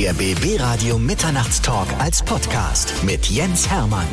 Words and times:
Der 0.00 0.12
BB 0.12 0.60
Radio 0.60 0.96
Mitternachtstalk 0.96 1.88
als 1.98 2.22
Podcast 2.22 2.94
mit 3.02 3.26
Jens 3.26 3.68
Hermann. 3.68 4.06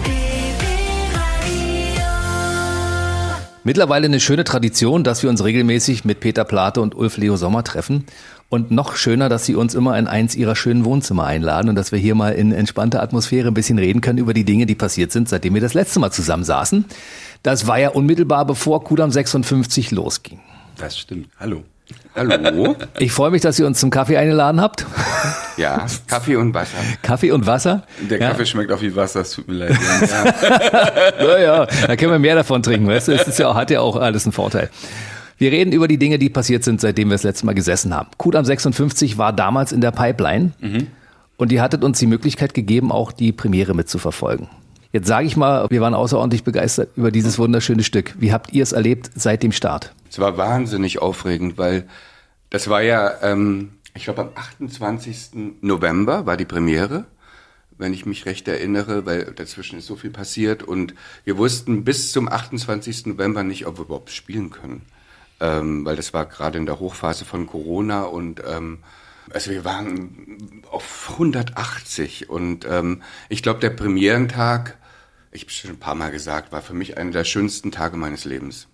Mittlerweile 3.64 4.06
eine 4.08 4.20
schöne 4.20 4.46
Tradition, 4.46 5.04
dass 5.04 5.22
wir 5.22 5.30
uns 5.30 5.44
regelmäßig 5.44 6.04
mit 6.04 6.22
Peter 6.22 6.44
Plate 6.44 6.82
und 6.82 6.96
Ulf 6.96 7.18
Leo 7.18 7.38
Sommer 7.38 7.64
treffen. 7.64 8.06
Und 8.50 8.72
noch 8.72 8.96
schöner, 8.96 9.30
dass 9.30 9.46
sie 9.46 9.54
uns 9.54 9.76
immer 9.76 9.96
in 10.00 10.08
eins 10.08 10.34
ihrer 10.34 10.56
schönen 10.56 10.86
Wohnzimmer 10.86 11.26
einladen 11.26 11.70
und 11.70 11.76
dass 11.76 11.92
wir 11.92 12.00
hier 12.00 12.16
mal 12.16 12.34
in 12.34 12.52
entspannter 12.52 13.04
Atmosphäre 13.04 13.50
ein 13.50 13.54
bisschen 13.54 13.78
reden 13.78 14.02
können 14.02 14.18
über 14.18 14.34
die 14.34 14.44
Dinge, 14.44 14.66
die 14.66 14.74
passiert 14.74 15.12
sind, 15.12 15.30
seitdem 15.30 15.54
wir 15.54 15.62
das 15.62 15.76
letzte 15.76 16.00
Mal 16.00 16.10
zusammen 16.10 16.46
saßen. 16.46 16.86
Das 17.44 17.68
war 17.68 17.78
ja 17.78 17.90
unmittelbar 17.90 18.46
bevor 18.46 18.84
Kudam 18.84 19.12
56 19.12 19.92
losging. 19.92 20.40
Das 20.78 20.98
stimmt. 20.98 21.30
Hallo. 21.40 21.64
Hallo. 22.16 22.76
Ich 23.00 23.12
freue 23.12 23.32
mich, 23.32 23.42
dass 23.42 23.60
ihr 23.60 23.68
uns 23.68 23.80
zum 23.80 23.90
Kaffee 23.90 24.18
eingeladen 24.18 24.62
habt. 24.62 24.86
Ja, 25.58 25.86
Kaffee 26.08 26.36
und 26.38 26.54
Wasser. 26.54 26.78
Kaffee 27.02 27.32
und 27.32 27.46
Wasser? 27.46 27.84
Der 28.10 28.20
ja. 28.20 28.30
Kaffee 28.30 28.46
schmeckt 28.46 28.72
auch 28.72 28.82
wie 28.82 28.96
Wasser, 28.96 29.22
es 29.22 29.32
tut 29.32 29.48
mir 29.48 29.54
leid. 29.56 29.78
Ja, 31.20 31.38
ja, 31.40 31.66
da 31.88 31.96
können 31.96 32.12
wir 32.12 32.20
mehr 32.20 32.36
davon 32.36 32.62
trinken, 32.64 32.88
weißt 32.88 33.10
du? 33.10 33.14
Es 33.14 33.28
ist 33.28 33.40
ja, 33.40 33.54
hat 33.54 33.70
ja 33.72 33.82
auch 33.82 33.96
alles 33.98 34.26
einen 34.26 34.32
Vorteil. 34.34 34.70
Wir 35.38 35.52
reden 35.52 35.74
über 35.74 35.88
die 35.88 35.98
Dinge, 35.98 36.18
die 36.20 36.30
passiert 36.30 36.64
sind, 36.64 36.80
seitdem 36.82 37.10
wir 37.10 37.16
das 37.16 37.24
letzte 37.24 37.46
Mal 37.46 37.56
gesessen 37.56 37.94
haben. 37.94 38.10
Kudam 38.18 38.46
56 38.46 39.18
war 39.18 39.34
damals 39.34 39.72
in 39.72 39.82
der 39.82 39.92
Pipeline 39.92 40.52
Mhm. 40.62 40.88
und 41.38 41.52
die 41.52 41.60
hattet 41.62 41.84
uns 41.84 42.00
die 42.00 42.08
Möglichkeit 42.08 42.54
gegeben, 42.54 42.92
auch 42.92 43.12
die 43.12 43.32
Premiere 43.34 43.74
mitzuverfolgen. 43.74 44.48
Jetzt 44.94 45.08
sage 45.08 45.28
ich 45.28 45.36
mal, 45.36 45.68
wir 45.70 45.82
waren 45.82 45.94
außerordentlich 45.94 46.46
begeistert 46.46 46.90
über 46.96 47.12
dieses 47.12 47.38
wunderschöne 47.38 47.84
Stück. 47.84 48.16
Wie 48.18 48.32
habt 48.32 48.54
ihr 48.54 48.64
es 48.64 48.72
erlebt 48.72 49.10
seit 49.16 49.44
dem 49.44 49.52
Start? 49.52 49.92
Es 50.10 50.20
war 50.20 50.38
wahnsinnig 50.38 51.02
aufregend, 51.02 51.58
weil 51.58 51.84
das 52.56 52.70
war 52.70 52.82
ja, 52.82 53.22
ähm, 53.22 53.72
ich 53.94 54.06
glaube 54.06 54.22
am 54.22 54.30
28. 54.34 55.60
November 55.60 56.26
war 56.26 56.38
die 56.38 56.46
Premiere, 56.46 57.04
wenn 57.78 57.94
ich 57.94 58.06
mich 58.06 58.26
recht 58.26 58.48
erinnere, 58.48 59.06
weil 59.06 59.26
dazwischen 59.34 59.78
ist 59.78 59.88
so 59.88 59.98
viel 59.98 60.10
passiert 60.10 60.64
und 60.64 60.94
wir 61.26 61.38
wussten 61.38 61.84
bis 61.84 62.14
zum 62.14 62.30
28. 62.30 63.08
November 63.08 63.44
nicht, 63.44 63.68
ob 63.68 63.78
wir 63.78 63.84
überhaupt 63.84 64.10
spielen 64.10 64.52
können, 64.52 64.84
ähm, 65.42 65.84
weil 65.84 65.98
das 65.98 66.14
war 66.14 66.28
gerade 66.28 66.58
in 66.58 66.66
der 66.66 66.80
Hochphase 66.80 67.26
von 67.26 67.46
Corona 67.46 68.04
und 68.04 68.42
ähm, 68.48 68.80
also 69.32 69.52
wir 69.52 69.66
waren 69.66 70.64
auf 70.72 71.10
180 71.12 72.30
und 72.30 72.66
ähm, 72.70 73.04
ich 73.28 73.44
glaube 73.44 73.60
der 73.60 73.72
Premierentag, 73.72 74.78
ich 75.32 75.42
habe 75.42 75.52
schon 75.52 75.72
ein 75.72 75.80
paar 75.80 75.96
Mal 75.96 76.12
gesagt, 76.12 76.54
war 76.54 76.62
für 76.62 76.74
mich 76.74 76.98
einer 76.98 77.12
der 77.12 77.26
schönsten 77.26 77.74
Tage 77.74 77.98
meines 77.98 78.24
Lebens. 78.24 78.70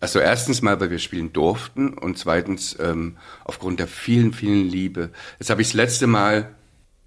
Also 0.00 0.18
erstens 0.18 0.60
mal, 0.62 0.78
weil 0.80 0.90
wir 0.90 0.98
spielen 0.98 1.32
durften 1.32 1.94
und 1.94 2.18
zweitens 2.18 2.76
ähm, 2.78 3.16
aufgrund 3.44 3.80
der 3.80 3.88
vielen, 3.88 4.32
vielen 4.32 4.68
Liebe. 4.68 5.10
Jetzt 5.38 5.50
habe 5.50 5.62
ich 5.62 5.68
das 5.68 5.74
letzte 5.74 6.06
Mal, 6.06 6.54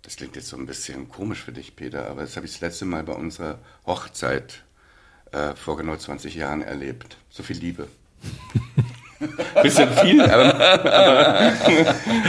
das 0.02 0.16
klingt 0.16 0.36
jetzt 0.36 0.48
so 0.48 0.58
ein 0.58 0.66
bisschen 0.66 1.08
komisch 1.08 1.44
für 1.44 1.52
dich, 1.52 1.76
Peter, 1.76 2.08
aber 2.08 2.22
das 2.22 2.36
habe 2.36 2.48
ich 2.48 2.54
das 2.54 2.62
letzte 2.62 2.86
Mal 2.86 3.04
bei 3.04 3.14
unserer 3.14 3.60
Hochzeit 3.86 4.64
äh, 5.32 5.56
vor 5.56 5.78
genau 5.78 5.96
20 5.96 6.34
Jahren 6.34 6.62
erlebt. 6.62 7.18
So 7.30 7.44
viel 7.44 7.58
Liebe. 7.58 7.88
bisschen 9.62 9.92
viel, 9.94 10.22
aber, 10.22 10.56
aber 10.56 11.54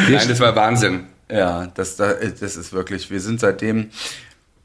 nein, 0.09 0.29
das 0.29 0.41
war 0.41 0.55
Wahnsinn. 0.57 1.07
Ja, 1.31 1.69
das, 1.69 1.97
das 1.97 2.41
ist 2.41 2.73
wirklich, 2.73 3.11
wir 3.11 3.21
sind 3.21 3.41
seitdem, 3.41 3.91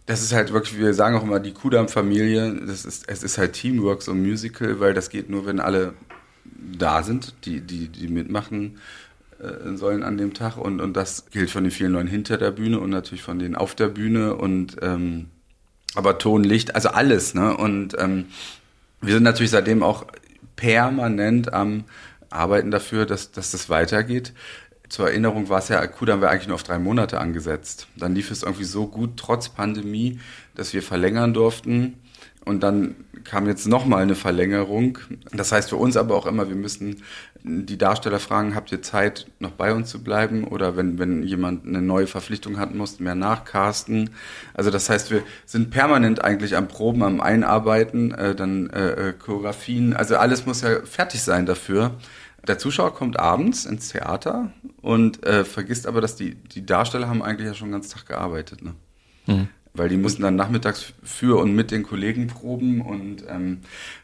das 0.06 0.22
ist 0.22 0.34
halt 0.34 0.54
wirklich, 0.54 0.78
wir 0.78 0.94
sagen 0.94 1.16
auch 1.18 1.24
immer, 1.24 1.40
die 1.40 1.54
Kudam-Familie, 1.54 2.54
das 2.66 2.86
ist, 2.86 3.10
es 3.10 3.24
ist 3.24 3.38
halt 3.38 3.54
Teamwork, 3.54 4.02
so 4.02 4.12
ein 4.12 4.22
Musical, 4.22 4.80
weil 4.80 4.94
das 4.94 5.10
geht 5.10 5.30
nur, 5.30 5.46
wenn 5.46 5.60
alle 5.60 5.94
da 6.78 7.04
sind, 7.04 7.34
die, 7.46 7.62
die, 7.62 7.88
die 7.88 8.08
mitmachen 8.08 8.80
äh, 9.40 9.76
sollen 9.76 10.04
an 10.04 10.18
dem 10.18 10.34
Tag. 10.34 10.58
Und, 10.58 10.80
und 10.80 10.96
das 10.96 11.26
gilt 11.32 11.50
von 11.50 11.64
den 11.64 11.72
vielen 11.72 11.94
Leuten 11.94 12.08
hinter 12.08 12.38
der 12.38 12.52
Bühne 12.52 12.80
und 12.80 12.92
natürlich 12.92 13.24
von 13.24 13.40
denen 13.40 13.56
auf 13.56 13.74
der 13.74 13.88
Bühne 13.88 14.36
und 14.36 14.78
ähm, 14.82 15.28
aber 15.96 16.18
Ton, 16.18 16.44
Licht, 16.44 16.76
also 16.76 16.90
alles, 16.90 17.34
ne? 17.34 17.56
Und 17.56 17.96
ähm, 17.98 18.26
wir 19.02 19.14
sind 19.14 19.24
natürlich 19.24 19.52
seitdem 19.52 19.82
auch 19.82 20.06
permanent 20.58 21.54
am 21.54 21.86
Arbeiten 22.30 22.70
dafür, 22.70 23.06
dass, 23.06 23.32
dass 23.32 23.52
das 23.52 23.70
weitergeht. 23.70 24.34
Zur 24.90 25.08
Erinnerung 25.10 25.50
war 25.50 25.60
es 25.60 25.70
ja, 25.70 25.86
Kudam 25.88 26.22
wäre 26.22 26.32
eigentlich 26.32 26.48
nur 26.48 26.56
auf 26.56 26.64
drei 26.64 26.80
Monate 26.80 27.20
angesetzt. 27.20 27.88
Dann 27.96 28.16
lief 28.16 28.32
es 28.32 28.44
irgendwie 28.44 28.66
so 28.66 28.88
gut, 28.88 29.18
trotz 29.18 29.50
Pandemie, 29.50 30.20
dass 30.56 30.74
wir 30.74 30.84
verlängern 30.84 31.34
durften. 31.34 31.96
Und 32.46 32.62
dann 32.62 32.96
kam 33.24 33.48
jetzt 33.48 33.68
nochmal 33.68 34.04
eine 34.04 34.14
Verlängerung. 34.14 35.00
Das 35.34 35.52
heißt 35.52 35.70
für 35.70 35.78
uns 35.78 35.98
aber 35.98 36.16
auch 36.16 36.28
immer, 36.28 36.48
wir 36.48 36.56
müssen 36.56 37.02
die 37.44 37.78
Darsteller 37.78 38.20
fragen, 38.20 38.56
habt 38.56 38.72
ihr 38.72 38.84
Zeit, 38.84 39.28
noch 39.40 39.52
bei 39.52 39.74
uns 39.74 39.90
zu 39.90 40.04
bleiben? 40.04 40.46
Oder 40.46 40.78
wenn, 40.78 41.00
wenn 41.00 41.24
jemand 41.24 41.66
eine 41.66 41.82
neue 41.82 42.06
Verpflichtung 42.06 42.60
hat, 42.60 42.74
muss 42.76 43.00
mehr 43.00 43.16
nachcasten. 43.16 44.12
Also 44.54 44.70
das 44.70 44.90
heißt, 44.90 45.10
wir 45.10 45.24
sind 45.46 45.72
permanent 45.72 46.24
eigentlich 46.24 46.56
am 46.56 46.68
Proben, 46.68 47.02
am 47.02 47.20
Einarbeiten, 47.20 48.12
äh, 48.14 48.36
dann 48.36 48.70
äh, 48.70 49.14
Choreografien. 49.18 49.96
Also 49.96 50.18
alles 50.18 50.46
muss 50.46 50.62
ja 50.62 50.86
fertig 50.86 51.24
sein 51.24 51.48
dafür. 51.48 51.92
Der 52.48 52.58
Zuschauer 52.58 52.94
kommt 52.94 53.20
abends 53.20 53.66
ins 53.66 53.90
Theater 53.90 54.52
und 54.82 55.26
äh, 55.26 55.46
vergisst 55.46 55.88
aber, 55.88 56.02
dass 56.02 56.16
die, 56.16 56.36
die 56.36 56.66
Darsteller 56.66 57.08
haben 57.08 57.24
eigentlich 57.24 57.48
ja 57.48 57.54
schon 57.54 57.70
den 57.70 57.74
ganzen 57.74 57.94
Tag 57.94 58.06
gearbeitet. 58.08 58.64
Ne? 58.64 58.76
Mhm. 59.26 59.48
Weil 59.74 59.90
die 59.90 59.98
mussten 59.98 60.22
dann 60.22 60.38
nachmittags 60.38 60.94
für 61.04 61.38
und 61.38 61.54
mit 61.54 61.70
den 61.70 61.84
Kollegen 61.84 62.28
proben 62.28 62.80
und 62.80 63.26
ähm, 63.28 63.60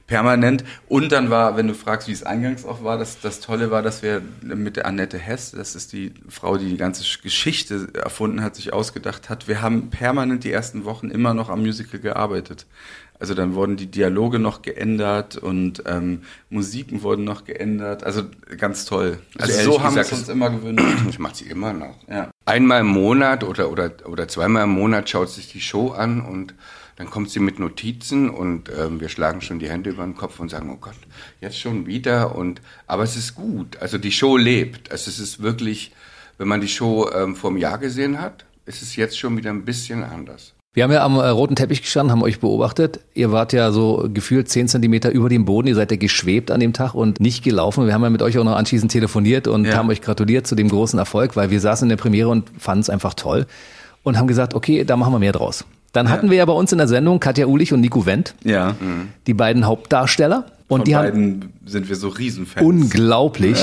permanent. 0.06 0.66
Und 0.90 1.14
dann 1.14 1.30
war, 1.30 1.56
wenn 1.56 1.68
du 1.68 1.74
fragst, 1.74 2.10
wie 2.10 2.12
es 2.12 2.24
eingangs 2.24 2.66
auch 2.66 2.84
war, 2.84 2.98
das, 2.98 3.22
das 3.22 3.40
Tolle 3.40 3.72
war, 3.72 3.82
dass 3.82 4.04
wir 4.04 4.22
mit 4.42 4.76
der 4.76 4.86
Annette 4.86 5.18
Hess, 5.18 5.52
das 5.52 5.76
ist 5.76 5.94
die 5.94 6.14
Frau, 6.28 6.58
die 6.58 6.68
die 6.68 6.78
ganze 6.78 7.06
Geschichte 7.22 7.88
erfunden 7.94 8.44
hat, 8.44 8.58
sich 8.58 8.74
ausgedacht 8.74 9.30
hat, 9.30 9.48
wir 9.48 9.62
haben 9.62 9.90
permanent 9.90 10.44
die 10.44 10.52
ersten 10.52 10.84
Wochen 10.84 11.10
immer 11.10 11.34
noch 11.34 11.48
am 11.48 11.62
Musical 11.62 12.02
gearbeitet. 12.02 12.66
Also 13.22 13.36
dann 13.36 13.54
wurden 13.54 13.78
die 13.78 13.86
Dialoge 13.86 14.40
noch 14.40 14.64
geändert 14.64 15.38
und 15.38 15.84
ähm, 15.86 16.24
Musiken 16.50 17.04
wurden 17.04 17.24
noch 17.24 17.46
geändert. 17.46 18.04
Also 18.04 18.24
ganz 18.58 18.86
toll. 18.86 19.20
Also, 19.38 19.60
Also 19.60 19.72
so 19.74 19.84
haben 19.84 19.94
wir 19.94 20.02
es 20.02 20.12
uns 20.12 20.28
immer 20.28 20.50
gewünscht. 20.50 20.84
Das 21.06 21.20
macht 21.20 21.36
sie 21.36 21.46
immer 21.46 21.72
noch. 21.72 21.96
Ja. 22.10 22.32
Einmal 22.46 22.82
im 22.82 22.88
Monat 22.88 23.44
oder, 23.44 23.72
oder, 23.72 23.92
oder 24.06 24.28
zweimal 24.28 24.64
im 24.64 24.72
Monat 24.72 25.08
schaut 25.08 25.30
sich 25.30 25.52
die 25.52 25.62
Show 25.62 25.92
an 25.92 26.20
und 26.20 26.56
dann 26.96 27.12
kommt 27.12 27.30
sie 27.30 27.40
mit 27.40 27.60
Notizen 27.60 28.28
und 28.28 28.72
ähm, 28.76 29.00
wir 29.00 29.10
schlagen 29.10 29.42
schon 29.42 29.60
die 29.60 29.70
Hände 29.70 29.92
über 29.92 30.04
den 30.04 30.16
Kopf 30.16 30.40
und 30.40 30.50
sagen, 30.50 30.72
oh 30.74 30.78
Gott, 30.82 30.98
jetzt 31.42 31.60
schon 31.60 31.86
wieder. 31.86 32.36
Und 32.36 32.60
aber 32.88 33.04
es 33.04 33.16
ist 33.16 33.36
gut. 33.36 33.78
Also 33.78 34.00
die 34.00 34.12
Show 34.12 34.36
lebt. 34.36 34.92
Also 34.92 35.12
es 35.12 35.20
ist 35.20 35.44
wirklich, 35.44 35.92
wenn 36.40 36.48
man 36.48 36.60
die 36.60 36.68
Show 36.68 37.08
ähm, 37.14 37.36
vor 37.36 37.52
einem 37.52 37.60
Jahr 37.60 37.78
gesehen 37.78 38.20
hat, 38.20 38.46
ist 38.66 38.82
es 38.82 38.96
jetzt 38.96 39.20
schon 39.20 39.38
wieder 39.38 39.52
ein 39.52 39.64
bisschen 39.64 40.04
anders. 40.04 40.56
Wir 40.74 40.84
haben 40.86 40.92
ja 40.94 41.04
am 41.04 41.18
äh, 41.18 41.28
roten 41.28 41.58
Teppich 41.58 41.82
gestanden, 41.82 42.12
haben 42.14 42.24
euch 42.24 42.40
beobachtet. 42.40 43.02
Ihr 43.14 43.34
wart 43.34 43.52
ja 43.52 43.72
so 43.72 44.08
gefühlt 44.14 44.48
zehn 44.48 44.70
Zentimeter 44.70 45.12
über 45.12 45.28
dem 45.28 45.44
Boden. 45.44 45.68
Ihr 45.68 45.76
seid 45.76 45.92
ja 45.92 45.98
geschwebt 45.98 46.50
an 46.50 46.62
dem 46.62 46.72
Tag 46.72 46.94
und 46.96 47.20
nicht 47.20 47.44
gelaufen. 47.44 47.88
Wir 47.88 47.94
haben 47.94 48.04
ja 48.04 48.10
mit 48.10 48.22
euch 48.22 48.38
auch 48.38 48.46
noch 48.46 48.56
anschließend 48.56 48.90
telefoniert 48.90 49.50
und 49.50 49.66
Ja. 49.66 49.76
haben 49.76 49.90
euch 49.90 50.02
gratuliert 50.02 50.48
zu 50.48 50.56
dem 50.56 50.70
großen 50.70 50.98
Erfolg, 50.98 51.36
weil 51.36 51.50
wir 51.50 51.60
saßen 51.60 51.86
in 51.86 51.90
der 51.90 51.98
Premiere 51.98 52.30
und 52.30 52.50
fanden 52.58 52.82
es 52.84 52.90
einfach 52.90 53.16
toll 53.16 53.48
und 54.04 54.18
haben 54.18 54.28
gesagt, 54.28 54.54
okay, 54.54 54.86
da 54.86 54.96
machen 54.96 55.12
wir 55.14 55.20
mehr 55.20 55.34
draus. 55.34 55.66
Dann 55.92 56.10
hatten 56.10 56.30
wir 56.30 56.38
ja 56.38 56.46
bei 56.46 56.54
uns 56.54 56.72
in 56.72 56.78
der 56.78 56.88
Sendung 56.88 57.20
Katja 57.20 57.48
Ulich 57.48 57.74
und 57.74 57.82
Nico 57.82 58.06
Wendt, 58.06 58.34
Ja. 58.46 58.76
die 59.28 59.34
beiden 59.34 59.66
Hauptdarsteller. 59.66 60.46
Und 60.72 60.80
Von 60.80 60.86
die 60.86 60.96
haben 60.96 61.04
beiden 61.04 61.54
sind 61.66 61.90
wir 61.90 61.98
so 61.98 62.08
Riesenfans. 62.08 62.66
Unglaublich. 62.66 63.60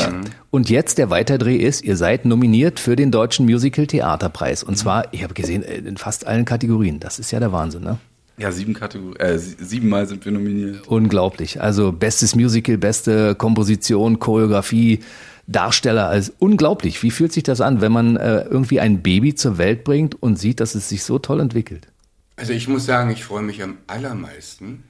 Und 0.51 0.69
jetzt 0.69 0.99
der 0.99 1.09
Weiterdreh 1.09 1.57
ist, 1.57 1.83
ihr 1.83 1.97
seid 1.97 2.27
nominiert 2.27 2.79
für 2.79 2.97
den 2.97 3.11
Deutschen 3.11 3.47
Musical 3.47 3.87
Theaterpreis. 3.87 4.63
Und 4.63 4.77
zwar, 4.77 5.13
ich 5.15 5.23
habe 5.23 5.33
gesehen, 5.33 5.63
äh, 5.63 5.79
in 5.79 5.97
fast 5.97 6.27
allen 6.27 6.45
Kategorien. 6.45 7.01
Das 7.01 7.19
ist 7.19 7.31
ja 7.31 7.41
der 7.41 7.51
Wahnsinn, 7.51 7.83
ne? 7.83 7.97
Ja, 8.37 8.53
sieben 8.53 8.75
Kategorien, 8.75 9.17
äh, 9.21 9.39
sie- 9.39 9.57
siebenmal 9.59 10.07
sind 10.07 10.23
wir 10.27 10.33
nominiert. 10.33 10.87
Unglaublich. 10.87 11.63
Also 11.63 11.93
bestes 11.93 12.35
Musical, 12.37 12.77
beste 12.77 13.35
Komposition, 13.35 14.19
Choreografie, 14.19 15.01
Darsteller. 15.47 16.09
Also 16.09 16.33
unglaublich. 16.39 17.03
Wie 17.03 17.11
fühlt 17.11 17.33
sich 17.33 17.43
das 17.43 17.63
an, 17.63 17.81
wenn 17.81 17.91
man 17.91 18.17
äh, 18.19 18.43
irgendwie 18.43 18.81
ein 18.81 19.01
Baby 19.03 19.35
zur 19.35 19.57
Welt 19.57 19.83
bringt 19.83 20.23
und 20.23 20.39
sieht, 20.39 20.61
dass 20.61 20.75
es 20.75 20.91
sich 20.91 21.03
so 21.05 21.19
toll 21.19 21.41
entwickelt? 21.41 21.89
Also 22.37 22.53
ich 22.53 22.69
muss 22.69 22.85
sagen, 22.85 23.11
ich 23.11 23.25
freue 23.25 23.43
mich 23.43 23.63
am 23.63 23.79
allermeisten, 23.87 24.85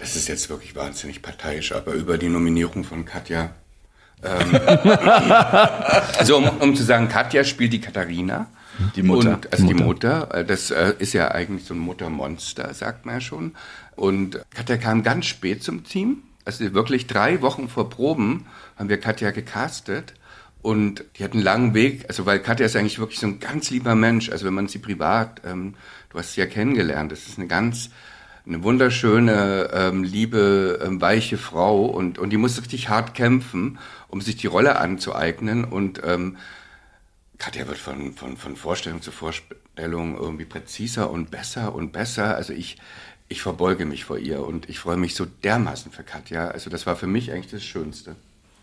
das 0.00 0.16
ist 0.16 0.28
jetzt 0.28 0.48
wirklich 0.48 0.74
wahnsinnig 0.74 1.22
parteiisch, 1.22 1.72
aber 1.72 1.92
über 1.92 2.18
die 2.18 2.28
Nominierung 2.28 2.84
von 2.84 3.04
Katja. 3.04 3.50
Ähm, 4.22 4.54
also 6.18 6.38
um, 6.38 6.48
um 6.60 6.74
zu 6.74 6.82
sagen, 6.82 7.08
Katja 7.08 7.44
spielt 7.44 7.72
die 7.72 7.80
Katharina. 7.80 8.48
Die 8.96 9.02
Mutter. 9.02 9.34
Und, 9.34 9.52
also 9.52 9.66
die 9.66 9.74
Mutter. 9.74 10.34
äh, 10.34 10.44
Das 10.44 10.70
äh, 10.70 10.94
ist 10.98 11.12
ja 11.12 11.30
eigentlich 11.30 11.66
so 11.66 11.74
ein 11.74 11.78
Muttermonster, 11.78 12.72
sagt 12.72 13.04
man 13.04 13.16
ja 13.16 13.20
schon. 13.20 13.54
Und 13.94 14.40
Katja 14.54 14.78
kam 14.78 15.02
ganz 15.02 15.26
spät 15.26 15.62
zum 15.62 15.84
Team. 15.84 16.22
Also 16.46 16.72
wirklich 16.72 17.06
drei 17.06 17.42
Wochen 17.42 17.68
vor 17.68 17.90
Proben 17.90 18.46
haben 18.76 18.88
wir 18.88 18.98
Katja 18.98 19.30
gecastet. 19.30 20.14
Und 20.62 21.04
die 21.16 21.24
hat 21.24 21.32
einen 21.32 21.42
langen 21.42 21.72
Weg, 21.74 22.04
also 22.08 22.26
weil 22.26 22.38
Katja 22.38 22.66
ist 22.66 22.76
eigentlich 22.76 22.98
wirklich 22.98 23.18
so 23.18 23.26
ein 23.26 23.40
ganz 23.40 23.70
lieber 23.70 23.94
Mensch. 23.94 24.30
Also 24.30 24.44
wenn 24.46 24.54
man 24.54 24.68
sie 24.68 24.78
privat, 24.78 25.40
ähm, 25.44 25.74
du 26.10 26.18
hast 26.18 26.34
sie 26.34 26.40
ja 26.40 26.46
kennengelernt, 26.46 27.12
das 27.12 27.26
ist 27.26 27.38
eine 27.38 27.46
ganz, 27.46 27.90
eine 28.46 28.62
wunderschöne, 28.62 29.70
ähm, 29.72 30.02
liebe, 30.02 30.80
ähm, 30.84 31.00
weiche 31.00 31.38
Frau 31.38 31.84
und, 31.84 32.18
und 32.18 32.30
die 32.30 32.36
muss 32.36 32.60
richtig 32.60 32.88
hart 32.88 33.14
kämpfen, 33.14 33.78
um 34.08 34.20
sich 34.20 34.36
die 34.36 34.46
Rolle 34.46 34.78
anzueignen. 34.78 35.64
Und 35.64 36.00
ähm, 36.04 36.36
Katja 37.38 37.66
wird 37.68 37.78
von, 37.78 38.14
von, 38.14 38.36
von 38.36 38.56
Vorstellung 38.56 39.02
zu 39.02 39.12
Vorstellung 39.12 40.16
irgendwie 40.16 40.44
präziser 40.44 41.10
und 41.10 41.30
besser 41.30 41.74
und 41.74 41.92
besser. 41.92 42.34
Also 42.34 42.52
ich, 42.52 42.78
ich 43.28 43.42
verbeuge 43.42 43.84
mich 43.84 44.04
vor 44.04 44.18
ihr 44.18 44.44
und 44.44 44.68
ich 44.68 44.78
freue 44.78 44.96
mich 44.96 45.14
so 45.14 45.24
dermaßen 45.24 45.92
für 45.92 46.02
Katja. 46.02 46.48
Also 46.48 46.70
das 46.70 46.86
war 46.86 46.96
für 46.96 47.06
mich 47.06 47.32
eigentlich 47.32 47.50
das 47.50 47.64
Schönste. 47.64 48.16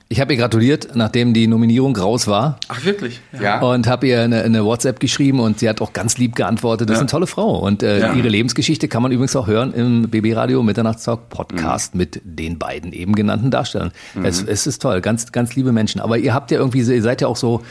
Ich 0.10 0.22
habe 0.22 0.34
ihr 0.34 0.40
gratuliert, 0.40 0.96
nachdem 0.96 1.34
die 1.34 1.48
Nominierung 1.48 1.94
raus 1.98 2.28
war. 2.28 2.60
Ach, 2.70 2.86
wirklich? 2.86 3.20
Ja. 3.42 3.60
Und 3.60 3.88
habe 3.88 4.08
ihr 4.08 4.22
eine, 4.22 4.42
eine 4.44 4.64
WhatsApp 4.64 5.02
geschrieben 5.02 5.42
und 5.42 5.60
sie 5.60 5.68
hat 5.68 5.82
auch 5.82 5.92
ganz 5.92 6.18
lieb 6.18 6.34
geantwortet. 6.36 6.90
Das 6.90 6.96
ist 6.96 7.02
eine 7.02 7.10
tolle 7.10 7.28
Frau. 7.28 7.60
Und 7.60 7.84
äh, 7.84 8.00
Ja. 8.00 8.14
ihre 8.14 8.30
Lebensgeschichte 8.30 8.88
kann 8.88 9.04
man 9.04 9.12
übrigens 9.12 9.36
auch 9.36 9.48
hören 9.48 9.74
im 9.74 10.04
BB 10.10 10.34
Radio 10.34 10.64
Mitternachtstalk 10.64 11.28
Podcast 11.28 11.94
mit 11.94 12.22
den 12.24 12.58
beiden 12.58 12.94
eben 12.94 13.16
genannten 13.16 13.52
Darstellern. 13.52 13.92
Es, 14.24 14.42
es 14.42 14.66
ist 14.66 14.82
toll, 14.82 15.02
ganz, 15.02 15.32
ganz 15.34 15.56
liebe 15.58 15.74
Menschen. 15.74 16.00
Aber 16.00 16.18
ihr 16.18 16.34
habt 16.34 16.52
ja 16.52 16.58
irgendwie, 16.60 16.84
so- 16.84 16.94
ihr 16.94 17.02
seid 17.04 17.20
ja 17.20 17.28
auch 17.28 17.36
so 17.36 17.62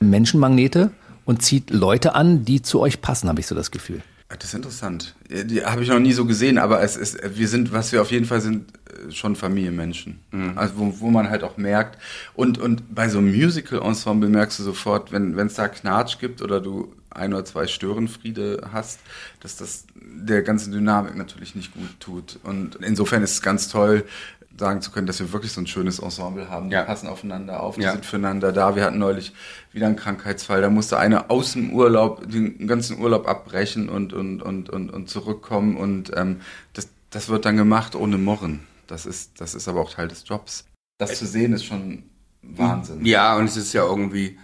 Menschenmagnete 0.00 0.90
und 1.24 1.40
zieht 1.42 1.70
Leute 1.70 2.14
an, 2.14 2.44
die 2.44 2.60
zu 2.60 2.80
euch 2.80 3.00
passen, 3.00 3.28
habe 3.30 3.40
ich 3.40 3.46
so 3.46 3.54
das 3.54 3.70
Gefühl. 3.70 4.02
Das 4.28 4.48
ist 4.48 4.54
interessant. 4.54 5.14
Die 5.30 5.64
habe 5.64 5.82
ich 5.82 5.88
noch 5.88 6.00
nie 6.00 6.12
so 6.12 6.24
gesehen, 6.24 6.58
aber 6.58 6.82
es 6.82 6.96
ist, 6.96 7.18
wir 7.38 7.46
sind, 7.46 7.72
was 7.72 7.92
wir 7.92 8.02
auf 8.02 8.10
jeden 8.10 8.26
Fall 8.26 8.40
sind, 8.40 8.72
äh, 8.88 9.12
schon 9.12 9.36
Familienmenschen. 9.36 10.18
Also 10.56 10.74
wo, 10.76 11.00
wo 11.00 11.10
man 11.10 11.30
halt 11.30 11.44
auch 11.44 11.56
merkt. 11.56 11.98
Und, 12.34 12.58
und 12.58 12.92
bei 12.94 13.08
so 13.08 13.18
einem 13.18 13.32
Musical-Ensemble 13.32 14.28
merkst 14.28 14.58
du 14.58 14.64
sofort, 14.64 15.12
wenn 15.12 15.38
es 15.38 15.54
da 15.54 15.68
Knatsch 15.68 16.18
gibt 16.18 16.42
oder 16.42 16.60
du 16.60 16.92
ein 17.10 17.32
oder 17.32 17.44
zwei 17.44 17.66
Störenfriede 17.66 18.68
hast, 18.72 19.00
dass 19.40 19.56
das 19.56 19.84
der 19.94 20.42
ganzen 20.42 20.72
Dynamik 20.72 21.16
natürlich 21.16 21.54
nicht 21.54 21.72
gut 21.72 22.00
tut. 22.00 22.38
Und 22.42 22.76
insofern 22.76 23.22
ist 23.22 23.32
es 23.32 23.42
ganz 23.42 23.68
toll, 23.68 24.04
sagen 24.58 24.80
zu 24.80 24.90
können, 24.90 25.06
dass 25.06 25.18
wir 25.20 25.32
wirklich 25.32 25.52
so 25.52 25.60
ein 25.60 25.66
schönes 25.66 25.98
Ensemble 25.98 26.48
haben. 26.48 26.68
Die 26.70 26.74
Ja. 26.74 26.82
passen 26.84 27.08
aufeinander 27.08 27.60
auf, 27.62 27.76
die 27.76 27.82
Ja. 27.82 27.92
sind 27.92 28.06
füreinander 28.06 28.52
da. 28.52 28.74
Wir 28.76 28.84
hatten 28.84 28.98
neulich 28.98 29.32
wieder 29.72 29.86
einen 29.86 29.96
Krankheitsfall, 29.96 30.60
da 30.60 30.70
musste 30.70 30.98
eine 30.98 31.30
aus 31.30 31.52
dem 31.52 31.72
Urlaub, 31.72 32.28
den 32.30 32.66
ganzen 32.66 32.98
Urlaub 33.00 33.28
abbrechen 33.28 33.88
und, 33.88 34.12
und, 34.12 34.42
und, 34.42 34.70
und, 34.70 34.90
und 34.90 35.08
zurückkommen 35.10 35.76
und 35.76 36.12
ähm, 36.16 36.40
das, 36.72 36.88
das 37.10 37.28
wird 37.28 37.44
dann 37.44 37.56
gemacht 37.56 37.94
ohne 37.94 38.18
Murren. 38.18 38.60
Das 38.86 39.04
ist, 39.06 39.40
das 39.40 39.54
ist 39.54 39.68
aber 39.68 39.80
auch 39.80 39.92
Teil 39.92 40.08
des 40.08 40.24
Jobs. 40.26 40.64
Das 40.98 41.18
zu 41.18 41.26
sehen 41.26 41.52
ist 41.52 41.64
schon 41.64 42.04
Wahnsinn. 42.42 43.04
Ja, 43.04 43.36
und 43.36 43.46
es 43.46 43.56
ist 43.56 43.72
ja 43.72 43.84
irgendwie, 43.84 44.38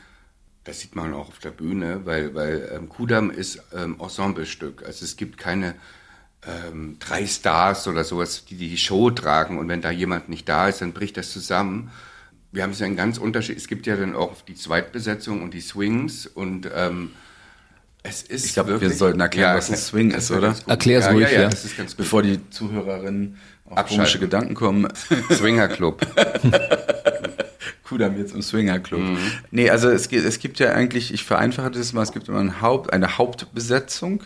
das 0.64 0.80
sieht 0.80 0.96
man 0.96 1.14
auch 1.14 1.28
auf 1.28 1.38
der 1.38 1.50
Bühne, 1.50 2.02
weil, 2.04 2.34
weil 2.34 2.70
ähm, 2.74 2.88
Kudam 2.88 3.30
ist 3.30 3.62
ähm, 3.74 3.96
Ensemblestück. 4.00 4.84
Also 4.84 5.04
es 5.04 5.16
gibt 5.16 5.38
keine 5.38 5.74
ähm, 6.46 6.96
drei 6.98 7.26
Stars 7.26 7.86
oder 7.86 8.04
sowas, 8.04 8.44
die 8.44 8.56
die 8.56 8.76
Show 8.76 9.10
tragen 9.10 9.58
und 9.58 9.68
wenn 9.68 9.80
da 9.80 9.90
jemand 9.90 10.28
nicht 10.28 10.48
da 10.48 10.68
ist, 10.68 10.80
dann 10.80 10.92
bricht 10.92 11.16
das 11.16 11.32
zusammen. 11.32 11.90
Wir 12.50 12.64
haben 12.64 12.70
es 12.70 12.80
ja 12.80 12.86
einen 12.86 12.96
ganz 12.96 13.18
Unterschied. 13.18 13.56
Es 13.56 13.66
gibt 13.66 13.86
ja 13.86 13.96
dann 13.96 14.14
auch 14.14 14.42
die 14.42 14.54
Zweitbesetzung 14.54 15.42
und 15.42 15.54
die 15.54 15.60
Swings 15.60 16.26
und 16.26 16.68
ähm, 16.74 17.10
es 18.02 18.22
ist 18.22 18.46
Ich 18.46 18.54
glaube, 18.54 18.80
wir 18.80 18.90
sollten 18.90 19.20
erklären, 19.20 19.56
was 19.56 19.70
ein 19.70 19.76
Swing 19.78 20.10
ist, 20.10 20.30
oder? 20.30 20.52
gut. 20.52 20.68
Erklär's 20.68 21.06
ja, 21.06 21.12
ruhig, 21.12 21.28
ja, 21.28 21.32
ja. 21.32 21.40
ja. 21.42 21.48
Das 21.48 21.64
ist 21.64 21.76
ganz 21.76 21.92
gut. 21.92 21.98
Bevor 21.98 22.22
die 22.22 22.40
Zuhörerinnen 22.50 23.38
auf 23.66 23.78
Abschalten. 23.78 23.96
komische 23.96 24.18
Gedanken 24.18 24.54
kommen. 24.54 24.88
Swinger 25.30 25.68
Club. 25.68 26.04
Kudam 27.92 28.16
jetzt 28.16 28.34
im 28.34 28.40
Swingerclub. 28.40 29.02
Nee, 29.50 29.68
also 29.68 29.90
es 29.90 30.08
gibt, 30.08 30.24
es 30.24 30.38
gibt 30.38 30.58
ja 30.58 30.72
eigentlich, 30.72 31.12
ich 31.12 31.24
vereinfache 31.24 31.72
das 31.72 31.92
mal, 31.92 32.02
es 32.02 32.12
gibt 32.12 32.26
immer 32.28 32.40
ein 32.40 32.62
Haupt, 32.62 32.90
eine 32.90 33.18
Hauptbesetzung 33.18 34.24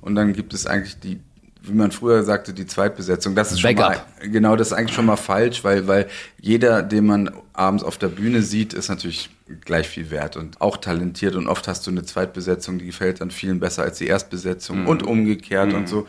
und 0.00 0.14
dann 0.14 0.34
gibt 0.34 0.54
es 0.54 0.66
eigentlich 0.66 1.00
die, 1.00 1.18
wie 1.62 1.72
man 1.72 1.90
früher 1.90 2.22
sagte, 2.22 2.52
die 2.52 2.66
Zweitbesetzung. 2.66 3.34
Das 3.34 3.52
ist 3.52 3.60
schon 3.60 3.74
Backup. 3.74 4.06
mal, 4.20 4.28
genau, 4.28 4.56
das 4.56 4.68
ist 4.68 4.72
eigentlich 4.72 4.94
schon 4.94 5.06
mal 5.06 5.16
falsch, 5.16 5.64
weil, 5.64 5.86
weil 5.86 6.08
jeder, 6.40 6.82
den 6.82 7.06
man 7.06 7.30
abends 7.52 7.82
auf 7.82 7.98
der 7.98 8.08
Bühne 8.08 8.42
sieht, 8.42 8.72
ist 8.72 8.88
natürlich 8.88 9.30
gleich 9.64 9.88
viel 9.88 10.10
wert 10.10 10.36
und 10.36 10.60
auch 10.60 10.76
talentiert 10.76 11.34
und 11.34 11.46
oft 11.46 11.68
hast 11.68 11.86
du 11.86 11.90
eine 11.90 12.04
Zweitbesetzung, 12.04 12.78
die 12.78 12.86
gefällt 12.86 13.20
dann 13.20 13.30
vielen 13.30 13.60
besser 13.60 13.82
als 13.82 13.98
die 13.98 14.06
Erstbesetzung 14.06 14.86
und 14.86 15.02
umgekehrt 15.02 15.72
und 15.72 15.88
so. 15.88 16.06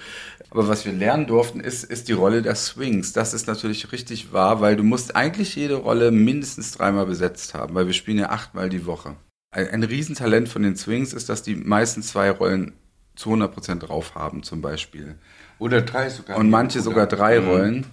Aber 0.51 0.67
was 0.67 0.85
wir 0.85 0.93
lernen 0.93 1.27
durften, 1.27 1.59
ist, 1.59 1.83
ist 1.83 2.07
die 2.07 2.13
Rolle 2.13 2.41
der 2.41 2.55
Swings. 2.55 3.13
Das 3.13 3.33
ist 3.33 3.47
natürlich 3.47 3.91
richtig 3.91 4.33
wahr, 4.33 4.61
weil 4.61 4.75
du 4.75 4.83
musst 4.83 5.15
eigentlich 5.15 5.55
jede 5.55 5.75
Rolle 5.75 6.11
mindestens 6.11 6.71
dreimal 6.71 7.05
besetzt 7.05 7.53
haben, 7.53 7.75
weil 7.75 7.85
wir 7.85 7.93
spielen 7.93 8.17
ja 8.17 8.29
achtmal 8.29 8.69
die 8.69 8.85
Woche. 8.85 9.15
Ein, 9.51 9.69
ein 9.69 9.83
Riesentalent 9.83 10.49
von 10.49 10.63
den 10.63 10.75
Swings 10.75 11.13
ist, 11.13 11.29
dass 11.29 11.43
die 11.43 11.55
meisten 11.55 12.01
zwei 12.01 12.31
Rollen 12.31 12.73
zu 13.15 13.31
100% 13.31 13.79
drauf 13.79 14.15
haben, 14.15 14.43
zum 14.43 14.61
Beispiel. 14.61 15.15
Oder 15.59 15.81
drei 15.81 16.09
sogar. 16.09 16.37
Und 16.37 16.49
manche 16.49 16.81
sogar 16.81 17.05
drei 17.07 17.39
Mhm. 17.39 17.47
Rollen. 17.47 17.85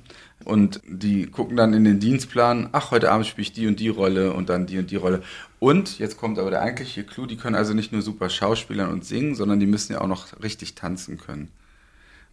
Und 0.45 0.81
die 0.87 1.27
gucken 1.27 1.57
dann 1.57 1.73
in 1.75 1.83
den 1.85 1.99
Dienstplan, 1.99 2.69
ach, 2.73 2.93
heute 2.93 3.11
Abend 3.11 3.27
spiele 3.27 3.43
ich 3.43 3.53
die 3.53 3.67
und 3.67 3.81
die 3.81 3.89
Rolle 3.89 4.33
und 4.33 4.49
dann 4.49 4.67
die 4.67 4.79
und 4.79 4.91
die 4.91 4.97
Rolle. 4.97 5.23
Und 5.59 5.99
jetzt 5.99 6.19
kommt 6.19 6.39
aber 6.39 6.51
der 6.51 6.63
eigentliche 6.63 7.03
Clou, 7.03 7.27
die 7.27 7.37
können 7.37 7.57
also 7.57 7.75
nicht 7.75 7.91
nur 7.91 8.03
super 8.03 8.29
schauspielern 8.31 8.91
und 8.91 9.05
singen, 9.05 9.35
sondern 9.35 9.59
die 9.59 9.67
müssen 9.67 9.93
ja 9.95 10.01
auch 10.01 10.07
noch 10.07 10.41
richtig 10.43 10.75
tanzen 10.77 11.19
können. 11.19 11.49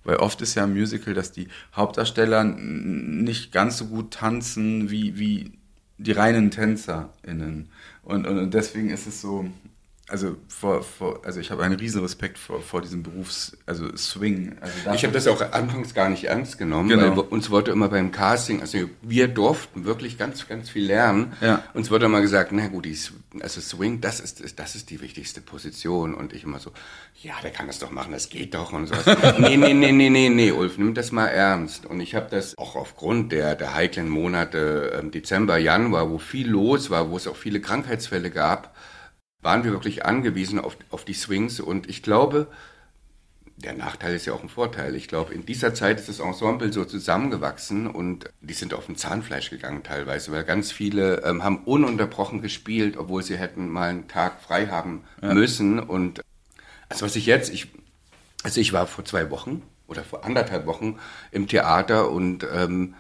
Weil 0.03 0.17
oft 0.17 0.41
ist 0.41 0.53
ja 0.55 0.65
im 0.65 0.73
Musical, 0.73 1.13
dass 1.13 1.31
die 1.31 1.47
Hauptdarsteller 1.75 2.43
nicht 2.43 3.51
ganz 3.51 3.77
so 3.77 3.85
gut 3.85 4.11
tanzen 4.11 4.91
wie, 4.91 5.17
wie 5.17 5.53
die 5.97 6.11
reinen 6.11 6.51
TänzerInnen. 6.51 7.69
Und, 8.03 8.27
und, 8.27 8.37
und 8.37 8.53
deswegen 8.53 8.89
ist 8.89 9.07
es 9.07 9.21
so, 9.21 9.45
also 10.13 10.37
vor, 10.47 10.83
vor 10.83 11.21
also 11.25 11.39
ich 11.39 11.49
habe 11.49 11.63
einen 11.63 11.73
riesen 11.73 11.99
Respekt 12.03 12.37
vor, 12.37 12.61
vor 12.61 12.81
diesem 12.83 13.01
Berufs, 13.01 13.57
also 13.65 13.97
Swing. 13.97 14.55
Also 14.61 14.91
Ich 14.93 15.03
habe 15.03 15.11
das 15.11 15.27
auch 15.27 15.41
anfangs 15.51 15.95
gar 15.95 16.07
nicht 16.07 16.25
ernst 16.25 16.59
genommen, 16.59 16.89
Genau. 16.89 17.17
weil 17.17 17.23
uns 17.23 17.49
wurde 17.49 17.71
immer 17.71 17.89
beim 17.89 18.11
Casting, 18.11 18.61
also 18.61 18.77
wir 19.01 19.27
durften 19.27 19.85
wirklich 19.85 20.19
ganz, 20.19 20.47
ganz 20.47 20.69
viel 20.69 20.85
lernen. 20.85 21.33
Ja. 21.41 21.63
Uns 21.73 21.89
wurde 21.89 22.05
immer 22.05 22.21
gesagt, 22.21 22.51
na 22.51 22.67
gut, 22.67 22.85
die, 22.85 22.95
also 23.39 23.59
Swing, 23.59 24.01
das 24.01 24.19
ist, 24.19 24.59
das 24.59 24.75
ist 24.75 24.91
die 24.91 25.01
wichtigste 25.01 25.41
Position. 25.41 26.13
Und 26.13 26.31
ich 26.33 26.43
immer 26.43 26.59
so, 26.59 26.71
ja, 27.23 27.33
der 27.41 27.49
kann 27.49 27.65
das 27.65 27.79
doch 27.79 27.89
machen, 27.89 28.11
das 28.11 28.29
geht 28.29 28.53
doch 28.53 28.71
und 28.71 28.85
so. 28.85 28.93
nee, 29.39 29.57
nee, 29.57 29.73
nee, 29.73 29.91
nee, 29.91 30.11
nee, 30.11 30.29
nee, 30.29 30.51
Ulf, 30.51 30.77
nimm 30.77 30.93
das 30.93 31.11
mal 31.11 31.25
ernst. 31.25 31.87
Und 31.87 31.99
ich 32.01 32.13
habe 32.13 32.27
das 32.29 32.55
auch 32.59 32.75
aufgrund 32.75 33.31
der, 33.31 33.55
der 33.55 33.73
heiklen 33.73 34.09
Monate 34.09 34.93
ähm, 35.01 35.09
Dezember, 35.09 35.57
Januar, 35.57 36.11
wo 36.11 36.19
viel 36.19 36.47
los 36.47 36.91
war, 36.91 37.09
wo 37.09 37.17
es 37.17 37.25
auch 37.25 37.35
viele 37.35 37.61
Krankheitsfälle 37.61 38.29
gab, 38.29 38.75
waren 39.43 39.63
wir 39.63 39.71
wirklich 39.71 40.05
angewiesen 40.05 40.59
auf, 40.59 40.77
auf 40.89 41.05
die 41.05 41.13
Swings. 41.13 41.59
Und 41.59 41.89
ich 41.89 42.01
glaube, 42.01 42.47
der 43.57 43.73
Nachteil 43.73 44.15
ist 44.15 44.25
ja 44.25 44.33
auch 44.33 44.41
ein 44.41 44.49
Vorteil. 44.49 44.95
Ich 44.95 45.07
glaube, 45.07 45.33
in 45.33 45.45
dieser 45.45 45.73
Zeit 45.73 45.99
ist 45.99 46.09
das 46.09 46.19
Ensemble 46.19 46.73
so 46.73 46.85
zusammengewachsen 46.85 47.87
und 47.87 48.29
die 48.41 48.53
sind 48.53 48.73
auf 48.73 48.87
dem 48.87 48.97
Zahnfleisch 48.97 49.49
gegangen 49.49 49.83
teilweise, 49.83 50.31
weil 50.31 50.43
ganz 50.43 50.71
viele 50.71 51.23
ähm, 51.23 51.43
haben 51.43 51.63
ununterbrochen 51.63 52.41
gespielt, 52.41 52.97
obwohl 52.97 53.23
sie 53.23 53.37
hätten 53.37 53.69
mal 53.69 53.89
einen 53.89 54.07
Tag 54.07 54.41
frei 54.41 54.67
haben 54.67 55.03
müssen. 55.21 55.79
Und 55.79 56.21
also 56.89 57.05
was 57.05 57.15
ich 57.15 57.25
jetzt, 57.25 57.53
ich, 57.53 57.67
also 58.43 58.59
ich 58.59 58.73
war 58.73 58.87
vor 58.87 59.05
zwei 59.05 59.29
Wochen 59.29 59.61
oder 59.87 60.03
vor 60.03 60.25
anderthalb 60.25 60.65
Wochen 60.65 60.97
im 61.31 61.47
Theater 61.47 62.09
und 62.09 62.45
ähm, 62.51 62.95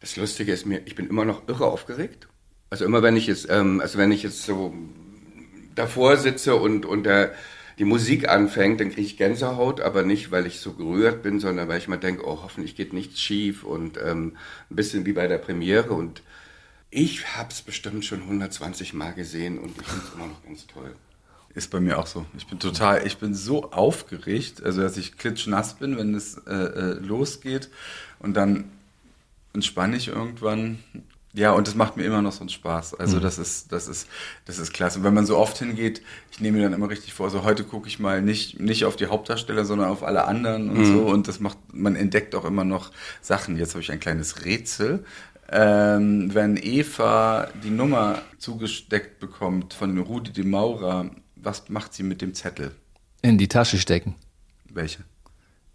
das 0.00 0.16
Lustige 0.16 0.52
ist 0.52 0.66
mir, 0.66 0.82
ich 0.84 0.96
bin 0.96 1.08
immer 1.08 1.24
noch 1.24 1.46
irre 1.48 1.66
aufgeregt. 1.66 2.26
Also 2.70 2.84
immer 2.84 3.02
wenn 3.02 3.16
ich 3.16 3.26
jetzt, 3.26 3.48
ähm, 3.50 3.80
also 3.80 3.98
wenn 3.98 4.10
ich 4.10 4.22
jetzt 4.22 4.42
so 4.42 4.74
davor 5.74 6.16
sitze 6.16 6.56
und, 6.56 6.86
und 6.86 7.04
der, 7.04 7.34
die 7.78 7.84
Musik 7.84 8.28
anfängt, 8.28 8.80
dann 8.80 8.90
kriege 8.90 9.02
ich 9.06 9.16
Gänsehaut, 9.16 9.80
aber 9.80 10.02
nicht, 10.02 10.30
weil 10.30 10.46
ich 10.46 10.60
so 10.60 10.72
gerührt 10.72 11.22
bin, 11.22 11.40
sondern 11.40 11.68
weil 11.68 11.78
ich 11.78 11.88
mal 11.88 11.96
denke, 11.96 12.26
oh, 12.26 12.40
hoffentlich 12.42 12.76
geht 12.76 12.92
nichts 12.92 13.20
schief 13.20 13.64
und 13.64 13.98
ähm, 13.98 14.36
ein 14.70 14.76
bisschen 14.76 15.06
wie 15.06 15.12
bei 15.12 15.26
der 15.26 15.38
Premiere. 15.38 15.92
Und 15.92 16.22
ich 16.90 17.36
habe 17.36 17.50
es 17.50 17.62
bestimmt 17.62 18.04
schon 18.04 18.20
120 18.22 18.94
Mal 18.94 19.14
gesehen 19.14 19.58
und 19.58 19.80
ich 19.80 19.86
finde 19.86 20.04
es 20.06 20.14
immer 20.14 20.26
noch 20.26 20.44
ganz 20.44 20.66
toll. 20.66 20.94
Ist 21.54 21.70
bei 21.70 21.80
mir 21.80 21.98
auch 21.98 22.06
so. 22.06 22.24
Ich 22.36 22.46
bin 22.46 22.58
total, 22.58 23.06
ich 23.06 23.18
bin 23.18 23.34
so 23.34 23.72
aufgeregt, 23.72 24.62
also 24.62 24.80
dass 24.80 24.96
ich 24.96 25.18
klitschnass 25.18 25.74
bin, 25.74 25.98
wenn 25.98 26.14
es 26.14 26.38
äh, 26.46 26.52
äh, 26.54 26.92
losgeht 26.94 27.68
und 28.18 28.34
dann 28.34 28.70
entspanne 29.52 29.96
ich 29.96 30.08
irgendwann. 30.08 30.78
Ja, 31.34 31.52
und 31.52 31.66
das 31.66 31.74
macht 31.74 31.96
mir 31.96 32.04
immer 32.04 32.20
noch 32.20 32.32
so 32.32 32.40
einen 32.40 32.50
Spaß. 32.50 32.94
Also 32.94 33.18
das 33.18 33.38
ist, 33.38 33.72
das 33.72 33.88
ist, 33.88 34.06
das 34.44 34.58
ist 34.58 34.72
klasse. 34.74 34.98
Und 34.98 35.04
wenn 35.04 35.14
man 35.14 35.24
so 35.24 35.38
oft 35.38 35.56
hingeht, 35.58 36.02
ich 36.30 36.40
nehme 36.40 36.58
mir 36.58 36.64
dann 36.64 36.74
immer 36.74 36.90
richtig 36.90 37.14
vor, 37.14 37.30
so 37.30 37.42
heute 37.42 37.64
gucke 37.64 37.88
ich 37.88 37.98
mal 37.98 38.20
nicht, 38.20 38.60
nicht 38.60 38.84
auf 38.84 38.96
die 38.96 39.06
Hauptdarsteller, 39.06 39.64
sondern 39.64 39.88
auf 39.88 40.02
alle 40.02 40.26
anderen 40.26 40.68
und 40.68 40.84
so. 40.84 41.00
Und 41.00 41.28
das 41.28 41.40
macht, 41.40 41.56
man 41.72 41.96
entdeckt 41.96 42.34
auch 42.34 42.44
immer 42.44 42.64
noch 42.64 42.90
Sachen. 43.22 43.56
Jetzt 43.56 43.70
habe 43.70 43.80
ich 43.80 43.90
ein 43.90 44.00
kleines 44.00 44.44
Rätsel. 44.44 45.04
Ähm, 45.50 46.34
wenn 46.34 46.58
Eva 46.58 47.48
die 47.64 47.70
Nummer 47.70 48.20
zugesteckt 48.38 49.18
bekommt 49.18 49.72
von 49.72 49.96
Rudi 49.98 50.32
de 50.32 50.44
Maurer, 50.44 51.10
was 51.36 51.68
macht 51.70 51.94
sie 51.94 52.02
mit 52.02 52.20
dem 52.20 52.34
Zettel? 52.34 52.72
In 53.22 53.38
die 53.38 53.48
Tasche 53.48 53.78
stecken. 53.78 54.16
Welche? 54.70 55.02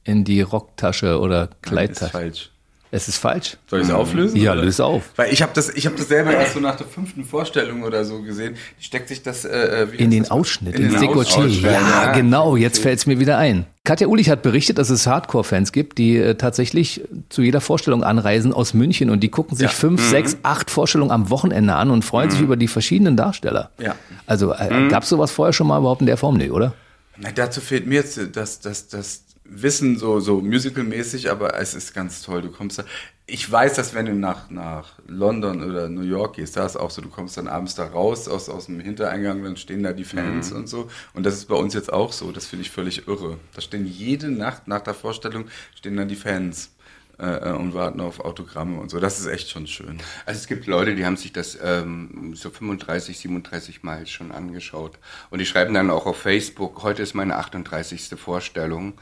In 0.03 0.23
die 0.23 0.41
Rocktasche 0.41 1.19
oder 1.19 1.49
Ist 1.49 1.61
Kleidtasche. 1.63 2.11
falsch. 2.11 2.51
Es 2.97 3.07
ist 3.07 3.17
falsch. 3.17 3.57
Soll 3.67 3.81
ich 3.81 3.87
es 3.87 3.93
auflösen? 3.93 4.37
Ja, 4.37 4.53
oder? 4.53 4.63
löse 4.63 4.83
auf. 4.83 5.03
Weil 5.15 5.31
ich 5.31 5.41
habe 5.41 5.51
das, 5.53 5.69
ich 5.69 5.85
habe 5.85 5.95
das 5.95 6.07
selber 6.07 6.31
erst 6.33 6.55
so 6.55 6.59
nach 6.59 6.75
der 6.75 6.87
fünften 6.87 7.23
Vorstellung 7.25 7.83
oder 7.83 8.03
so 8.05 8.21
gesehen. 8.23 8.55
Die 8.79 8.83
steckt 8.83 9.07
sich 9.07 9.21
das 9.21 9.45
äh, 9.45 9.83
äh, 9.83 9.91
wie 9.91 9.97
In 9.97 10.09
den 10.11 10.23
das? 10.23 10.31
Ausschnitt, 10.31 10.75
In 10.79 10.85
ins 10.85 10.99
den 10.99 11.09
Dekolleté. 11.09 11.37
Ausschnitt, 11.45 11.61
Ja, 11.61 11.71
ja. 11.71 12.11
genau, 12.13 12.55
jetzt 12.55 12.79
fällt 12.79 12.99
es 12.99 13.05
mir 13.05 13.19
wieder 13.19 13.37
ein. 13.37 13.65
Katja 13.83 14.07
Ulich 14.07 14.29
hat 14.29 14.41
berichtet, 14.41 14.77
dass 14.79 14.89
es 14.89 15.07
Hardcore-Fans 15.07 15.71
gibt, 15.71 15.97
die 15.97 16.17
äh, 16.17 16.35
tatsächlich 16.35 17.01
zu 17.29 17.41
jeder 17.41 17.61
Vorstellung 17.61 18.03
anreisen 18.03 18.51
aus 18.51 18.73
München 18.73 19.09
und 19.09 19.21
die 19.21 19.29
gucken 19.29 19.55
sich 19.55 19.67
Ja. 19.67 19.69
fünf, 19.71 20.01
sechs, 20.01 20.35
acht 20.43 20.69
Vorstellungen 20.71 21.11
am 21.11 21.29
Wochenende 21.29 21.75
an 21.75 21.91
und 21.91 22.03
freuen 22.03 22.29
sich 22.31 22.41
über 22.41 22.57
die 22.57 22.67
verschiedenen 22.67 23.15
Darsteller. 23.15 23.69
Ja. 23.79 23.95
Also 24.25 24.53
äh, 24.53 24.87
gab 24.89 25.03
es 25.03 25.09
sowas 25.09 25.31
vorher 25.31 25.53
schon 25.53 25.67
mal 25.67 25.77
überhaupt 25.79 26.01
in 26.01 26.07
der 26.07 26.17
Form? 26.17 26.35
Nee, 26.35 26.49
oder? 26.49 26.73
Na, 27.19 27.29
dazu 27.33 27.61
fehlt 27.61 27.87
mir 27.87 27.95
jetzt 27.95 28.19
das, 28.33 28.59
das, 28.59 28.87
das 28.89 29.21
Wissen 29.49 29.97
so, 29.97 30.19
so 30.19 30.41
musical-mäßig, 30.41 31.29
aber 31.31 31.55
es 31.59 31.73
ist 31.73 31.93
ganz 31.93 32.21
toll. 32.21 32.41
Du 32.41 32.51
kommst 32.51 32.79
da. 32.79 32.83
Ich 33.25 33.49
weiß, 33.49 33.73
dass 33.75 33.93
wenn 33.93 34.05
du 34.05 34.15
nach, 34.15 34.49
nach 34.49 34.99
London 35.07 35.63
oder 35.63 35.89
New 35.89 36.01
York 36.01 36.35
gehst, 36.35 36.55
da 36.55 36.65
ist 36.65 36.77
auch 36.77 36.91
so, 36.91 37.01
du 37.01 37.09
kommst 37.09 37.37
dann 37.37 37.47
abends 37.47 37.75
da 37.75 37.85
raus 37.85 38.27
aus, 38.27 38.47
aus 38.49 38.67
dem 38.67 38.79
Hintereingang, 38.79 39.43
dann 39.43 39.57
stehen 39.57 39.83
da 39.83 39.91
die 39.93 40.05
Fans 40.05 40.51
und 40.51 40.67
so. 40.67 40.89
Und 41.13 41.25
das 41.25 41.35
ist 41.35 41.45
bei 41.45 41.55
uns 41.55 41.73
jetzt 41.73 41.91
auch 41.91 42.13
so. 42.13 42.31
Das 42.31 42.45
finde 42.45 42.63
ich 42.63 42.71
völlig 42.71 43.07
irre. 43.07 43.37
Da 43.53 43.61
stehen 43.61 43.85
jede 43.85 44.29
Nacht 44.29 44.67
nach 44.67 44.81
der 44.81 44.93
Vorstellung 44.93 45.45
stehen 45.75 45.97
dann 45.97 46.07
die 46.07 46.15
Fans 46.15 46.71
äh, 47.17 47.51
und 47.51 47.73
warten 47.73 48.01
auf 48.01 48.19
Autogramme 48.19 48.79
und 48.79 48.89
so. 48.89 48.99
Das 48.99 49.19
ist 49.19 49.27
echt 49.27 49.49
schon 49.49 49.67
schön. 49.67 49.99
Also 50.25 50.39
es 50.39 50.47
gibt 50.47 50.67
Leute, 50.67 50.95
die 50.95 51.05
haben 51.05 51.17
sich 51.17 51.33
das 51.33 51.57
ähm, 51.61 52.33
so 52.35 52.49
35, 52.49 53.17
37 53.17 53.83
Mal 53.83 54.07
schon 54.07 54.31
angeschaut. 54.31 54.97
Und 55.29 55.39
die 55.39 55.45
schreiben 55.45 55.73
dann 55.73 55.89
auch 55.89 56.05
auf 56.05 56.17
Facebook, 56.17 56.83
heute 56.83 57.03
ist 57.03 57.13
meine 57.13 57.37
38. 57.37 58.09
Vorstellung. 58.17 58.93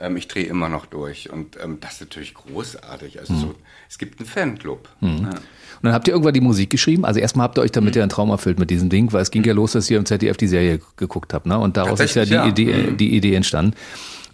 Ähm, 0.00 0.16
ich 0.16 0.28
drehe 0.28 0.44
immer 0.44 0.68
noch 0.68 0.86
durch. 0.86 1.30
Und 1.30 1.56
ähm, 1.62 1.78
das 1.80 1.94
ist 1.94 2.00
natürlich 2.00 2.34
großartig. 2.34 3.20
Also 3.20 3.34
so, 3.34 3.54
es 3.88 3.98
gibt 3.98 4.18
einen 4.18 4.28
Fanclub. 4.28 4.88
Und 5.00 5.28
dann 5.82 5.92
habt 5.92 6.08
ihr 6.08 6.14
irgendwann 6.14 6.34
die 6.34 6.40
Musik 6.40 6.70
geschrieben. 6.70 7.04
Also 7.04 7.20
erstmal 7.20 7.44
habt 7.44 7.58
ihr 7.58 7.62
euch 7.62 7.72
damit 7.72 7.94
ja 7.96 8.02
einen 8.02 8.10
Traum 8.10 8.30
erfüllt 8.30 8.58
mit 8.58 8.70
diesem 8.70 8.88
Ding, 8.88 9.12
weil 9.12 9.22
es 9.22 9.30
ging 9.30 9.44
ja 9.44 9.52
los, 9.52 9.72
dass 9.72 9.88
ihr 9.90 9.98
im 9.98 10.06
ZDF 10.06 10.36
die 10.36 10.46
Serie 10.48 10.80
geguckt 10.96 11.32
habt, 11.34 11.46
ne? 11.46 11.58
Und 11.58 11.76
daraus 11.76 12.00
ist 12.00 12.14
ja 12.16 12.24
die, 12.24 12.32
ja. 12.34 12.46
Idee, 12.46 12.92
die 12.98 13.14
Idee 13.16 13.34
entstanden. 13.34 13.74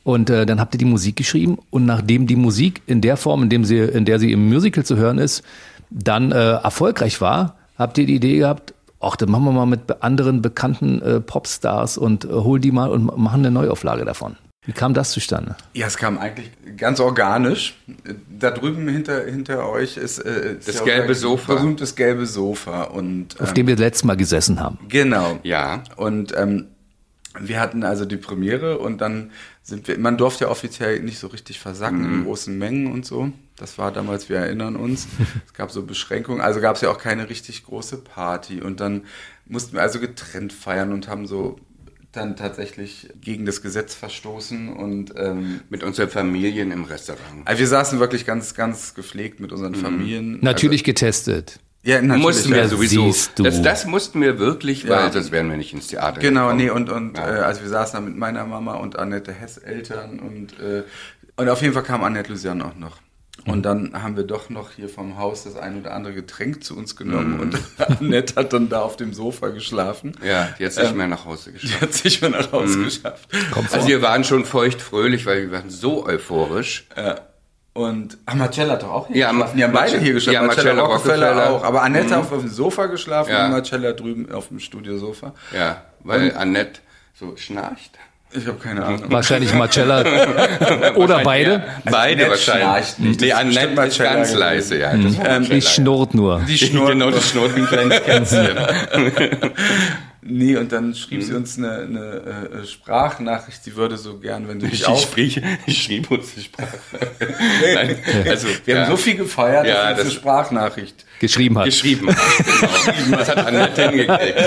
Und 0.03 0.31
äh, 0.31 0.47
dann 0.47 0.61
habt 0.61 0.75
ihr 0.75 0.79
die 0.79 0.87
Musik 0.87 1.17
geschrieben 1.17 1.59
und 1.69 1.85
nachdem 1.85 2.27
die 2.27 2.37
Musik 2.37 2.81
in 2.87 3.01
der 3.03 3.17
Form, 3.19 3.43
in, 3.43 3.51
dem 3.51 3.65
sie, 3.67 3.79
in 3.79 4.07
der 4.07 4.19
sie 4.19 4.33
im 4.33 4.49
Musical 4.49 4.83
zu 4.85 4.97
hören 4.97 5.19
ist, 5.19 5.43
dann 5.91 6.33
äh, 6.33 6.53
erfolgreich 6.53 7.21
war, 7.21 7.57
habt 7.77 7.99
ihr 7.99 8.07
die 8.07 8.15
Idee 8.15 8.39
gehabt, 8.39 8.73
ach, 9.01 9.17
dann 9.17 9.31
machen 9.31 9.45
wir 9.45 9.53
mal 9.53 9.67
mit 9.67 10.03
anderen 10.03 10.41
bekannten 10.41 11.03
äh, 11.03 11.21
Popstars 11.21 11.99
und 11.99 12.25
äh, 12.25 12.29
holen 12.29 12.63
die 12.63 12.71
mal 12.73 12.89
und 12.91 13.05
ma- 13.05 13.17
machen 13.17 13.41
eine 13.41 13.51
Neuauflage 13.51 14.05
davon. 14.07 14.37
Wie 14.67 14.73
kam 14.73 14.93
das 14.93 15.13
zustande? 15.13 15.57
Ja, 15.73 15.87
es 15.87 15.97
kam 15.97 16.19
eigentlich 16.19 16.51
ganz 16.77 17.01
organisch. 17.01 17.79
Da 18.29 18.51
drüben 18.51 18.87
hinter, 18.89 19.25
hinter 19.25 19.67
euch 19.69 19.97
ist 19.97 20.19
äh, 20.19 20.57
ist 20.59 20.69
Das 20.69 20.79
ja 20.81 20.85
gelbe 20.85 21.15
Sofa. 21.15 21.55
Berühmtes 21.55 21.97
gelbe 21.97 22.27
Sofa. 22.27 22.83
Und, 22.85 23.41
Auf 23.41 23.49
ähm, 23.49 23.55
dem 23.55 23.67
wir 23.69 23.77
letztes 23.77 24.05
Mal 24.05 24.19
gesessen 24.19 24.61
haben. 24.61 24.79
Genau. 24.89 25.39
Ja. 25.45 25.83
Und 25.97 26.35
ähm, 26.37 26.67
wir 27.39 27.59
hatten 27.59 27.85
also 27.85 28.05
die 28.05 28.19
Premiere 28.19 28.79
und 28.79 29.01
dann 29.01 29.31
sind 29.63 29.89
wir, 29.89 29.99
man 29.99 30.19
durfte 30.19 30.45
ja 30.45 30.51
offiziell 30.51 31.01
nicht 31.01 31.19
so 31.19 31.29
richtig 31.29 31.59
versacken 31.61 32.05
in 32.05 32.25
großen 32.25 32.57
Mengen 32.59 32.93
und 32.93 33.07
so. 33.07 33.33
Das 33.57 33.79
war 33.79 33.93
damals, 33.93 34.29
wir 34.29 34.39
erinnern 34.39 34.77
uns. 34.77 35.07
es 35.47 35.55
gab 35.55 35.71
so 35.71 35.85
Beschränkungen, 35.85 36.41
also 36.41 36.61
gab 36.61 36.77
es 36.77 36.83
ja 36.83 36.91
auch 36.91 36.99
keine 36.99 37.31
richtig 37.31 37.65
große 37.65 37.99
Party 37.99 38.61
und 38.61 38.81
dann 38.81 39.03
mussten 39.47 39.75
wir 39.75 39.83
also 39.83 40.01
getrennt 40.01 40.53
feiern 40.53 40.93
und 40.93 41.09
haben 41.09 41.27
so 41.27 41.57
dann 42.13 42.35
tatsächlich 42.37 43.09
gegen 43.21 43.47
das 43.47 43.63
Gesetz 43.63 43.95
verstoßen 43.95 44.73
und 44.73 45.13
ähm, 45.17 45.61
Mit 45.71 45.85
unseren 45.85 46.09
Familien 46.11 46.73
im 46.73 46.85
Restaurant. 46.85 47.47
also 47.47 47.61
wir 47.61 47.67
saßen 47.69 48.01
wirklich 48.01 48.27
ganz, 48.27 48.55
ganz 48.55 48.95
gepflegt 48.95 49.39
mit 49.41 49.53
unseren 49.53 49.75
Familien. 49.77 50.39
Natürlich 50.41 50.83
getestet. 50.85 51.61
Also, 51.83 51.93
ja, 51.95 52.03
natürlich. 52.03 52.23
mussten 52.23 52.51
wir 52.51 52.59
ja. 52.59 52.69
sowieso. 52.69 53.05
siehst 53.13 53.39
du. 53.39 53.43
Das, 53.45 53.63
das 53.63 53.87
mussten 53.87 54.21
wir 54.21 54.39
wirklich, 54.39 54.85
weil 54.89 54.99
Ja. 55.05 55.13
sonst 55.13 55.31
wären 55.33 55.49
wir 55.51 55.57
nicht 55.57 55.73
ins 55.73 55.87
Theater 55.87 56.21
Genau, 56.21 56.43
gekommen. 56.49 56.57
nee, 56.59 56.71
und, 56.71 56.91
und 56.91 57.17
Ja. 57.17 57.37
äh, 57.37 57.41
also 57.41 57.63
wir 57.63 57.69
saßen 57.71 57.95
da 57.95 58.01
mit 58.01 58.17
meiner 58.19 58.45
Mama 58.45 58.75
und 58.75 58.99
Annette 58.99 59.33
Hess 59.33 59.57
Eltern 59.57 60.19
und, 60.19 60.59
äh, 60.61 60.83
und 61.37 61.49
auf 61.49 61.63
jeden 61.63 61.73
Fall 61.73 61.85
kam 61.85 62.03
Annette 62.05 62.33
Lucian 62.33 62.61
auch 62.61 62.77
noch. 62.77 62.99
Mhm. 63.47 63.53
Und 63.53 63.63
dann 63.63 64.03
haben 64.03 64.17
wir 64.17 64.25
doch 64.25 64.51
noch 64.51 64.73
hier 64.73 64.89
vom 64.89 65.17
Haus 65.19 65.45
das 65.45 65.57
ein 65.57 65.81
oder 65.81 65.93
andere 65.95 66.15
Getränk 66.15 66.63
zu 66.65 66.77
uns 66.77 66.97
genommen 66.97 67.35
Mhm. 67.35 67.41
und 67.41 67.59
Annette 68.01 68.35
hat 68.37 68.53
dann 68.53 68.69
da 68.69 68.81
auf 68.83 68.97
dem 68.97 69.13
Sofa 69.15 69.49
geschlafen. 69.49 70.13
Ja, 70.25 70.49
die 70.59 70.67
hat 70.67 70.77
Ähm, 70.77 70.83
nicht 70.85 70.95
mehr 70.97 71.09
nach 71.09 71.25
Hause 71.25 71.53
Die 71.53 71.59
geschafft. 71.59 71.83
hat 71.83 71.93
sich 71.95 72.21
mal 72.23 72.31
nach 72.31 72.53
Hause 72.53 72.79
Mhm. 72.79 72.85
geschafft. 72.85 73.29
Also 73.73 73.89
wir 73.89 74.03
waren 74.03 74.25
schon 74.25 74.45
feucht 74.45 74.83
fröhlich, 74.83 75.27
weil 75.27 75.43
wir 75.43 75.53
waren 75.53 75.71
so 75.71 76.05
euphorisch. 76.07 76.87
Äh, 76.97 77.15
und 77.73 78.19
ah, 78.27 78.35
Marcella 78.35 78.73
hat 78.75 78.83
doch 78.83 78.91
auch 78.91 79.07
hier 79.07 79.17
Ja, 79.17 79.31
geschlafen. 79.31 79.57
Die 79.57 79.65
haben 79.65 79.73
beide 79.73 79.99
hier 80.01 80.13
geschlafen. 80.13 80.35
ja, 80.35 80.43
Marcella, 80.43 80.75
Marcella 80.75 80.93
Rockefeller, 80.95 81.29
Rockefeller. 81.33 81.51
auch. 81.57 81.65
Aber 81.65 81.83
Annette 81.83 82.19
auf, 82.19 82.33
auf 82.33 82.41
dem 82.41 82.51
Sofa 82.51 82.87
geschlafen 82.87 83.31
Ja. 83.31 83.45
und 83.47 83.53
Marcella 83.53 83.93
drüben 83.93 84.31
auf 84.33 84.49
dem 84.49 84.59
Studiosofa. 84.59 85.35
Ja, 85.55 85.85
weil 86.03 86.35
Annette 86.37 86.81
so 87.15 87.37
schnarcht. 87.37 87.97
Ich 88.33 88.47
habe 88.47 88.59
keine 88.59 88.85
Ahnung. 88.85 89.03
Wahrscheinlich 89.09 89.53
Marcella 89.55 90.05
oder 90.95 91.19
beide. 91.25 91.65
Beide 91.85 91.97
Annette 92.27 92.31
wahrscheinlich. 92.31 92.63
schnarcht 92.65 92.99
nicht. 93.01 93.21
Nee, 93.21 93.33
Das 93.75 93.89
ist 93.89 93.99
ganz 93.99 94.35
leise, 94.35 94.79
ja. 94.79 94.97
Das 94.97 95.19
war 95.19 95.25
Marcella. 95.25 95.55
Die 95.55 95.63
schnurrt 95.63 96.15
nur. 96.15 96.41
Die 96.47 96.59
schnurrt. 96.59 96.91
Genau, 96.93 97.11
das 97.11 97.29
schnurrt 97.31 97.57
wie 97.57 97.61
ein 97.61 97.67
kleines 97.67 98.03
Kätzchen. 98.05 98.57
Nee, 100.23 100.57
und 100.57 100.71
dann 100.71 100.95
schrieb 100.95 101.21
Mhm. 101.21 101.25
sie 101.25 101.33
uns 101.35 101.57
eine, 101.57 101.71
eine 101.81 102.61
äh, 102.63 102.67
Sprachnachricht, 102.67 103.65
sie 103.65 103.75
würde 103.77 103.97
so 103.97 104.19
gern, 104.19 104.49
wenn 104.49 104.59
du 104.61 104.67
dich 104.67 104.81
Ich, 104.81 104.87
auf... 104.87 105.01
sprich, 105.01 105.41
ich 105.67 105.83
schrieb 105.83 106.11
uns 106.11 106.35
die 106.35 106.43
Sprache. 106.43 106.79
Nein, 107.75 107.97
also, 108.29 108.49
Wir 108.67 108.75
ja, 108.75 108.83
haben 108.83 108.91
so 108.91 108.97
viel 108.99 109.17
gefeiert, 109.17 109.67
Ja, 109.67 109.75
dass 109.75 109.89
sie 109.91 109.95
das- 109.97 110.01
eine 110.01 110.11
Sprachnachricht 110.11 111.07
Geschrieben 111.21 111.59
hat. 111.59 111.65
geschrieben. 111.67 112.07
Genau. 113.05 113.17
Das 113.19 113.29
hat 113.29 113.39
Annette 113.47 113.89
hingekriegt. 113.91 114.39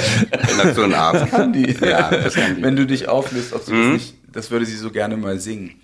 Nach 0.57 0.73
so 0.75 0.83
einem 0.83 0.93
Abend. 0.93 1.29
kann 1.31 1.53
die. 1.53 1.71
Ja, 1.81 2.09
das 2.11 2.33
kann 2.35 2.55
die. 2.55 2.61
Mhm. 2.61 2.65
Wenn 2.65 2.75
du 2.75 2.85
dich 2.85 3.07
auflöst, 3.07 3.53
ob 3.53 3.65
du 3.65 3.71
das 3.71 3.93
nicht, 3.93 4.15
das 4.31 4.51
würde 4.51 4.65
sie 4.65 4.75
so 4.75 4.89
gerne 4.91 5.17
mal 5.17 5.39
singen. 5.39 5.75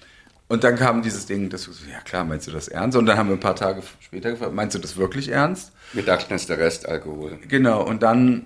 Und 0.47 0.63
dann 0.63 0.75
kam 0.77 1.03
dieses 1.03 1.25
Ding, 1.27 1.49
das 1.49 1.63
so, 1.63 1.71
ja 1.91 1.99
klar, 2.01 2.23
meinst 2.25 2.47
du 2.47 2.51
das 2.51 2.67
ernst? 2.67 2.97
Und 2.97 3.05
dann 3.05 3.17
haben 3.17 3.29
wir 3.29 3.35
ein 3.35 3.39
paar 3.39 3.55
Tage 3.55 3.83
später 4.01 4.31
gefragt, 4.31 4.53
meinst 4.53 4.75
du 4.75 4.79
das 4.79 4.97
wirklich 4.97 5.29
ernst? 5.29 5.71
Wir 5.93 6.01
dachten, 6.03 6.33
es 6.33 6.41
ist 6.41 6.49
der 6.49 6.57
Rest 6.57 6.87
Alkohol. 6.89 7.37
Genau, 7.47 7.83
und 7.83 8.01
dann 8.01 8.45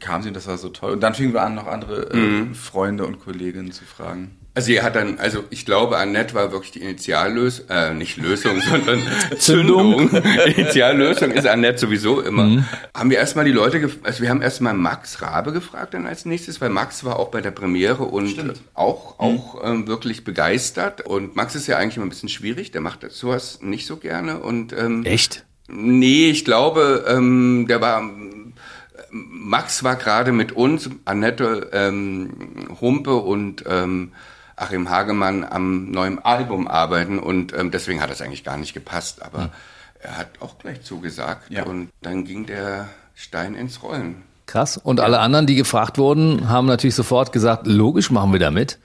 kam 0.00 0.22
sie 0.22 0.28
und 0.28 0.34
das 0.34 0.46
war 0.46 0.58
so 0.58 0.68
toll. 0.70 0.92
Und 0.92 1.00
dann 1.00 1.14
fingen 1.14 1.32
wir 1.32 1.42
an, 1.42 1.54
noch 1.54 1.66
andere 1.66 2.10
äh, 2.12 2.16
Mhm. 2.16 2.54
Freunde 2.54 3.06
und 3.06 3.20
Kolleginnen 3.20 3.72
zu 3.72 3.84
fragen. 3.84 4.32
Also 4.54 4.66
sie 4.66 4.82
hat 4.82 4.96
dann, 4.96 5.20
also 5.20 5.44
ich 5.50 5.64
glaube, 5.64 5.98
Annette 5.98 6.34
war 6.34 6.50
wirklich 6.50 6.72
die 6.72 6.80
Initiallösung, 6.80 7.66
äh, 7.68 7.94
nicht 7.94 8.16
Lösung, 8.16 8.60
sondern 8.68 9.00
Zündung. 9.38 10.10
Initiallösung 10.10 11.30
ist 11.30 11.46
Annette 11.46 11.78
sowieso 11.78 12.20
immer. 12.22 12.64
Haben 12.92 13.10
wir 13.10 13.18
erstmal 13.18 13.44
die 13.44 13.52
Leute, 13.52 13.78
gef- 13.78 14.02
also 14.02 14.20
wir 14.22 14.30
haben 14.30 14.42
erstmal 14.42 14.74
Max 14.74 15.22
Rabe 15.22 15.52
gefragt 15.52 15.94
dann 15.94 16.06
als 16.06 16.24
nächstes, 16.24 16.60
weil 16.60 16.70
Max 16.70 17.04
war 17.04 17.20
auch 17.20 17.28
bei 17.30 17.40
der 17.40 17.52
Premiere 17.52 18.02
und 18.02 18.34
auch, 18.74 19.20
auch 19.20 19.60
ähm, 19.64 19.86
wirklich 19.86 20.24
begeistert. 20.24 21.02
Und 21.06 21.36
Max 21.36 21.54
ist 21.54 21.68
ja 21.68 21.76
eigentlich 21.76 21.96
immer 21.96 22.06
ein 22.06 22.10
bisschen 22.10 22.28
schwierig, 22.28 22.72
der 22.72 22.80
macht 22.80 23.08
sowas 23.12 23.60
nicht 23.62 23.86
so 23.86 23.96
gerne 23.98 24.38
und 24.40 24.72
ähm, 24.72 25.04
Echt? 25.04 25.44
Nee, 25.70 26.30
ich 26.30 26.44
glaube, 26.44 27.04
ähm, 27.08 27.66
der 27.68 27.80
war. 27.80 28.02
Max 29.10 29.82
war 29.84 29.96
gerade 29.96 30.32
mit 30.32 30.52
uns, 30.52 30.90
Annette 31.04 31.70
ähm, 31.72 32.68
Humpe 32.80 33.14
und 33.16 33.64
ähm, 33.66 34.12
Achim 34.56 34.90
Hagemann 34.90 35.44
am 35.44 35.90
neuen 35.90 36.18
Album 36.18 36.66
arbeiten 36.68 37.18
und 37.18 37.52
ähm, 37.56 37.70
deswegen 37.70 38.00
hat 38.00 38.10
das 38.10 38.20
eigentlich 38.20 38.44
gar 38.44 38.56
nicht 38.56 38.74
gepasst. 38.74 39.22
Aber 39.22 39.50
er 40.00 40.18
hat 40.18 40.28
auch 40.40 40.58
gleich 40.58 40.82
zugesagt 40.82 41.50
Ja. 41.50 41.64
und 41.64 41.90
dann 42.02 42.24
ging 42.24 42.46
der 42.46 42.88
Stein 43.14 43.54
ins 43.54 43.82
Rollen. 43.82 44.22
Krass. 44.46 44.76
Und 44.78 45.00
alle 45.00 45.20
anderen, 45.20 45.46
die 45.46 45.54
gefragt 45.56 45.98
wurden, 45.98 46.48
haben 46.48 46.66
natürlich 46.66 46.94
sofort 46.94 47.32
gesagt, 47.32 47.66
logisch 47.66 48.10
machen 48.10 48.32
wir 48.32 48.40
damit. 48.40 48.78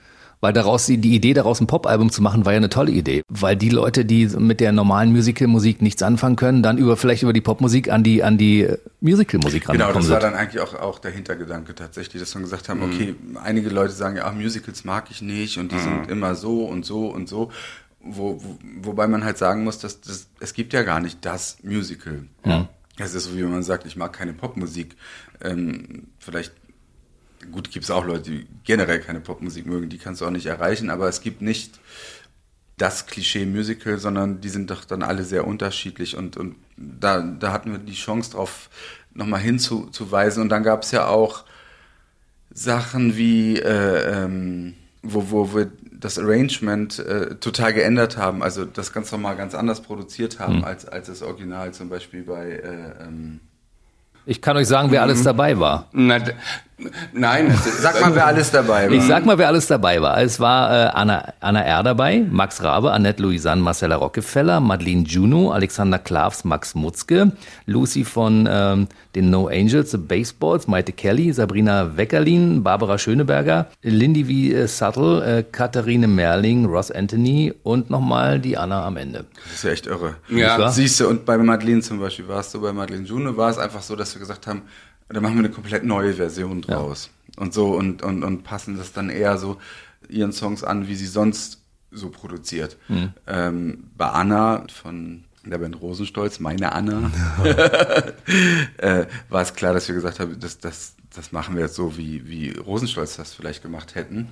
Weil 0.44 0.52
daraus 0.52 0.84
die, 0.84 0.98
die 0.98 1.14
Idee, 1.14 1.32
daraus 1.32 1.58
ein 1.62 1.66
Pop-Album 1.66 2.10
zu 2.10 2.20
machen, 2.20 2.44
war 2.44 2.52
ja 2.52 2.58
eine 2.58 2.68
tolle 2.68 2.92
Idee. 2.92 3.22
Weil 3.30 3.56
die 3.56 3.70
Leute, 3.70 4.04
die 4.04 4.26
mit 4.26 4.60
der 4.60 4.72
normalen 4.72 5.10
Musical-Musik 5.10 5.80
nichts 5.80 6.02
anfangen 6.02 6.36
können, 6.36 6.62
dann 6.62 6.76
über 6.76 6.98
vielleicht 6.98 7.22
über 7.22 7.32
die 7.32 7.40
Popmusik 7.40 7.90
an 7.90 8.02
die, 8.04 8.22
an 8.22 8.36
die 8.36 8.60
äh, 8.64 8.76
Musical-Musik 9.00 9.62
Genau, 9.66 9.84
rangekommen 9.86 10.02
das 10.06 10.10
war 10.12 10.20
sind. 10.20 10.32
dann 10.32 10.38
eigentlich 10.38 10.60
auch, 10.62 10.74
auch 10.74 10.98
der 10.98 11.12
Hintergedanke 11.12 11.74
tatsächlich, 11.74 12.20
dass 12.22 12.34
wir 12.34 12.42
gesagt 12.42 12.68
haben, 12.68 12.80
Mhm. 12.80 12.92
okay, 12.92 13.14
einige 13.42 13.70
Leute 13.70 13.94
sagen 13.94 14.16
ja, 14.16 14.24
ach, 14.26 14.34
Musicals 14.34 14.84
mag 14.84 15.06
ich 15.10 15.22
nicht 15.22 15.56
und 15.56 15.72
die 15.72 15.76
Mhm. 15.76 15.80
sind 15.80 16.10
immer 16.10 16.34
so 16.34 16.64
und 16.66 16.84
so 16.84 17.06
und 17.06 17.26
so. 17.26 17.50
Wo, 18.02 18.38
wo, 18.42 18.58
wobei 18.82 19.08
man 19.08 19.24
halt 19.24 19.38
sagen 19.38 19.64
muss, 19.64 19.78
dass 19.78 20.02
das, 20.02 20.26
es 20.40 20.52
gibt 20.52 20.74
ja 20.74 20.82
gar 20.82 21.00
nicht 21.00 21.24
das 21.24 21.56
Musical. 21.62 22.24
Ja. 22.44 22.68
Es 22.98 23.14
ist 23.14 23.24
so, 23.24 23.34
wie 23.34 23.42
wenn 23.42 23.50
man 23.50 23.62
sagt, 23.62 23.86
ich 23.86 23.96
mag 23.96 24.12
keine 24.12 24.34
Popmusik. 24.34 24.94
Ähm, 25.42 26.08
vielleicht, 26.18 26.52
gut, 27.50 27.70
gibt 27.70 27.84
es 27.84 27.90
auch 27.90 28.04
Leute, 28.04 28.30
die 28.30 28.46
generell 28.64 29.00
keine 29.00 29.20
Popmusik 29.20 29.66
mögen, 29.66 29.88
die 29.88 29.98
kannst 29.98 30.20
du 30.20 30.26
auch 30.26 30.30
nicht 30.30 30.46
erreichen, 30.46 30.90
aber 30.90 31.08
es 31.08 31.20
gibt 31.20 31.42
nicht 31.42 31.80
das 32.76 33.06
Klischee-Musical, 33.06 33.98
sondern 33.98 34.40
die 34.40 34.48
sind 34.48 34.70
doch 34.70 34.84
dann 34.84 35.02
alle 35.02 35.22
sehr 35.22 35.46
unterschiedlich 35.46 36.16
und, 36.16 36.36
und 36.36 36.56
da, 36.76 37.20
da 37.20 37.52
hatten 37.52 37.70
wir 37.72 37.78
die 37.78 37.94
Chance 37.94 38.32
drauf, 38.32 38.68
nochmal 39.14 39.40
hinzuweisen 39.40 40.42
und 40.42 40.48
dann 40.48 40.64
gab 40.64 40.82
es 40.82 40.90
ja 40.90 41.06
auch 41.06 41.44
Sachen 42.52 43.16
wie, 43.16 43.58
äh, 43.58 44.24
ähm, 44.24 44.74
wo, 45.02 45.30
wo 45.30 45.54
wir 45.54 45.70
das 45.92 46.18
Arrangement 46.18 46.98
äh, 46.98 47.36
total 47.36 47.72
geändert 47.72 48.16
haben, 48.16 48.42
also 48.42 48.64
das 48.64 48.92
ganz 48.92 49.10
normal 49.12 49.36
ganz 49.36 49.54
anders 49.54 49.80
produziert 49.82 50.38
haben 50.38 50.64
als, 50.64 50.86
als 50.86 51.06
das 51.06 51.22
Original, 51.22 51.72
zum 51.72 51.88
Beispiel 51.88 52.24
bei 52.24 52.50
äh, 52.50 53.04
ähm, 53.04 53.40
Ich 54.26 54.42
kann 54.42 54.56
euch 54.56 54.68
sagen, 54.68 54.90
wer 54.90 55.02
alles 55.02 55.22
dabei 55.22 55.58
war. 55.58 55.88
Na, 55.92 56.18
Nein, 57.12 57.56
Sag 57.80 58.00
mal, 58.00 58.14
wer 58.14 58.26
alles 58.26 58.50
dabei 58.50 58.88
war. 58.88 58.96
Ich 58.96 59.04
sag 59.04 59.24
mal, 59.24 59.38
wer 59.38 59.46
alles 59.48 59.66
dabei 59.68 60.02
war. 60.02 60.20
Es 60.20 60.40
war 60.40 60.70
äh, 60.70 60.90
Anna, 60.92 61.32
Anna 61.40 61.60
R. 61.62 61.82
dabei, 61.82 62.24
Max 62.28 62.62
Rabe, 62.62 62.90
Annette 62.90 63.22
Louisanne, 63.22 63.62
Marcella 63.62 63.96
Rockefeller, 63.96 64.58
Madeleine 64.60 65.04
Juno, 65.04 65.52
Alexander 65.52 65.98
Klavs, 65.98 66.44
Max 66.44 66.74
Mutzke, 66.74 67.32
Lucy 67.66 68.04
von 68.04 68.48
ähm, 68.50 68.88
den 69.14 69.30
No 69.30 69.46
Angels, 69.46 69.92
The 69.92 69.98
Baseballs, 69.98 70.66
Maite 70.66 70.92
Kelly, 70.92 71.32
Sabrina 71.32 71.96
Weckerlin, 71.96 72.64
Barbara 72.64 72.98
Schöneberger, 72.98 73.66
Lindy 73.82 74.24
V. 74.24 74.56
äh, 74.56 74.66
Subtle, 74.66 75.38
äh, 75.38 75.42
Katharine 75.44 76.08
Merling, 76.08 76.66
Ross 76.66 76.90
Anthony 76.90 77.54
und 77.62 77.90
nochmal 77.90 78.40
die 78.40 78.56
Anna 78.56 78.84
am 78.84 78.96
Ende. 78.96 79.26
Das 79.44 79.54
ist 79.54 79.64
ja 79.64 79.70
echt 79.70 79.86
irre. 79.86 80.16
Ja. 80.28 80.68
Siehst 80.70 80.98
du, 80.98 81.08
und 81.08 81.24
bei 81.24 81.38
Madeleine 81.38 81.82
zum 81.82 82.00
Beispiel 82.00 82.26
war 82.26 82.40
es 82.40 82.50
so, 82.50 82.60
bei 82.60 82.72
Madeleine 82.72 83.04
Juno 83.06 83.36
war 83.36 83.50
es 83.50 83.58
einfach 83.58 83.82
so, 83.82 83.94
dass 83.94 84.14
wir 84.14 84.20
gesagt 84.20 84.46
haben, 84.48 84.62
da 85.08 85.20
machen 85.20 85.34
wir 85.34 85.44
eine 85.44 85.50
komplett 85.50 85.84
neue 85.84 86.14
Version 86.14 86.62
draus. 86.62 87.10
Und 87.36 87.52
so 87.52 87.74
und, 87.74 88.02
und, 88.02 88.22
und 88.22 88.44
passen 88.44 88.76
das 88.76 88.92
dann 88.92 89.10
eher 89.10 89.38
so 89.38 89.58
ihren 90.08 90.32
Songs 90.32 90.62
an, 90.64 90.88
wie 90.88 90.94
sie 90.94 91.06
sonst 91.06 91.62
so 91.90 92.10
produziert. 92.10 92.76
Ähm, 93.26 93.90
bei 93.96 94.08
Anna 94.08 94.66
von 94.72 95.24
der 95.44 95.58
Band 95.58 95.80
Rosenstolz, 95.80 96.40
meine 96.40 96.72
Anna, 96.72 97.10
äh, 98.78 99.06
war 99.28 99.42
es 99.42 99.54
klar, 99.54 99.74
dass 99.74 99.88
wir 99.88 99.94
gesagt 99.94 100.20
haben, 100.20 100.38
das, 100.40 100.58
das, 100.58 100.94
das 101.14 101.32
machen 101.32 101.54
wir 101.54 101.62
jetzt 101.62 101.74
so, 101.74 101.96
wie, 101.96 102.26
wie 102.28 102.50
Rosenstolz 102.50 103.16
das 103.16 103.34
vielleicht 103.34 103.62
gemacht 103.62 103.94
hätten. 103.94 104.26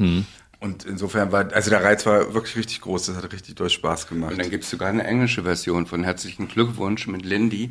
Und 0.60 0.84
insofern 0.84 1.32
war, 1.32 1.52
also 1.52 1.70
der 1.70 1.82
Reiz 1.82 2.06
war 2.06 2.34
wirklich 2.34 2.56
richtig 2.56 2.82
groß, 2.82 3.06
das 3.06 3.16
hat 3.16 3.32
richtig 3.32 3.56
doll 3.56 3.68
Spaß 3.68 4.06
gemacht. 4.06 4.32
Und 4.32 4.38
dann 4.38 4.50
gibt 4.50 4.64
es 4.64 4.70
sogar 4.70 4.88
eine 4.88 5.04
englische 5.04 5.42
Version 5.42 5.86
von 5.86 6.04
Herzlichen 6.04 6.48
Glückwunsch 6.48 7.08
mit 7.08 7.24
Lindy. 7.24 7.70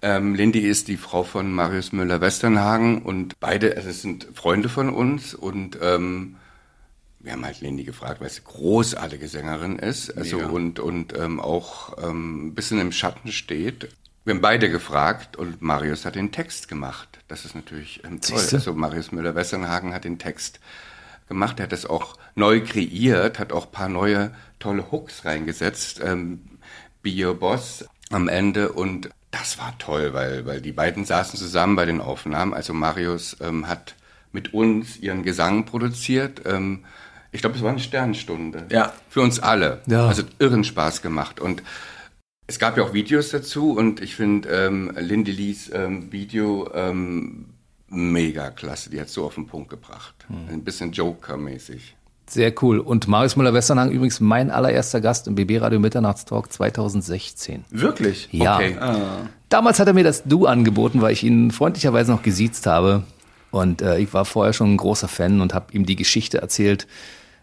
Ähm, 0.00 0.34
Lindy 0.34 0.60
ist 0.60 0.88
die 0.88 0.96
Frau 0.96 1.24
von 1.24 1.52
Marius 1.52 1.92
Müller-Westernhagen 1.92 3.02
und 3.02 3.40
beide, 3.40 3.76
also 3.76 3.88
es 3.88 4.02
sind 4.02 4.28
Freunde 4.34 4.68
von 4.68 4.90
uns 4.90 5.34
und 5.34 5.78
ähm, 5.82 6.36
wir 7.18 7.32
haben 7.32 7.44
halt 7.44 7.60
Lindy 7.60 7.82
gefragt, 7.82 8.20
weil 8.20 8.30
sie 8.30 8.42
großartige 8.44 9.26
Sängerin 9.26 9.78
ist 9.78 10.16
also 10.16 10.36
Mega. 10.36 10.48
und, 10.50 10.78
und 10.78 11.18
ähm, 11.18 11.40
auch 11.40 11.98
ähm, 12.02 12.48
ein 12.48 12.54
bisschen 12.54 12.80
im 12.80 12.92
Schatten 12.92 13.32
steht. 13.32 13.88
Wir 14.24 14.34
haben 14.34 14.40
beide 14.40 14.70
gefragt 14.70 15.36
und 15.36 15.62
Marius 15.62 16.04
hat 16.04 16.14
den 16.14 16.30
Text 16.30 16.68
gemacht. 16.68 17.18
Das 17.26 17.44
ist 17.44 17.56
natürlich 17.56 18.04
ähm, 18.04 18.20
toll. 18.20 18.38
Siehste? 18.38 18.56
Also 18.56 18.74
Marius 18.74 19.10
Müller-Westernhagen 19.10 19.94
hat 19.94 20.04
den 20.04 20.18
Text 20.18 20.60
gemacht. 21.28 21.58
Er 21.58 21.64
hat 21.64 21.72
es 21.72 21.86
auch 21.86 22.16
neu 22.36 22.60
kreiert, 22.60 23.38
hat 23.38 23.52
auch 23.52 23.66
ein 23.66 23.72
paar 23.72 23.88
neue 23.88 24.32
tolle 24.60 24.92
Hooks 24.92 25.24
reingesetzt. 25.24 26.00
Ähm, 26.04 26.42
Be 27.02 27.10
Your 27.26 27.34
Boss 27.34 27.84
am 28.10 28.28
Ende 28.28 28.72
und 28.72 29.10
das 29.30 29.58
war 29.58 29.76
toll, 29.78 30.14
weil, 30.14 30.46
weil 30.46 30.60
die 30.60 30.72
beiden 30.72 31.04
saßen 31.04 31.38
zusammen 31.38 31.76
bei 31.76 31.84
den 31.84 32.00
Aufnahmen. 32.00 32.54
Also 32.54 32.72
Marius 32.72 33.36
ähm, 33.40 33.68
hat 33.68 33.94
mit 34.32 34.54
uns 34.54 34.96
ihren 34.98 35.22
Gesang 35.22 35.64
produziert. 35.64 36.42
Ähm, 36.46 36.84
ich 37.30 37.42
glaube, 37.42 37.56
es 37.56 37.62
war 37.62 37.70
eine 37.70 37.80
Sternstunde. 37.80 38.66
Ja. 38.70 38.92
Für 39.10 39.20
uns 39.20 39.38
alle. 39.40 39.82
Ja. 39.86 40.06
Also 40.06 40.22
irren 40.38 40.64
Spaß 40.64 41.02
gemacht. 41.02 41.40
Und 41.40 41.62
es 42.46 42.58
gab 42.58 42.78
ja 42.78 42.82
auch 42.82 42.94
Videos 42.94 43.28
dazu 43.28 43.72
und 43.72 44.00
ich 44.00 44.16
finde 44.16 44.48
ähm, 44.48 44.92
Lindy 44.98 45.32
Lees 45.32 45.70
ähm, 45.72 46.10
Video 46.10 46.70
ähm, 46.72 47.50
mega 47.88 48.50
klasse. 48.50 48.88
Die 48.88 49.00
hat 49.00 49.10
so 49.10 49.26
auf 49.26 49.34
den 49.34 49.46
Punkt 49.46 49.68
gebracht. 49.68 50.14
Ein 50.30 50.64
bisschen 50.64 50.92
Joker-mäßig. 50.92 51.96
Sehr 52.28 52.52
cool. 52.62 52.78
Und 52.78 53.08
Marius 53.08 53.36
Müller-Westernhagen 53.36 53.92
übrigens 53.92 54.20
mein 54.20 54.50
allererster 54.50 55.00
Gast 55.00 55.26
im 55.28 55.34
BB 55.34 55.60
Radio 55.60 55.80
Mitternachtstalk 55.80 56.52
2016. 56.52 57.64
Wirklich? 57.70 58.28
Ja. 58.30 58.56
Okay. 58.56 58.76
Damals 59.48 59.80
hat 59.80 59.86
er 59.86 59.94
mir 59.94 60.04
das 60.04 60.24
Du 60.24 60.46
angeboten, 60.46 61.00
weil 61.00 61.12
ich 61.12 61.24
ihn 61.24 61.50
freundlicherweise 61.50 62.12
noch 62.12 62.22
gesiezt 62.22 62.66
habe. 62.66 63.02
Und 63.50 63.80
äh, 63.80 63.98
ich 63.98 64.12
war 64.12 64.26
vorher 64.26 64.52
schon 64.52 64.74
ein 64.74 64.76
großer 64.76 65.08
Fan 65.08 65.40
und 65.40 65.54
habe 65.54 65.72
ihm 65.72 65.86
die 65.86 65.96
Geschichte 65.96 66.38
erzählt, 66.38 66.86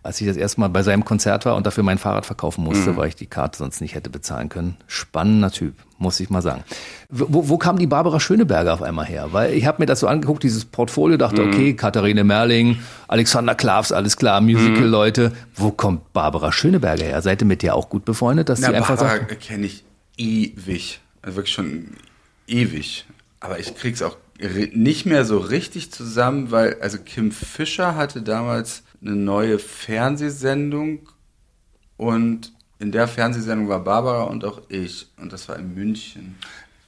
als 0.05 0.21
ich 0.21 0.27
das 0.27 0.37
erste 0.37 0.61
Mal 0.61 0.69
bei 0.69 0.83
seinem 0.83 1.03
Konzert 1.03 1.45
war 1.45 1.55
und 1.55 1.65
dafür 1.65 1.83
mein 1.83 1.97
Fahrrad 1.97 2.27
verkaufen 2.27 2.63
musste, 2.63 2.95
weil 2.95 3.07
ich 3.07 3.15
die 3.15 3.25
Karte 3.25 3.57
sonst 3.57 3.81
nicht 3.81 3.95
hätte 3.95 4.11
bezahlen 4.11 4.49
können. 4.49 4.77
Spannender 4.85 5.49
Typ, 5.49 5.73
muss 5.97 6.19
ich 6.19 6.29
mal 6.29 6.43
sagen. 6.43 6.63
Wo, 7.09 7.49
wo 7.49 7.57
kam 7.57 7.79
die 7.79 7.87
Barbara 7.87 8.19
Schöneberger 8.19 8.75
auf 8.75 8.83
einmal 8.83 9.05
her? 9.05 9.29
Weil 9.31 9.53
ich 9.53 9.65
habe 9.65 9.81
mir 9.81 9.87
das 9.87 10.01
so 10.01 10.07
angeguckt, 10.07 10.43
dieses 10.43 10.63
Portfolio, 10.63 11.17
dachte, 11.17 11.41
okay, 11.41 11.73
Katharine 11.73 12.23
Merling, 12.23 12.77
Alexander 13.07 13.55
Klavs, 13.55 13.91
alles 13.91 14.15
klar, 14.15 14.41
Musical-Leute. 14.41 15.31
Wo 15.55 15.71
kommt 15.71 16.13
Barbara 16.13 16.51
Schöneberger 16.51 17.05
her? 17.05 17.21
Seid 17.23 17.41
ihr 17.41 17.47
mit 17.47 17.63
der 17.63 17.75
auch 17.75 17.89
gut 17.89 18.05
befreundet, 18.05 18.49
dass 18.49 18.59
Na, 18.59 18.69
sie 18.69 18.75
einfach 18.75 18.97
Barbara 18.97 19.17
sagt, 19.17 19.41
kenne 19.41 19.65
ich 19.65 19.83
ewig. 20.17 21.01
Also 21.23 21.37
wirklich 21.37 21.53
schon 21.53 21.87
ewig. 22.47 23.05
Aber 23.39 23.59
ich 23.59 23.75
krieg's 23.75 24.03
auch 24.03 24.17
nicht 24.73 25.05
mehr 25.05 25.25
so 25.25 25.39
richtig 25.39 25.91
zusammen, 25.91 26.51
weil, 26.51 26.77
also 26.81 26.97
Kim 26.99 27.31
Fischer 27.31 27.95
hatte 27.95 28.21
damals 28.21 28.83
eine 29.01 29.15
neue 29.15 29.59
Fernsehsendung 29.59 31.09
und 31.97 32.53
in 32.79 32.91
der 32.91 33.07
Fernsehsendung 33.07 33.69
war 33.69 33.83
Barbara 33.83 34.23
und 34.23 34.43
auch 34.43 34.61
ich. 34.69 35.07
Und 35.17 35.31
das 35.31 35.47
war 35.47 35.57
in 35.57 35.73
München. 35.73 36.35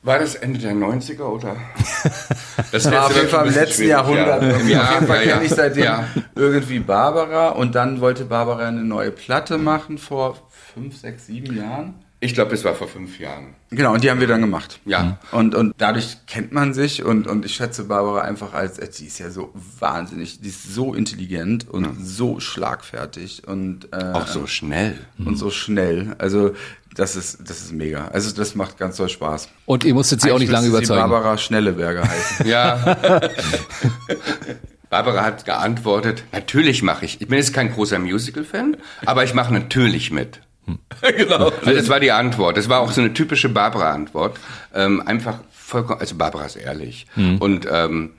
War 0.03 0.19
das 0.19 0.35
Ende 0.35 0.59
der 0.59 0.73
90er 0.73 1.23
oder? 1.23 1.55
Das 2.71 2.89
war 2.91 3.05
auf 3.05 3.15
jeden 3.15 3.29
Fall 3.29 3.47
im 3.47 3.53
letzten 3.53 3.87
Jahrhundert. 3.87 4.41
Ja, 4.67 4.83
auf 4.83 4.93
jeden 4.95 5.07
Fall 5.07 5.25
ja, 5.25 5.33
kenne 5.33 5.45
ich 5.45 5.51
ja. 5.51 5.55
seitdem 5.55 5.83
Ja. 5.83 6.07
irgendwie 6.35 6.79
Barbara 6.79 7.49
und 7.49 7.75
dann 7.75 8.01
wollte 8.01 8.25
Barbara 8.25 8.67
eine 8.67 8.83
neue 8.83 9.11
Platte 9.11 9.57
machen 9.57 9.97
vor 9.97 10.37
fünf, 10.49 10.97
sechs, 10.97 11.27
sieben 11.27 11.55
Jahren. 11.55 11.93
Ich 12.19 12.33
glaube, 12.33 12.55
es 12.55 12.63
war 12.63 12.73
vor 12.73 12.87
fünf 12.87 13.19
Jahren. 13.19 13.53
Genau, 13.69 13.93
und 13.93 14.03
die 14.03 14.09
haben 14.09 14.19
wir 14.19 14.25
dann 14.27 14.41
gemacht. 14.41 14.79
Ja. 14.85 15.19
Und, 15.31 15.53
und 15.53 15.75
dadurch 15.77 16.17
kennt 16.25 16.51
man 16.51 16.73
sich 16.73 17.03
und, 17.03 17.27
und 17.27 17.45
ich 17.45 17.53
schätze 17.53 17.83
Barbara 17.83 18.21
einfach 18.21 18.53
als, 18.53 18.79
als- 18.79 18.97
die 18.97 19.05
ist 19.05 19.19
ja 19.19 19.29
so 19.29 19.53
wahnsinnig, 19.79 20.41
die 20.41 20.47
ist 20.49 20.73
so 20.73 20.95
intelligent 20.95 21.69
und 21.69 21.95
so 22.03 22.39
schlagfertig 22.39 23.47
und, 23.47 23.93
äh, 23.93 23.97
Auch 24.13 24.25
so 24.25 24.47
schnell. 24.47 24.97
und 25.23 25.37
so 25.37 25.51
schnell. 25.51 26.15
Also 26.17 26.55
das 26.95 27.15
ist, 27.15 27.47
das 27.47 27.59
ist 27.61 27.71
mega. 27.73 28.07
Also 28.07 28.31
das 28.35 28.55
macht 28.55 28.79
ganz 28.79 28.97
toll 28.97 29.09
Spaß. 29.09 29.49
und 29.67 29.83
ihr 29.83 29.93
musstet 29.93 30.21
sie 30.21 30.31
auch 30.31 30.39
nicht 30.39 30.49
Eigentlich 30.49 30.51
lange 30.53 30.67
überzeugen. 30.69 31.03
Sie 31.03 31.09
Barbara 31.09 31.37
Schnelleberger 31.37 32.03
heißen. 32.09 32.47
Ja. 32.47 32.97
Barbara 34.89 35.23
hat 35.23 35.45
geantwortet, 35.45 36.23
natürlich 36.31 36.81
mache 36.81 37.05
ich. 37.05 37.19
Ich 37.21 37.27
bin 37.27 37.37
jetzt 37.37 37.53
kein 37.53 37.71
großer 37.73 37.99
Musical-Fan, 37.99 38.77
aber 39.05 39.23
ich 39.25 39.33
mache 39.33 39.53
natürlich 39.53 40.11
mit. 40.11 40.41
genau. 41.17 41.49
Also 41.49 41.73
das 41.73 41.89
war 41.89 41.99
die 41.99 42.11
Antwort. 42.11 42.57
Das 42.57 42.69
war 42.69 42.81
auch 42.81 42.91
so 42.91 43.01
eine 43.01 43.13
typische 43.13 43.49
Barbara-Antwort. 43.49 44.39
Ähm, 44.73 45.01
einfach 45.05 45.39
vollkommen, 45.51 45.99
also 45.99 46.15
Barbara 46.15 46.45
ist 46.45 46.55
ehrlich. 46.55 47.07
Und 47.39 47.67
ähm, 47.69 48.11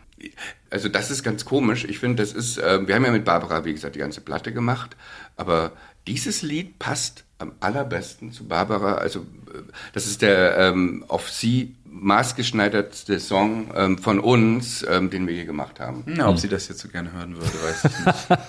also 0.70 0.88
das 0.88 1.10
ist 1.10 1.22
ganz 1.22 1.44
komisch. 1.44 1.84
Ich 1.84 1.98
finde, 1.98 2.22
das 2.22 2.32
ist, 2.32 2.58
äh, 2.58 2.86
wir 2.86 2.94
haben 2.94 3.04
ja 3.04 3.10
mit 3.10 3.24
Barbara, 3.24 3.64
wie 3.64 3.72
gesagt, 3.72 3.94
die 3.94 4.00
ganze 4.00 4.20
Platte 4.20 4.52
gemacht, 4.52 4.96
aber 5.36 5.72
dieses 6.06 6.42
Lied 6.42 6.78
passt 6.78 7.24
am 7.38 7.52
allerbesten 7.60 8.32
zu 8.32 8.46
Barbara. 8.46 8.94
Also 8.94 9.20
äh, 9.20 9.62
das 9.92 10.06
ist 10.06 10.22
der 10.22 10.56
ähm, 10.58 11.04
auf 11.08 11.30
sie 11.30 11.74
maßgeschneidertste 11.90 13.18
Song 13.18 13.66
ähm, 13.76 13.98
von 13.98 14.20
uns, 14.20 14.84
ähm, 14.88 15.10
den 15.10 15.26
wir 15.26 15.34
hier 15.34 15.44
gemacht 15.46 15.80
haben. 15.80 16.04
Na, 16.06 16.28
ob 16.28 16.38
sie 16.38 16.48
das 16.48 16.68
jetzt 16.68 16.80
so 16.80 16.88
gerne 16.88 17.10
hören 17.12 17.34
würde, 17.34 17.48
weiß 17.50 17.84
ich 17.84 18.06
nicht. 18.06 18.40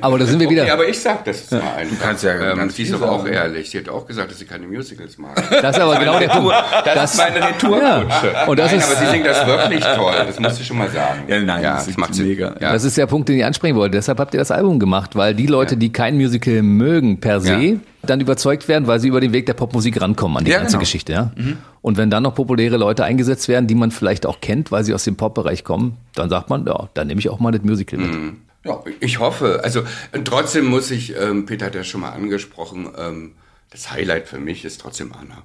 Aber 0.02 0.18
da 0.18 0.26
sind 0.26 0.38
wir 0.40 0.48
wieder. 0.48 0.62
Okay, 0.62 0.70
aber 0.70 0.86
ich 0.88 1.00
sag 1.00 1.24
das 1.24 1.40
jetzt 1.40 1.52
mal 1.52 1.74
einfach. 1.76 1.96
kannst 2.00 2.22
ja 2.22 2.34
ähm, 2.52 2.58
ganz 2.58 2.76
sie 2.76 2.84
ist 2.84 2.94
aber 2.94 3.10
auch 3.10 3.26
ehrlich. 3.26 3.70
Sie 3.70 3.78
hat 3.78 3.88
auch 3.88 4.06
gesagt, 4.06 4.30
dass 4.30 4.38
sie 4.38 4.44
keine 4.44 4.66
Musicals 4.66 5.18
mag. 5.18 5.34
Das 5.62 5.76
ist 5.76 5.82
aber 5.82 5.96
genau 5.98 6.18
der 6.18 6.28
Punkt. 6.28 6.52
Das, 6.84 7.12
ist 7.14 7.18
meine 7.18 7.44
Retourkutsche. 7.48 8.32
Ja, 8.32 8.46
und 8.46 8.58
das 8.58 8.70
Nein, 8.70 8.80
ist- 8.80 8.90
aber 8.96 9.00
sie 9.06 9.10
singt 9.10 9.26
das 9.26 9.46
wirklich 9.46 9.80
toll. 9.84 10.14
Das 10.26 10.38
musst 10.38 10.60
du 10.60 10.64
schon 10.64 10.78
mal 10.78 10.88
sagen. 10.90 11.22
Ja, 11.26 11.40
nein, 11.40 11.62
ja, 11.62 11.74
das 11.74 11.86
das 11.86 11.96
macht 11.96 12.14
sie 12.14 12.22
mega. 12.24 12.54
Ja. 12.60 12.72
Das 12.72 12.84
ist 12.84 12.96
der 12.96 13.06
Punkt, 13.06 13.28
den 13.28 13.38
ich 13.38 13.44
ansprechen 13.44 13.74
wollte. 13.76 13.96
Deshalb 13.96 14.18
habt 14.20 14.32
ihr 14.34 14.38
das 14.38 14.50
Album 14.52 14.78
gemacht, 14.78 15.16
weil 15.16 15.34
die 15.34 15.46
Leute, 15.46 15.76
die 15.76 15.92
kein 15.92 16.16
Musical 16.16 16.62
mögen 16.62 17.18
per 17.20 17.40
se, 17.40 17.60
Ja. 17.60 17.76
Dann 18.02 18.20
überzeugt 18.20 18.68
werden, 18.68 18.86
weil 18.86 19.00
sie 19.00 19.08
über 19.08 19.20
den 19.20 19.32
Weg 19.32 19.46
der 19.46 19.54
Popmusik 19.54 20.00
rankommen 20.00 20.38
an 20.38 20.44
die 20.44 20.50
Ja, 20.50 20.58
ganze 20.58 20.72
genau. 20.72 20.80
Geschichte. 20.80 21.12
Ja? 21.12 21.32
Und 21.80 21.96
wenn 21.96 22.10
dann 22.10 22.22
noch 22.22 22.34
populäre 22.34 22.76
Leute 22.76 23.04
eingesetzt 23.04 23.48
werden, 23.48 23.66
die 23.66 23.74
man 23.74 23.90
vielleicht 23.90 24.26
auch 24.26 24.40
kennt, 24.40 24.72
weil 24.72 24.84
sie 24.84 24.94
aus 24.94 25.04
dem 25.04 25.16
Pop-Bereich 25.16 25.64
kommen, 25.64 25.96
dann 26.14 26.28
sagt 26.28 26.50
man, 26.50 26.66
ja, 26.66 26.88
dann 26.94 27.06
nehme 27.06 27.20
ich 27.20 27.28
auch 27.28 27.38
mal 27.40 27.52
das 27.52 27.62
Musical 27.62 27.98
mit. 28.00 28.34
Ja, 28.64 28.80
ich 29.00 29.18
hoffe. 29.18 29.60
Also 29.64 29.82
trotzdem 30.24 30.66
muss 30.66 30.90
ich, 30.90 31.14
ähm, 31.16 31.46
Peter 31.46 31.66
hat 31.66 31.74
ja 31.74 31.84
schon 31.84 32.00
mal 32.00 32.10
angesprochen, 32.10 32.88
ähm, 32.96 33.32
das 33.70 33.90
Highlight 33.90 34.28
für 34.28 34.38
mich 34.38 34.64
ist 34.64 34.80
trotzdem 34.80 35.12
Anna. 35.12 35.42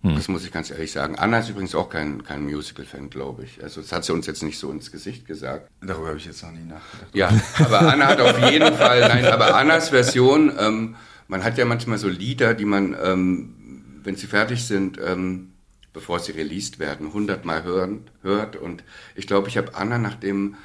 Das 0.00 0.28
muss 0.28 0.44
ich 0.44 0.52
ganz 0.52 0.70
ehrlich 0.70 0.92
sagen. 0.92 1.16
Anna 1.18 1.40
ist 1.40 1.48
übrigens 1.50 1.74
auch 1.74 1.90
kein, 1.90 2.22
kein 2.22 2.44
Musical-Fan, 2.44 3.10
glaube 3.10 3.42
ich. 3.44 3.62
Also 3.62 3.80
das 3.80 3.90
hat 3.90 4.04
sie 4.04 4.12
uns 4.12 4.26
jetzt 4.28 4.44
nicht 4.44 4.56
so 4.56 4.70
ins 4.70 4.92
Gesicht 4.92 5.26
gesagt. 5.26 5.68
Darüber 5.82 6.08
habe 6.08 6.18
ich 6.18 6.24
jetzt 6.24 6.40
noch 6.44 6.52
nie 6.52 6.64
nachgedacht. 6.64 7.14
Ja, 7.14 7.30
aber 7.58 7.80
Anna 7.92 8.06
hat 8.06 8.20
auf 8.20 8.50
jeden 8.50 8.72
Fall, 8.74 9.00
nein, 9.00 9.26
aber 9.26 9.56
Annas 9.56 9.88
Version, 9.88 10.52
ähm, 10.58 10.94
man 11.28 11.44
hat 11.44 11.58
ja 11.58 11.64
manchmal 11.64 11.98
so 11.98 12.08
Lieder, 12.08 12.54
die 12.54 12.64
man, 12.64 12.96
ähm, 13.00 14.00
wenn 14.02 14.16
sie 14.16 14.26
fertig 14.26 14.64
sind, 14.64 14.98
ähm, 15.02 15.52
bevor 15.92 16.18
sie 16.20 16.32
released 16.32 16.78
werden, 16.78 17.12
hundertmal 17.12 17.62
hören, 17.62 18.10
hört. 18.22 18.56
Und 18.56 18.82
ich 19.14 19.26
glaube, 19.26 19.48
ich 19.48 19.56
habe 19.56 19.74
Anna, 19.74 19.98
nachdem 19.98 20.56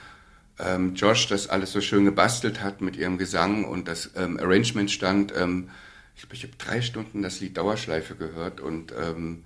ähm, 0.60 0.95
Josh 0.95 1.28
das 1.28 1.49
alles 1.49 1.71
so 1.71 1.82
schön 1.82 2.06
gebastelt 2.06 2.62
hat 2.62 2.82
mit 2.82 2.95
ihrem 2.95 3.17
Gesang 3.17 3.65
und 3.65 3.88
das 3.88 4.12
ähm, 4.15 4.39
Arrangement 4.39 4.89
stand, 4.89 5.34
ähm, 5.36 5.69
ich 6.15 6.21
glaube, 6.21 6.36
ich 6.36 6.43
habe 6.43 6.54
drei 6.58 6.82
Stunden 6.82 7.21
das 7.21 7.39
Lied 7.39 7.58
Dauerschleife 7.58 8.15
gehört 8.15 8.62
und 8.62 8.93
ähm, 8.99 9.45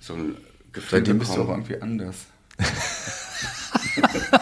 so 0.00 0.14
ein 0.14 0.36
Gefühl 0.72 0.98
Seitdem 0.98 1.18
bist 1.18 1.30
du 1.30 1.42
auch 1.42 1.46
bekommen. 1.46 1.62
irgendwie 1.62 1.82
anders. 1.82 2.26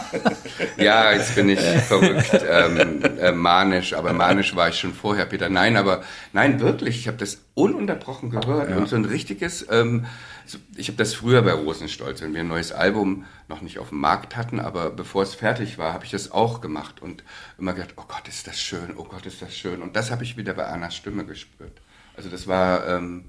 Ja, 0.77 1.11
jetzt 1.11 1.35
bin 1.35 1.49
ich 1.49 1.59
verrückt, 1.59 2.45
ähm, 2.49 3.03
äh, 3.19 3.31
manisch, 3.31 3.93
aber 3.93 4.13
manisch 4.13 4.55
war 4.55 4.69
ich 4.69 4.79
schon 4.79 4.93
vorher, 4.93 5.25
Peter. 5.25 5.49
Nein, 5.49 5.77
aber 5.77 6.03
nein, 6.33 6.59
wirklich, 6.59 6.97
ich 6.97 7.07
habe 7.07 7.17
das 7.17 7.39
ununterbrochen 7.53 8.29
gehört 8.29 8.75
und 8.75 8.87
so 8.87 8.95
ein 8.95 9.05
richtiges, 9.05 9.65
ähm, 9.69 10.05
so, 10.45 10.59
ich 10.75 10.87
habe 10.87 10.97
das 10.97 11.13
früher 11.13 11.41
bei 11.41 11.51
Rosenstolz, 11.51 12.21
wenn 12.21 12.33
wir 12.33 12.41
ein 12.41 12.47
neues 12.47 12.71
Album 12.71 13.25
noch 13.49 13.61
nicht 13.61 13.79
auf 13.79 13.89
dem 13.89 13.99
Markt 13.99 14.37
hatten, 14.37 14.59
aber 14.59 14.89
bevor 14.89 15.23
es 15.23 15.35
fertig 15.35 15.77
war, 15.77 15.93
habe 15.93 16.05
ich 16.05 16.11
das 16.11 16.31
auch 16.31 16.61
gemacht 16.61 17.01
und 17.01 17.23
immer 17.57 17.73
gedacht, 17.73 17.95
oh 17.97 18.05
Gott, 18.07 18.27
ist 18.27 18.47
das 18.47 18.59
schön, 18.59 18.95
oh 18.95 19.03
Gott, 19.03 19.25
ist 19.25 19.41
das 19.41 19.55
schön. 19.55 19.81
Und 19.81 19.95
das 19.95 20.09
habe 20.09 20.23
ich 20.23 20.37
wieder 20.37 20.53
bei 20.53 20.65
Annas 20.65 20.95
Stimme 20.95 21.25
gespürt. 21.25 21.81
Also 22.15 22.29
das 22.29 22.47
war, 22.47 22.87
ähm, 22.87 23.25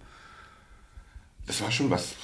das 1.46 1.60
war 1.60 1.72
schon 1.72 1.90
was, 1.90 2.14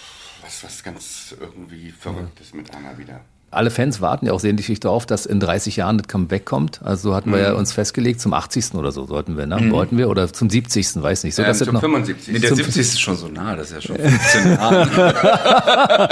was, 0.42 0.62
was 0.62 0.82
ganz 0.82 1.34
irgendwie 1.38 1.90
Verrücktes 1.90 2.54
mit 2.54 2.72
Anna 2.74 2.96
wieder. 2.96 3.24
Alle 3.54 3.70
Fans 3.70 4.00
warten 4.00 4.26
ja 4.26 4.32
auch 4.32 4.40
sehnlich 4.40 4.78
darauf, 4.80 5.06
dass 5.06 5.26
in 5.26 5.40
30 5.40 5.76
Jahren 5.76 5.98
das 5.98 6.08
Comeback 6.08 6.44
kommt. 6.44 6.80
Also 6.84 7.10
so 7.10 7.14
hatten 7.14 7.32
wir 7.32 7.38
ja 7.40 7.52
uns 7.52 7.72
festgelegt, 7.72 8.20
zum 8.20 8.32
80. 8.34 8.74
oder 8.74 8.92
so 8.92 9.06
sollten 9.06 9.36
wir, 9.36 9.46
ne? 9.46 9.70
Wollten 9.70 9.96
wir? 9.98 10.08
Oder 10.08 10.32
zum 10.32 10.50
70. 10.50 11.02
weiß 11.02 11.24
nicht. 11.24 11.34
So, 11.34 11.42
Ähm, 11.42 11.48
dass 11.48 11.58
das 11.58 11.66
zum 11.66 11.74
noch, 11.74 11.80
75. 11.80 12.32
Nee, 12.34 12.38
der 12.40 12.48
Zum- 12.50 12.56
70 12.58 12.80
ist 12.80 13.00
schon 13.00 13.16
so 13.16 13.28
nah, 13.28 13.56
das 13.56 13.70
ist 13.70 13.74
ja 13.74 13.80
schon 13.80 13.96
15 13.96 14.50
Jahre. 14.52 16.08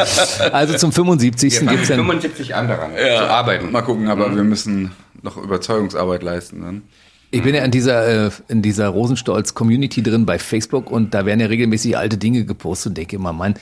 also 0.53 0.77
zum 0.77 0.93
75. 0.93 1.53
Wir 1.53 1.59
fangen 1.59 1.71
gibt's 1.71 1.89
mit 1.89 1.99
dann 1.99 2.07
75 2.07 2.55
an 2.55 2.69
daran 2.69 2.91
zu 2.97 3.31
arbeiten. 3.31 3.71
Mal 3.73 3.83
gucken, 3.83 4.09
aber 4.09 4.35
wir 4.35 4.45
müssen 4.45 4.93
noch 5.23 5.37
Überzeugungsarbeit 5.37 6.23
leisten 6.23 6.63
dann. 6.63 6.83
Ich 7.31 7.43
bin 7.43 7.55
ja 7.55 7.65
in 7.65 7.71
dieser, 7.71 8.27
äh, 8.27 8.31
in 8.49 8.61
dieser 8.61 8.89
Rosenstolz-Community 8.89 10.03
drin 10.03 10.27
bei 10.27 10.39
Facebook 10.39 10.91
und 10.91 11.15
da 11.15 11.25
werden 11.25 11.41
ja 11.41 11.47
regelmäßig 11.47 11.97
alte 11.97 12.19
Dinge 12.19 12.45
gepostet 12.45 12.91
und 12.91 12.99
denke 12.99 13.17
immer, 13.17 13.33
Mann, 13.33 13.55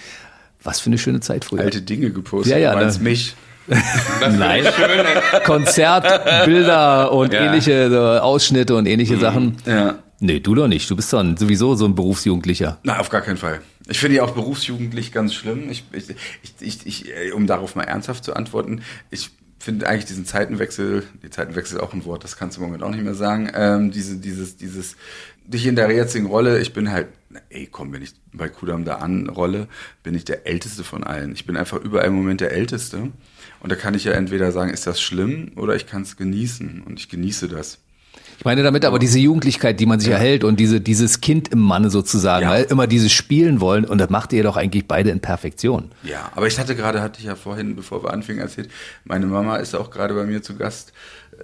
was 0.62 0.80
für 0.80 0.88
eine 0.90 0.98
schöne 0.98 1.20
Zeit 1.20 1.44
früher. 1.44 1.60
Alte 1.60 1.80
Dinge 1.80 2.10
gepostet, 2.10 2.52
Ja, 2.52 2.58
ja, 2.58 2.72
du 2.74 2.80
meinst 2.80 2.98
ne? 3.02 3.10
mich. 3.10 3.36
Nein. 4.38 4.64
Konzertbilder 5.44 7.12
und 7.12 7.32
Ja. 7.32 7.40
ähnliche 7.46 7.90
so 7.90 7.98
Ausschnitte 7.98 8.74
und 8.76 8.86
ähnliche 8.86 9.18
Sachen. 9.18 9.56
Ja. 9.66 9.98
Nee, 10.20 10.40
du 10.40 10.54
doch 10.54 10.68
nicht. 10.68 10.90
Du 10.90 10.96
bist 10.96 11.12
dann 11.12 11.36
sowieso 11.36 11.74
so 11.74 11.86
ein 11.86 11.94
Berufsjugendlicher. 11.94 12.78
Na, 12.82 12.98
auf 12.98 13.08
gar 13.08 13.22
keinen 13.22 13.38
Fall. 13.38 13.60
Ich 13.88 13.98
finde 13.98 14.16
ja 14.16 14.22
auch 14.22 14.32
berufsjugendlich 14.32 15.12
ganz 15.12 15.32
schlimm. 15.34 15.70
Ich, 15.70 15.84
ich, 15.92 16.10
ich, 16.42 16.54
ich, 16.86 16.86
ich, 17.08 17.32
um 17.32 17.46
darauf 17.46 17.74
mal 17.74 17.84
ernsthaft 17.84 18.24
zu 18.24 18.34
antworten, 18.34 18.82
ich 19.10 19.30
finde 19.58 19.88
eigentlich 19.88 20.04
diesen 20.06 20.26
Zeitenwechsel, 20.26 21.04
die 21.22 21.30
Zeitenwechsel 21.30 21.78
ist 21.78 21.82
auch 21.82 21.92
ein 21.92 22.04
Wort, 22.04 22.24
das 22.24 22.36
kannst 22.36 22.56
du 22.56 22.60
im 22.60 22.66
Moment 22.66 22.82
auch 22.82 22.90
nicht 22.90 23.04
mehr 23.04 23.14
sagen, 23.14 23.50
ähm, 23.54 23.90
diese, 23.90 24.16
dieses, 24.16 24.56
dieses, 24.56 24.96
dich 25.44 25.66
in 25.66 25.76
der 25.76 25.90
jetzigen 25.90 26.26
Rolle, 26.26 26.60
ich 26.60 26.72
bin 26.72 26.90
halt, 26.90 27.08
na, 27.28 27.40
ey, 27.50 27.68
komm, 27.70 27.92
wenn 27.92 28.02
ich 28.02 28.12
bei 28.32 28.48
Kudam 28.48 28.84
da 28.84 28.96
an 28.96 29.28
Rolle, 29.28 29.68
bin 30.02 30.14
ich 30.14 30.24
der 30.24 30.46
Älteste 30.46 30.82
von 30.84 31.04
allen. 31.04 31.32
Ich 31.32 31.44
bin 31.46 31.56
einfach 31.56 31.78
überall 31.78 32.06
im 32.06 32.14
Moment 32.14 32.40
der 32.40 32.52
Älteste. 32.52 33.10
Und 33.60 33.70
da 33.72 33.76
kann 33.76 33.94
ich 33.94 34.04
ja 34.04 34.12
entweder 34.12 34.52
sagen, 34.52 34.70
ist 34.72 34.86
das 34.86 35.00
schlimm 35.00 35.52
oder 35.56 35.74
ich 35.76 35.86
kann 35.86 36.02
es 36.02 36.16
genießen. 36.16 36.82
Und 36.86 36.98
ich 36.98 37.08
genieße 37.08 37.48
das. 37.48 37.78
Ich 38.38 38.44
meine 38.46 38.62
damit 38.62 38.86
aber 38.86 38.98
diese 38.98 39.18
Jugendlichkeit, 39.18 39.78
die 39.80 39.86
man 39.86 40.00
sich 40.00 40.08
erhält 40.08 40.44
und 40.44 40.58
diese, 40.58 40.80
dieses 40.80 41.20
Kind 41.20 41.48
im 41.48 41.58
Manne 41.58 41.90
sozusagen, 41.90 42.44
Ja. 42.44 42.50
weil 42.52 42.64
immer 42.64 42.86
dieses 42.86 43.12
Spielen 43.12 43.60
wollen 43.60 43.84
und 43.84 43.98
das 43.98 44.08
macht 44.08 44.32
ihr 44.32 44.42
doch 44.42 44.56
eigentlich 44.56 44.88
beide 44.88 45.10
in 45.10 45.20
Perfektion. 45.20 45.90
Ja, 46.02 46.32
aber 46.34 46.46
ich 46.46 46.58
hatte 46.58 46.74
gerade, 46.74 47.02
hatte 47.02 47.20
ich 47.20 47.26
ja 47.26 47.36
vorhin, 47.36 47.76
bevor 47.76 48.02
wir 48.02 48.14
anfingen, 48.14 48.40
erzählt, 48.40 48.70
meine 49.04 49.26
Mama 49.26 49.56
ist 49.56 49.74
auch 49.74 49.90
gerade 49.90 50.14
bei 50.14 50.24
mir 50.24 50.42
zu 50.42 50.56
Gast 50.56 50.94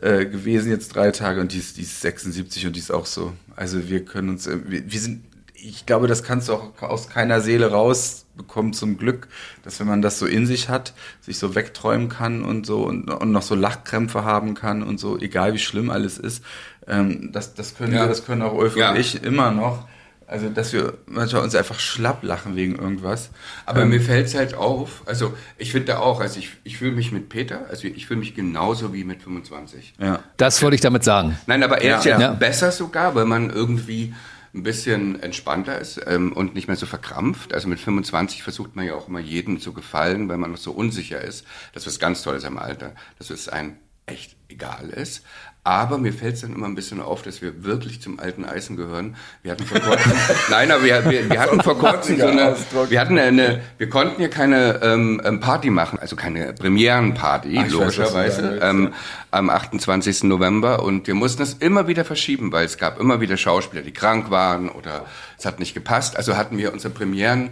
äh, 0.01 0.25
gewesen, 0.25 0.71
jetzt 0.71 0.95
drei 0.95 1.11
Tage 1.11 1.43
und 1.43 1.53
die 1.53 1.59
ist, 1.59 1.77
die 1.77 1.83
ist 1.83 2.01
76 2.01 2.67
und 2.67 2.75
die 2.77 2.81
ist 2.81 2.91
auch 2.91 3.05
so. 3.07 3.35
Also 3.55 3.89
wir 3.91 4.03
können 4.07 4.31
uns, 4.31 4.47
äh, 4.47 4.57
wir, 4.67 4.91
wir 4.91 5.01
sind, 5.01 5.23
ich 5.69 5.87
glaube, 5.87 6.07
das 6.07 6.23
kannst 6.23 6.49
du 6.49 6.55
auch 6.55 6.83
aus 6.83 7.09
keiner 7.09 7.41
Seele 7.41 7.71
rausbekommen 7.71 8.73
zum 8.73 8.99
Glück, 8.99 9.29
dass 9.65 9.81
wenn 9.81 9.87
man 9.87 10.03
das 10.03 10.19
so 10.19 10.27
in 10.27 10.47
sich 10.47 10.69
hat, 10.69 10.95
sich 11.21 11.39
so 11.39 11.55
wegträumen 11.55 12.09
kann 12.09 12.43
und 12.45 12.67
so 12.67 12.85
und, 12.85 13.11
und 13.11 13.33
noch 13.33 13.43
so 13.43 13.55
Lachkrämpfe 13.55 14.25
haben 14.25 14.55
kann 14.55 14.83
und 14.83 14.99
so, 14.99 15.19
egal 15.19 15.55
wie 15.55 15.59
schlimm 15.59 15.91
alles 15.91 16.19
ist. 16.19 16.45
Ähm, 16.87 17.31
das, 17.33 17.55
das 17.55 17.77
können 17.77 17.93
Ja. 17.95 18.03
wir, 18.03 18.09
das 18.09 18.25
können 18.25 18.43
auch 18.43 18.53
Ulf 18.55 18.77
Ja. 18.77 18.91
und 18.91 18.97
ich 18.99 19.23
immer 19.23 19.51
noch. 19.51 19.87
Also, 20.29 20.49
dass 20.49 20.73
wir 20.73 20.95
manchmal 21.07 21.43
uns 21.45 21.55
einfach 21.55 21.79
schlapp 21.79 22.25
lachen 22.25 22.57
wegen 22.57 22.75
irgendwas. 22.75 23.31
Aber 23.65 23.85
mir 23.85 24.01
fällt 24.01 24.27
es 24.27 24.35
halt 24.35 24.55
auf, 24.55 25.03
also 25.07 25.35
ich 25.57 25.71
finde 25.71 26.01
auch, 26.01 26.21
also 26.21 26.41
ich, 26.41 26.51
ich 26.65 26.79
fühle 26.79 26.91
mich 26.91 27.13
mit 27.13 27.29
Peter, 27.29 27.67
also 27.71 27.87
ich 27.87 28.09
fühle 28.09 28.19
mich 28.19 28.35
genauso 28.35 28.93
wie 28.93 29.05
mit 29.05 29.23
25. 29.23 29.95
Ja. 30.01 30.19
Das 30.37 30.61
wollte 30.63 30.75
ich 30.75 30.81
damit 30.81 31.05
sagen. 31.05 31.39
Nein, 31.47 31.63
aber 31.63 31.81
er 31.81 31.91
Ja, 31.91 31.99
ist 31.99 32.05
ja, 32.07 32.21
ja. 32.21 32.33
besser 32.33 32.73
sogar, 32.73 33.15
weil 33.15 33.25
man 33.25 33.51
irgendwie 33.51 34.15
ein 34.57 34.63
bisschen 34.63 35.23
entspannter 35.23 35.79
ist 35.79 36.01
ähm, 36.07 36.33
und 36.33 36.55
nicht 36.55 36.67
mehr 36.67 36.77
so 36.77 36.87
verkrampft. 36.87 37.53
Also 37.53 37.69
mit 37.69 37.79
25 37.79 38.43
versucht 38.43 38.75
man 38.75 38.87
ja 38.87 38.95
auch 38.95 39.09
immer 39.09 39.21
jedem 39.21 39.61
zu 39.61 39.73
gefallen, 39.73 40.29
weil 40.29 40.39
man 40.39 40.51
noch 40.51 40.59
so 40.59 40.73
unsicher 40.73 41.21
ist. 41.21 41.47
Das 41.73 41.83
ist 41.83 41.95
was 41.95 41.99
ganz 41.99 42.23
Tolles 42.23 42.45
am 42.45 42.59
Alter, 42.59 42.95
dass 43.19 43.31
es 43.31 43.49
einem 43.49 43.77
echt 44.07 44.37
egal 44.49 44.89
ist. 44.91 45.25
Aber 45.67 45.99
mir 45.99 46.13
fällt 46.13 46.37
es 46.37 46.43
dann 46.43 46.55
immer 46.55 46.67
ein 46.67 46.77
bisschen 46.77 47.01
auf, 47.01 47.23
dass 47.23 47.43
wir 47.43 47.65
wirklich 47.65 48.01
zum 48.01 48.21
alten 48.21 48.45
Eisen 48.45 48.77
gehören. 48.77 49.17
Wir 49.43 49.51
hatten 49.51 49.65
vor 49.65 49.81
kurzem, 49.81 50.13
nein, 50.49 50.71
aber 50.71 50.85
wir, 50.85 51.11
wir, 51.11 51.29
wir 51.29 51.41
hatten 51.41 51.61
vor 51.61 51.77
kurzem 51.77 52.21
so 52.21 52.27
eine, 52.29 52.55
wir 52.89 53.01
hatten 53.01 53.19
eine, 53.19 53.63
wir 53.77 53.91
konnten 53.91 54.19
hier 54.19 54.31
keine 54.31 54.81
ähm, 54.81 55.21
ähm, 55.25 55.41
Party 55.41 55.71
machen, 55.71 55.99
also 55.99 56.15
keine 56.15 56.53
Premierenparty, 56.53 57.65
du 57.69 57.81
logischerweise. 57.81 58.61
ähm, 58.63 58.95
am 59.33 59.51
28. 59.51 60.23
November 60.23 60.85
und 60.85 61.09
wir 61.09 61.17
mussten 61.17 61.43
es 61.43 61.55
immer 61.55 61.89
wieder 61.89 62.05
verschieben, 62.05 62.53
weil 62.53 62.65
es 62.65 62.79
gab 62.79 63.01
immer 63.01 63.21
wieder 63.21 63.37
Schauspieler, 63.37 63.83
die 63.83 63.93
krank 63.93 64.31
waren 64.31 64.69
oder 64.69 65.05
es 65.37 65.47
hat 65.47 65.59
nicht 65.59 65.75
gepasst. 65.75 66.17
Also 66.17 66.37
hatten 66.37 66.59
wir 66.59 66.73
unsere 66.73 66.95
Premieren 66.95 67.51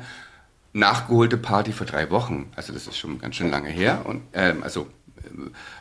nachgeholte 0.73 1.37
Party 1.37 1.73
vor 1.73 1.89
drei 1.89 2.13
Wochen. 2.13 2.53
Also 2.55 2.73
das 2.73 2.87
ist 2.87 2.97
schon 2.97 3.19
ganz 3.19 3.35
schön 3.35 3.51
lange 3.51 3.71
her 3.71 4.03
und 4.05 4.23
ähm, 4.35 4.63
also 4.63 4.87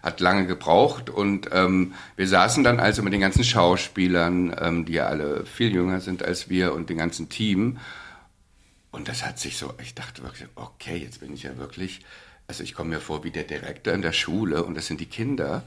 hat 0.02 0.20
lange 0.20 0.46
gebraucht 0.46 1.10
und 1.10 1.50
ähm, 1.52 1.94
wir 2.16 2.28
saßen 2.28 2.64
dann 2.64 2.80
also 2.80 3.04
mit 3.04 3.14
den 3.14 3.22
ganzen 3.22 3.44
Schauspielern, 3.44 4.56
ähm, 4.60 4.86
die 4.86 4.94
ja 4.94 5.08
alle 5.08 5.46
viel 5.46 5.74
jünger 5.74 6.02
sind 6.02 6.24
als 6.24 6.50
wir 6.50 6.74
und 6.74 6.90
dem 6.90 6.98
ganzen 6.98 7.30
Team 7.30 7.78
und 8.94 9.08
das 9.08 9.26
hat 9.26 9.40
sich 9.40 9.58
so, 9.58 9.74
ich 9.82 9.96
dachte 9.96 10.22
wirklich, 10.22 10.48
okay, 10.54 10.98
jetzt 10.98 11.20
bin 11.20 11.34
ich 11.34 11.42
ja 11.42 11.58
wirklich, 11.58 12.02
also 12.48 12.64
ich 12.64 12.76
komme 12.76 12.92
mir 12.92 13.00
vor 13.00 13.24
wie 13.24 13.32
der 13.32 13.44
Direktor 13.44 13.92
in 13.92 14.04
der 14.04 14.14
Schule 14.14 14.64
und 14.64 14.76
das 14.76 14.86
sind 14.86 15.02
die 15.02 15.08
Kinder. 15.08 15.64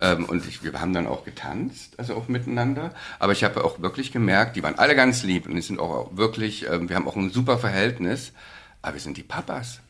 Ähm, 0.00 0.24
und 0.24 0.46
ich, 0.48 0.64
wir 0.64 0.72
haben 0.80 0.94
dann 0.94 1.06
auch 1.06 1.26
getanzt, 1.26 1.98
also 1.98 2.14
auch 2.14 2.28
miteinander. 2.28 2.94
Aber 3.18 3.32
ich 3.32 3.44
habe 3.44 3.62
auch 3.64 3.82
wirklich 3.82 4.12
gemerkt, 4.12 4.56
die 4.56 4.62
waren 4.62 4.78
alle 4.78 4.96
ganz 4.96 5.22
lieb 5.22 5.46
und 5.46 5.56
die 5.56 5.60
sind 5.60 5.78
auch 5.78 6.16
wirklich, 6.16 6.70
ähm, 6.70 6.88
wir 6.88 6.96
haben 6.96 7.06
auch 7.06 7.16
ein 7.16 7.28
super 7.28 7.58
Verhältnis, 7.58 8.32
aber 8.80 8.94
wir 8.94 9.00
sind 9.02 9.18
die 9.18 9.24
Papas. 9.24 9.80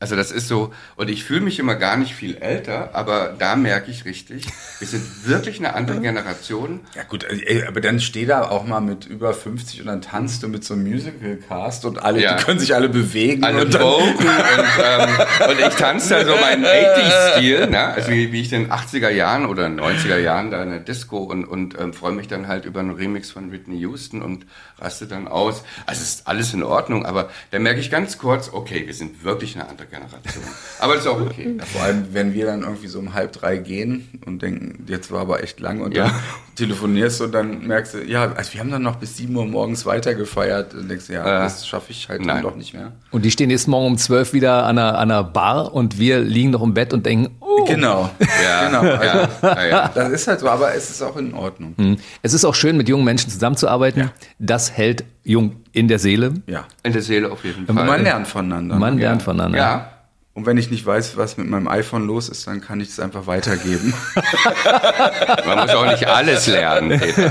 Also 0.00 0.16
das 0.16 0.32
ist 0.32 0.48
so, 0.48 0.74
und 0.96 1.08
ich 1.08 1.24
fühle 1.24 1.40
mich 1.40 1.58
immer 1.58 1.76
gar 1.76 1.96
nicht 1.96 2.14
viel 2.14 2.36
älter, 2.36 2.90
aber 2.94 3.34
da 3.38 3.56
merke 3.56 3.90
ich 3.90 4.04
richtig, 4.04 4.44
wir 4.78 4.86
sind 4.88 5.26
wirklich 5.26 5.60
eine 5.60 5.74
andere 5.74 6.00
Generation. 6.00 6.80
Ja 6.94 7.04
gut, 7.04 7.24
ey, 7.24 7.64
aber 7.66 7.80
dann 7.80 8.00
steh 8.00 8.26
da 8.26 8.42
auch 8.50 8.66
mal 8.66 8.80
mit 8.80 9.06
über 9.06 9.32
50 9.32 9.80
und 9.80 9.86
dann 9.86 10.02
tanzt 10.02 10.42
du 10.42 10.48
mit 10.48 10.62
so 10.64 10.74
einem 10.74 10.82
Musical-Cast 10.90 11.86
und 11.86 12.02
alle, 12.02 12.20
Ja. 12.20 12.36
die 12.36 12.44
können 12.44 12.58
sich 12.58 12.74
alle 12.74 12.90
bewegen. 12.90 13.44
alle 13.44 13.62
und 13.64 13.74
und, 13.74 14.20
ähm, 14.20 15.08
und 15.48 15.60
ich 15.60 15.74
tanze 15.74 16.10
da 16.14 16.24
so 16.26 16.36
meinen 16.40 16.64
80s-Stil, 16.66 17.66
ne? 17.68 17.78
also 17.94 18.10
wie, 18.10 18.30
wie 18.32 18.40
ich 18.42 18.52
in 18.52 18.64
den 18.64 18.72
80er 18.72 19.08
Jahren 19.10 19.46
oder 19.46 19.66
90er 19.66 20.18
Jahren 20.18 20.50
da 20.50 20.62
in 20.62 20.70
der 20.70 20.80
Disco 20.80 21.18
und, 21.18 21.44
und 21.46 21.78
ähm, 21.80 21.94
freue 21.94 22.12
mich 22.12 22.28
dann 22.28 22.46
halt 22.48 22.64
über 22.66 22.80
einen 22.80 22.90
Remix 22.90 23.30
von 23.30 23.52
Whitney 23.52 23.78
Houston 23.78 24.22
und 24.22 24.44
raste 24.80 25.06
dann 25.06 25.28
aus. 25.28 25.62
Also 25.86 26.02
es 26.02 26.08
ist 26.16 26.26
alles 26.28 26.52
in 26.52 26.62
Ordnung, 26.62 27.06
aber 27.06 27.30
da 27.52 27.58
merke 27.58 27.80
ich 27.80 27.90
ganz 27.90 28.18
kurz, 28.18 28.50
okay, 28.52 28.82
wir 28.86 28.92
sind 28.94 29.24
wirklich 29.24 29.54
eine 29.54 29.68
andere 29.68 29.83
Generation. 29.86 30.44
Aber 30.80 30.94
das 30.94 31.02
ist 31.04 31.08
auch 31.08 31.20
okay. 31.20 31.56
Vor 31.72 31.82
allem, 31.82 32.06
wenn 32.12 32.34
wir 32.34 32.46
dann 32.46 32.62
irgendwie 32.62 32.86
so 32.88 32.98
um 32.98 33.14
halb 33.14 33.32
drei 33.32 33.56
gehen 33.58 34.08
und 34.26 34.42
denken, 34.42 34.84
jetzt 34.88 35.10
war 35.10 35.20
aber 35.22 35.42
echt 35.42 35.60
lang 35.60 35.80
und 35.80 35.94
Ja. 35.96 36.04
dann 36.06 36.14
telefonierst 36.56 37.20
du 37.20 37.24
und 37.24 37.32
dann 37.32 37.66
merkst 37.66 37.94
du, 37.94 38.04
ja, 38.04 38.32
also 38.32 38.52
wir 38.52 38.60
haben 38.60 38.70
dann 38.70 38.82
noch 38.82 38.96
bis 38.96 39.16
7 39.16 39.34
Uhr 39.34 39.44
morgens 39.46 39.86
weitergefeiert 39.86 40.74
und 40.74 40.88
denkst, 40.88 41.08
ja, 41.08 41.22
Äh, 41.22 41.44
das 41.44 41.66
schaffe 41.66 41.90
ich 41.90 42.08
halt 42.08 42.20
dann 42.20 42.26
nein. 42.28 42.42
doch 42.42 42.54
nicht 42.56 42.74
mehr. 42.74 42.92
Und 43.10 43.24
die 43.24 43.30
stehen 43.30 43.48
nächsten 43.48 43.70
Morgen 43.70 43.86
um 43.86 43.98
zwölf 43.98 44.32
wieder 44.32 44.64
an 44.64 44.78
einer, 44.78 44.98
an 44.98 45.10
einer 45.10 45.24
Bar 45.24 45.74
und 45.74 45.98
wir 45.98 46.20
liegen 46.20 46.50
noch 46.50 46.62
im 46.62 46.74
Bett 46.74 46.92
und 46.92 47.04
denken, 47.06 47.34
oh. 47.40 47.64
Genau. 47.64 48.10
Ja, 48.42 48.66
genau. 48.66 48.80
Also, 48.80 49.04
ja, 49.04 49.28
ja, 49.42 49.66
ja. 49.66 49.88
Das 49.94 50.10
ist 50.10 50.26
halt 50.26 50.40
so, 50.40 50.48
aber 50.48 50.74
es 50.74 50.90
ist 50.90 51.02
auch 51.02 51.16
in 51.16 51.32
Ordnung. 51.34 51.74
Hm. 51.78 51.96
Es 52.22 52.34
ist 52.34 52.44
auch 52.44 52.54
schön, 52.54 52.76
mit 52.76 52.88
jungen 52.88 53.04
Menschen 53.04 53.30
zusammenzuarbeiten. 53.30 54.10
Das 54.38 54.72
hält 54.72 55.04
jung 55.24 55.56
in 55.72 55.88
der 55.88 55.98
Seele. 55.98 56.34
Ja. 56.46 56.66
In 56.82 56.92
der 56.92 57.02
Seele 57.02 57.30
auf 57.32 57.44
jeden 57.44 57.64
Und 57.66 57.74
Fall. 57.76 57.86
man 57.86 58.02
lernt 58.02 58.28
voneinander. 58.28 58.76
Man 58.76 58.94
ne? 58.96 59.00
lernt 59.02 59.22
voneinander. 59.22 59.58
ja, 59.58 59.90
Und 60.34 60.46
wenn 60.46 60.56
ich 60.58 60.70
nicht 60.70 60.84
weiß, 60.84 61.16
was 61.16 61.36
mit 61.38 61.48
meinem 61.48 61.66
iPhone 61.68 62.06
los 62.06 62.28
ist, 62.28 62.46
dann 62.46 62.60
kann 62.60 62.80
ich 62.80 62.88
es 62.90 63.00
einfach 63.00 63.26
weitergeben. 63.26 63.94
man 65.46 65.58
muss 65.60 65.70
auch 65.70 65.86
nicht 65.86 66.06
alles 66.06 66.46
lernen, 66.46 66.98
Peter. 67.00 67.30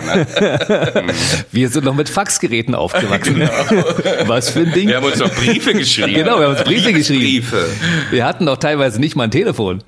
Ne? 1.02 1.14
Wir 1.52 1.70
sind 1.70 1.86
noch 1.86 1.96
mit 1.96 2.10
Faxgeräten 2.10 2.76
aufgewachsen. 2.76 3.42
Was 4.26 4.50
für 4.50 4.62
ein 4.62 4.72
Ding. 4.72 4.88
Wir 4.88 4.98
haben 4.98 5.06
uns 5.06 5.20
noch 5.20 5.34
Briefe 5.34 5.74
geschrieben. 5.74 6.14
Genau, 6.16 6.40
wir 6.40 6.46
haben 6.48 6.56
uns 6.56 6.64
Briefe 6.64 6.94
geschrieben. 6.94 7.22
Briefe. 7.46 7.68
Wir 8.12 8.26
hatten 8.26 8.46
doch 8.46 8.58
teilweise 8.58 9.00
nicht 9.00 9.16
mal 9.16 9.26
ein 9.26 9.32
Telefon. 9.32 9.84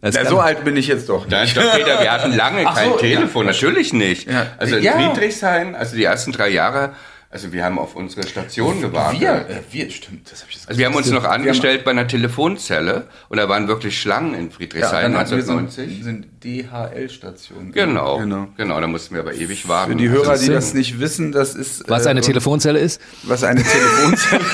Das 0.00 0.14
Na, 0.14 0.28
so 0.28 0.38
alt 0.38 0.64
bin 0.64 0.76
ich 0.76 0.86
jetzt 0.86 1.08
doch 1.08 1.26
Nein, 1.28 1.42
nicht. 1.42 1.52
stopp, 1.52 1.72
Peter, 1.74 2.00
wir 2.00 2.12
hatten 2.12 2.32
lange 2.36 2.62
Ach 2.66 2.74
kein 2.74 2.90
so, 2.90 2.96
Telefon, 2.98 3.46
natürlich 3.46 3.92
nicht. 3.92 4.30
Ja. 4.30 4.46
Also 4.58 4.76
in 4.76 4.82
Ja. 4.84 4.92
Friedrichshain, 4.92 5.74
also 5.74 5.96
die 5.96 6.04
ersten 6.04 6.32
drei 6.32 6.48
Jahre, 6.50 6.90
Also 7.32 7.52
wir 7.52 7.64
haben 7.64 7.78
auf 7.78 7.94
unsere 7.94 8.26
Station 8.26 8.80
gewartet. 8.80 9.20
Wir, 9.20 9.30
äh, 9.48 9.60
wir, 9.70 9.88
stimmt, 9.90 10.32
das 10.32 10.40
habe 10.40 10.50
ich 10.50 10.56
jetzt 10.56 10.68
Also 10.68 10.78
wir 10.80 10.86
haben 10.86 10.96
uns 10.96 11.08
noch 11.12 11.22
Wir 11.22 11.28
haben- 11.30 11.42
angestellt 11.42 11.84
bei 11.84 11.92
einer 11.92 12.08
Telefonzelle 12.08 13.06
und 13.28 13.38
da 13.38 13.48
waren 13.48 13.68
wirklich 13.68 14.00
Schlangen 14.00 14.34
in 14.34 14.46
Ja, 14.48 14.50
Friedrichshain 14.50 15.12
dann 15.12 15.20
hatten 15.20 15.36
wir 15.36 15.42
so 15.44 15.52
1990. 15.52 16.02
sind 16.02 16.26
DHL-Station. 16.42 17.70
Genau, 17.70 18.18
genau. 18.18 18.48
genau, 18.56 18.80
da 18.80 18.86
mussten 18.88 19.14
wir 19.14 19.20
aber 19.22 19.32
ewig 19.34 19.68
warten. 19.68 19.92
Für 19.92 19.96
die 19.98 20.08
Hörer, 20.08 20.38
die 20.38 20.48
das 20.48 20.74
nicht 20.74 20.98
wissen, 20.98 21.30
das 21.30 21.54
ist 21.54 21.88
Was 21.88 22.06
äh, 22.06 22.08
eine 22.08 22.20
Telefonzelle 22.20 22.80
ist? 22.80 23.00
was 23.22 23.44
eine 23.44 23.62
Telefonzelle. 23.62 24.44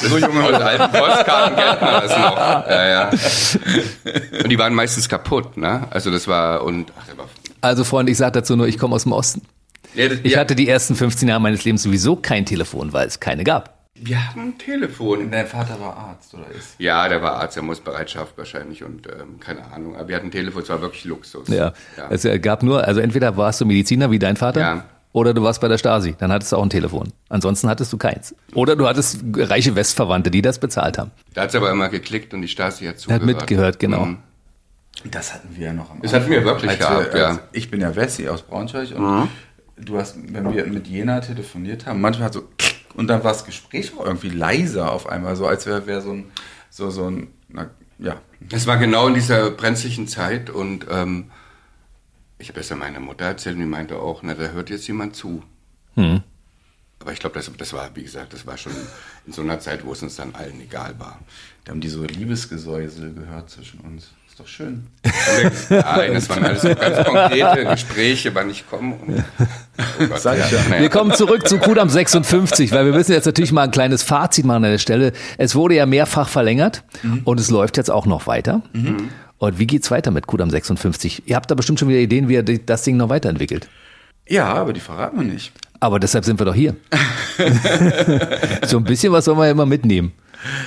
so 0.02 0.18
junge 0.18 0.42
Aus 0.44 0.50
Leute. 0.50 0.64
alten 0.66 0.92
Postkarten 0.98 1.56
kennt 1.56 1.80
man 1.80 2.02
das 2.02 2.10
noch. 2.18 2.36
Ja, 2.68 2.86
ja. 2.88 3.10
Und 4.42 4.50
die 4.50 4.58
waren 4.58 4.74
meistens 4.74 5.08
kaputt, 5.08 5.56
ne? 5.56 5.86
Also 5.90 6.10
das 6.10 6.28
war 6.28 6.62
und 6.64 6.92
ach, 6.98 7.06
Also 7.62 7.84
Freunde, 7.84 8.12
ich 8.12 8.18
sage 8.18 8.32
dazu 8.32 8.56
nur, 8.56 8.66
ich 8.68 8.76
komme 8.78 8.94
aus 8.94 9.04
dem 9.04 9.12
Osten. 9.12 9.40
Ja, 9.96 10.08
das, 10.08 10.18
Ich 10.22 10.32
ja, 10.32 10.38
hatte 10.40 10.54
die 10.54 10.68
ersten 10.68 10.94
15 10.94 11.28
Jahre 11.28 11.40
meines 11.40 11.64
Lebens 11.64 11.82
sowieso 11.82 12.16
kein 12.16 12.44
Telefon, 12.46 12.92
weil 12.92 13.06
es 13.06 13.18
keine 13.20 13.44
gab. 13.44 13.74
wir 13.94 14.28
hatten 14.28 14.40
ein 14.40 14.58
Telefon. 14.58 15.30
Dein 15.30 15.46
Vater 15.46 15.80
war 15.80 15.96
Arzt 15.96 16.34
oder 16.34 16.46
ist? 16.56 16.74
Ja, 16.78 17.08
der 17.08 17.22
war 17.22 17.36
Arzt, 17.40 17.56
der 17.56 17.62
muss 17.62 17.80
Bereitschaft 17.80 18.36
wahrscheinlich 18.36 18.84
und 18.84 19.06
ähm, 19.06 19.40
keine 19.40 19.64
Ahnung. 19.72 19.96
Aber 19.96 20.08
wir 20.08 20.16
hatten 20.16 20.26
ein 20.28 20.30
Telefon, 20.30 20.62
es 20.62 20.68
war 20.68 20.80
wirklich 20.82 21.04
Luxus. 21.04 21.48
Ja. 21.48 21.72
ja. 21.96 22.08
Es 22.10 22.24
äh, 22.24 22.38
gab 22.38 22.62
nur, 22.62 22.84
also 22.86 23.00
entweder 23.00 23.36
warst 23.36 23.60
du 23.60 23.64
Mediziner 23.66 24.10
wie 24.10 24.18
dein 24.18 24.36
Vater 24.36 24.60
Ja. 24.60 24.84
oder 25.12 25.32
du 25.32 25.42
warst 25.42 25.60
bei 25.62 25.68
der 25.68 25.78
Stasi. 25.78 26.14
Dann 26.18 26.30
hattest 26.30 26.52
du 26.52 26.56
auch 26.56 26.62
ein 26.62 26.68
Telefon. 26.70 27.12
Ansonsten 27.30 27.68
hattest 27.70 27.90
du 27.92 27.96
keins. 27.96 28.34
Oder 28.54 28.76
du 28.76 28.86
hattest 28.86 29.20
reiche 29.34 29.74
Westverwandte, 29.74 30.30
die 30.30 30.42
das 30.42 30.58
bezahlt 30.58 30.98
haben. 30.98 31.10
Da 31.32 31.42
hat 31.42 31.48
es 31.50 31.54
aber 31.54 31.70
immer 31.70 31.88
geklickt 31.88 32.34
und 32.34 32.42
die 32.42 32.48
Stasi 32.48 32.84
hat 32.84 32.96
Er 32.96 32.98
zugehört. 32.98 33.22
hat 33.22 33.26
mitgehört, 33.26 33.78
genau. 33.78 34.04
Mhm. 34.04 34.18
Das 35.10 35.32
hatten 35.34 35.48
wir 35.54 35.66
ja 35.66 35.72
noch 35.72 35.90
am 35.90 36.00
Das 36.02 36.12
hatten 36.12 36.30
wir 36.30 36.44
wirklich 36.44 36.70
als 36.70 36.78
gehabt, 36.80 37.12
wir, 37.14 37.20
ja. 37.20 37.38
Ich 37.52 37.70
bin 37.70 37.80
ja 37.80 37.94
Wessi 37.94 38.28
aus 38.28 38.42
Braunschweig 38.42 38.90
und 38.96 39.28
du 39.76 39.98
hast, 39.98 40.16
wenn 40.32 40.52
wir 40.52 40.66
mit 40.66 40.86
Jena 40.86 41.20
telefoniert 41.20 41.86
haben, 41.86 42.00
manchmal 42.00 42.26
hat 42.26 42.34
so 42.34 42.48
und 42.94 43.08
dann 43.08 43.22
war 43.22 43.32
das 43.32 43.44
Gespräch 43.44 43.92
auch 43.96 44.06
irgendwie 44.06 44.30
leiser 44.30 44.90
auf 44.92 45.08
einmal, 45.08 45.36
so 45.36 45.46
als 45.46 45.66
wäre 45.66 45.86
wär 45.86 46.00
so 46.00 46.12
ein, 46.12 46.24
so, 46.70 46.90
so 46.90 47.10
ein, 47.10 47.28
na, 47.48 47.70
ja. 47.98 48.20
Es 48.50 48.66
war 48.66 48.76
genau 48.76 49.08
in 49.08 49.14
dieser 49.14 49.50
brenzlichen 49.50 50.08
Zeit 50.08 50.50
und 50.50 50.86
ähm, 50.90 51.30
ich 52.38 52.50
habe 52.50 52.60
es 52.60 52.68
ja 52.68 52.76
meiner 52.76 53.00
Mutter 53.00 53.24
erzählt 53.24 53.56
und 53.56 53.62
die 53.62 53.66
meinte 53.66 53.98
auch, 53.98 54.22
na, 54.22 54.34
da 54.34 54.48
hört 54.48 54.70
jetzt 54.70 54.86
jemand 54.86 55.16
zu. 55.16 55.42
Hm. 55.94 56.22
Aber 56.98 57.12
ich 57.12 57.18
glaube, 57.18 57.34
das, 57.36 57.50
das 57.56 57.72
war, 57.72 57.94
wie 57.94 58.02
gesagt, 58.02 58.32
das 58.32 58.46
war 58.46 58.56
schon 58.56 58.72
in 59.26 59.32
so 59.32 59.42
einer 59.42 59.60
Zeit, 59.60 59.84
wo 59.84 59.92
es 59.92 60.02
uns 60.02 60.16
dann 60.16 60.34
allen 60.34 60.60
egal 60.60 60.98
war. 60.98 61.20
Da 61.64 61.72
haben 61.72 61.80
die 61.80 61.88
so 61.88 62.02
Liebesgesäusel 62.04 63.14
gehört 63.14 63.50
zwischen 63.50 63.80
uns. 63.80 64.12
Ist 64.36 64.40
doch 64.40 64.48
schön. 64.48 64.86
Nein, 65.70 66.12
das 66.12 66.28
waren 66.28 66.44
alles 66.44 66.60
so 66.60 66.74
ganz 66.74 67.08
konkrete 67.08 67.64
Gespräche, 67.64 68.34
wann 68.34 68.50
ich 68.50 68.68
komme. 68.68 68.94
Und, 68.96 69.24
oh 69.38 70.06
Gott, 70.10 70.20
Sag 70.20 70.36
ich 70.38 70.50
ja. 70.50 70.58
naja. 70.68 70.82
Wir 70.82 70.90
kommen 70.90 71.14
zurück 71.14 71.48
zu 71.48 71.56
Kudam 71.56 71.88
56, 71.88 72.70
weil 72.72 72.84
wir 72.84 72.92
müssen 72.92 73.12
jetzt 73.12 73.24
natürlich 73.24 73.50
mal 73.52 73.62
ein 73.62 73.70
kleines 73.70 74.02
Fazit 74.02 74.44
machen 74.44 74.62
an 74.62 74.72
der 74.72 74.76
Stelle. 74.76 75.14
Es 75.38 75.54
wurde 75.54 75.76
ja 75.76 75.86
mehrfach 75.86 76.28
verlängert 76.28 76.82
und 77.24 77.40
es 77.40 77.48
läuft 77.48 77.78
jetzt 77.78 77.90
auch 77.90 78.04
noch 78.04 78.26
weiter. 78.26 78.60
Und 79.38 79.58
wie 79.58 79.66
geht's 79.66 79.90
weiter 79.90 80.10
mit 80.10 80.26
Kudam 80.26 80.50
56? 80.50 81.22
Ihr 81.24 81.34
habt 81.34 81.50
da 81.50 81.54
bestimmt 81.54 81.80
schon 81.80 81.88
wieder 81.88 82.00
Ideen, 82.00 82.28
wie 82.28 82.34
ihr 82.34 82.42
das 82.42 82.82
Ding 82.82 82.98
noch 82.98 83.08
weiterentwickelt. 83.08 83.68
Ja, 84.28 84.52
aber 84.52 84.74
die 84.74 84.80
verraten 84.80 85.18
wir 85.18 85.32
nicht. 85.32 85.52
Aber 85.80 85.98
deshalb 85.98 86.26
sind 86.26 86.38
wir 86.38 86.44
doch 86.44 86.54
hier. 86.54 86.76
so 88.66 88.76
ein 88.76 88.84
bisschen 88.84 89.14
was 89.14 89.28
wollen 89.28 89.38
wir 89.38 89.46
ja 89.46 89.52
immer 89.52 89.64
mitnehmen. 89.64 90.12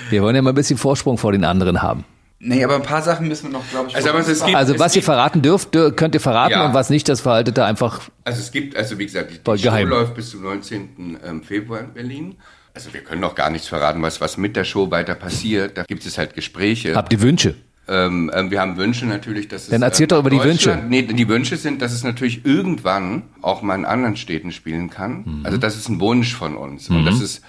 Wir 0.09 0.23
wollen 0.23 0.35
ja 0.35 0.41
mal 0.41 0.53
ein 0.53 0.55
bisschen 0.55 0.79
Vorsprung 0.79 1.19
vor 1.19 1.33
den 1.33 1.43
anderen 1.43 1.83
haben. 1.83 2.03
Nee, 2.41 2.63
aber 2.63 2.75
ein 2.75 2.83
paar 2.83 3.01
Sachen 3.01 3.27
müssen 3.27 3.47
wir 3.51 3.59
noch, 3.59 3.69
glaube 3.69 3.89
ich, 3.89 3.95
Also, 3.95 4.09
aber 4.09 4.19
es 4.19 4.27
gibt- 4.45 4.55
Also 4.55 4.79
was 4.79 4.95
ihr 4.95 5.03
verraten 5.03 5.41
dürft, 5.41 5.75
dür- 5.75 5.91
könnt 5.91 6.15
ihr 6.15 6.21
verraten 6.21 6.53
Ja. 6.53 6.65
und 6.67 6.73
was 6.73 6.89
nicht, 6.89 7.09
das 7.09 7.19
verhaltet 7.21 7.57
ihr 7.57 7.65
einfach. 7.65 8.01
Also 8.23 8.39
es 8.39 8.51
gibt, 8.51 8.77
also 8.77 8.97
wie 8.97 9.05
gesagt, 9.05 9.31
die, 9.31 9.39
die 9.57 9.61
Show 9.63 9.75
läuft 9.85 10.15
bis 10.15 10.29
zum 10.31 10.43
19. 10.43 11.17
ähm, 11.25 11.43
Februar 11.43 11.81
in 11.81 11.93
Berlin. 11.93 12.35
Also 12.73 12.93
wir 12.93 13.01
können 13.01 13.19
noch 13.19 13.35
gar 13.35 13.49
nichts 13.49 13.67
verraten, 13.67 14.01
was, 14.01 14.21
was 14.21 14.37
mit 14.37 14.55
der 14.55 14.63
Show 14.63 14.89
weiter 14.89 15.15
passiert. 15.15 15.77
Da 15.77 15.83
gibt 15.83 16.05
es 16.05 16.17
halt 16.17 16.33
Gespräche. 16.33 16.95
Habt 16.95 17.11
ihr 17.11 17.19
Wünsche? 17.21 17.55
Ähm, 17.89 18.31
ähm, 18.33 18.51
wir 18.51 18.61
haben 18.61 18.77
Wünsche 18.77 19.05
natürlich, 19.07 19.47
dass 19.47 19.63
es. 19.63 19.69
Dann 19.69 19.81
erzählt 19.81 20.11
ähm, 20.11 20.15
doch 20.17 20.19
über 20.19 20.29
die 20.29 20.41
Wünsche. 20.41 20.77
Nee, 20.87 21.01
die 21.01 21.27
Wünsche 21.27 21.57
sind, 21.57 21.81
dass 21.81 21.91
es 21.91 22.03
natürlich 22.03 22.45
irgendwann 22.45 23.23
auch 23.41 23.63
mal 23.63 23.75
in 23.75 23.83
anderen 23.83 24.15
Städten 24.15 24.51
spielen 24.51 24.89
kann. 24.91 25.23
Mhm. 25.25 25.41
Also 25.45 25.57
das 25.57 25.75
ist 25.75 25.89
ein 25.89 25.99
Wunsch 25.99 26.33
von 26.35 26.55
uns. 26.55 26.89
Und 26.89 27.03
das 27.05 27.19
ist 27.19 27.41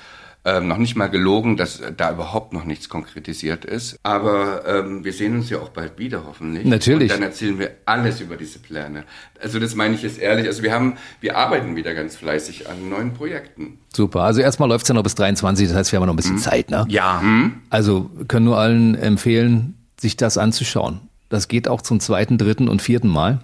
ähm, 0.45 0.69
noch 0.69 0.79
nicht 0.79 0.97
mal 0.97 1.09
gelogen, 1.09 1.57
dass 1.57 1.81
äh, 1.81 1.93
da 1.95 2.13
überhaupt 2.13 2.53
noch 2.53 2.65
nichts 2.65 2.89
konkretisiert 2.89 3.65
ist. 3.65 3.99
Aber 4.03 4.67
ähm, 4.67 5.05
wir 5.05 5.13
sehen 5.13 5.35
uns 5.35 5.51
ja 5.51 5.59
auch 5.59 5.69
bald 5.69 5.99
wieder, 5.99 6.25
hoffentlich. 6.27 6.65
Natürlich. 6.65 7.13
Und 7.13 7.21
dann 7.21 7.29
erzählen 7.29 7.59
wir 7.59 7.73
alles 7.85 8.21
über 8.21 8.37
diese 8.37 8.59
Pläne. 8.59 9.05
Also 9.41 9.59
das 9.59 9.75
meine 9.75 9.95
ich 9.95 10.03
jetzt 10.03 10.19
ehrlich. 10.19 10.47
Also 10.47 10.63
wir 10.63 10.73
haben, 10.73 10.97
wir 11.21 11.37
arbeiten 11.37 11.77
wieder 11.77 11.95
ganz 11.95 12.17
fleißig 12.17 12.69
an 12.69 12.89
neuen 12.89 13.13
Projekten. 13.13 13.79
Super. 13.93 14.23
Also 14.23 14.41
erstmal 14.41 14.69
läuft's 14.69 14.89
ja 14.89 14.95
noch 14.95 15.03
bis 15.03 15.15
23, 15.15 15.69
das 15.69 15.77
heißt, 15.77 15.93
wir 15.93 15.99
haben 15.99 16.07
noch 16.07 16.15
ein 16.15 16.17
bisschen 16.17 16.39
Zeit, 16.39 16.71
ne? 16.71 16.87
Ja. 16.89 17.23
Also 17.69 18.11
können 18.29 18.47
nur 18.47 18.59
allen 18.59 18.95
empfehlen, 18.95 19.77
sich 20.01 20.17
das 20.17 20.39
anzuschauen. 20.39 21.01
Das 21.29 21.49
geht 21.49 21.69
auch 21.69 21.83
zum 21.83 22.01
zweiten, 22.01 22.39
dritten 22.39 22.69
und 22.69 22.81
vierten 22.83 23.09
Mal. 23.09 23.41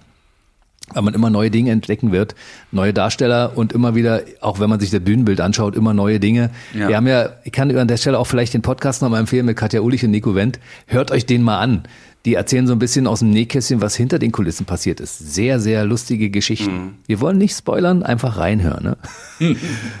Weil 0.93 1.03
man 1.03 1.13
immer 1.13 1.29
neue 1.29 1.51
Dinge 1.51 1.71
entdecken 1.71 2.11
wird, 2.13 2.33
neue 2.71 2.93
Darsteller 2.93 3.51
und 3.55 3.73
immer 3.73 3.93
wieder, 3.95 4.21
auch 4.39 4.59
wenn 4.61 4.69
man 4.69 4.79
sich 4.79 4.89
das 4.89 5.01
Bühnenbild 5.01 5.41
anschaut, 5.41 5.75
immer 5.75 5.93
neue 5.93 6.19
Dinge. 6.19 6.49
Ja. 6.73 6.87
Wir 6.87 6.95
haben 6.95 7.07
ja, 7.07 7.29
ich 7.43 7.51
kann 7.51 7.75
an 7.75 7.87
der 7.89 7.97
Stelle 7.97 8.17
auch 8.17 8.25
vielleicht 8.27 8.53
den 8.53 8.61
Podcast 8.61 9.01
nochmal 9.01 9.19
empfehlen 9.19 9.45
mit 9.45 9.57
Katja 9.57 9.81
Ulich 9.81 10.05
und 10.05 10.11
Nico 10.11 10.33
Wendt. 10.33 10.59
Hört 10.85 11.11
euch 11.11 11.25
den 11.25 11.43
mal 11.43 11.59
an. 11.59 11.83
Die 12.25 12.33
erzählen 12.33 12.67
so 12.67 12.73
ein 12.73 12.79
bisschen 12.79 13.05
aus 13.07 13.19
dem 13.19 13.29
Nähkästchen, 13.29 13.81
was 13.81 13.95
hinter 13.95 14.17
den 14.19 14.31
Kulissen 14.31 14.65
passiert 14.65 14.99
ist. 14.99 15.17
Sehr, 15.33 15.59
sehr 15.59 15.85
lustige 15.85 16.29
Geschichten. 16.29 16.97
Wir 17.05 17.19
wollen 17.21 17.37
nicht 17.37 17.55
spoilern, 17.55 18.03
einfach 18.03 18.37
reinhören. 18.37 18.83
Ne? 18.83 18.97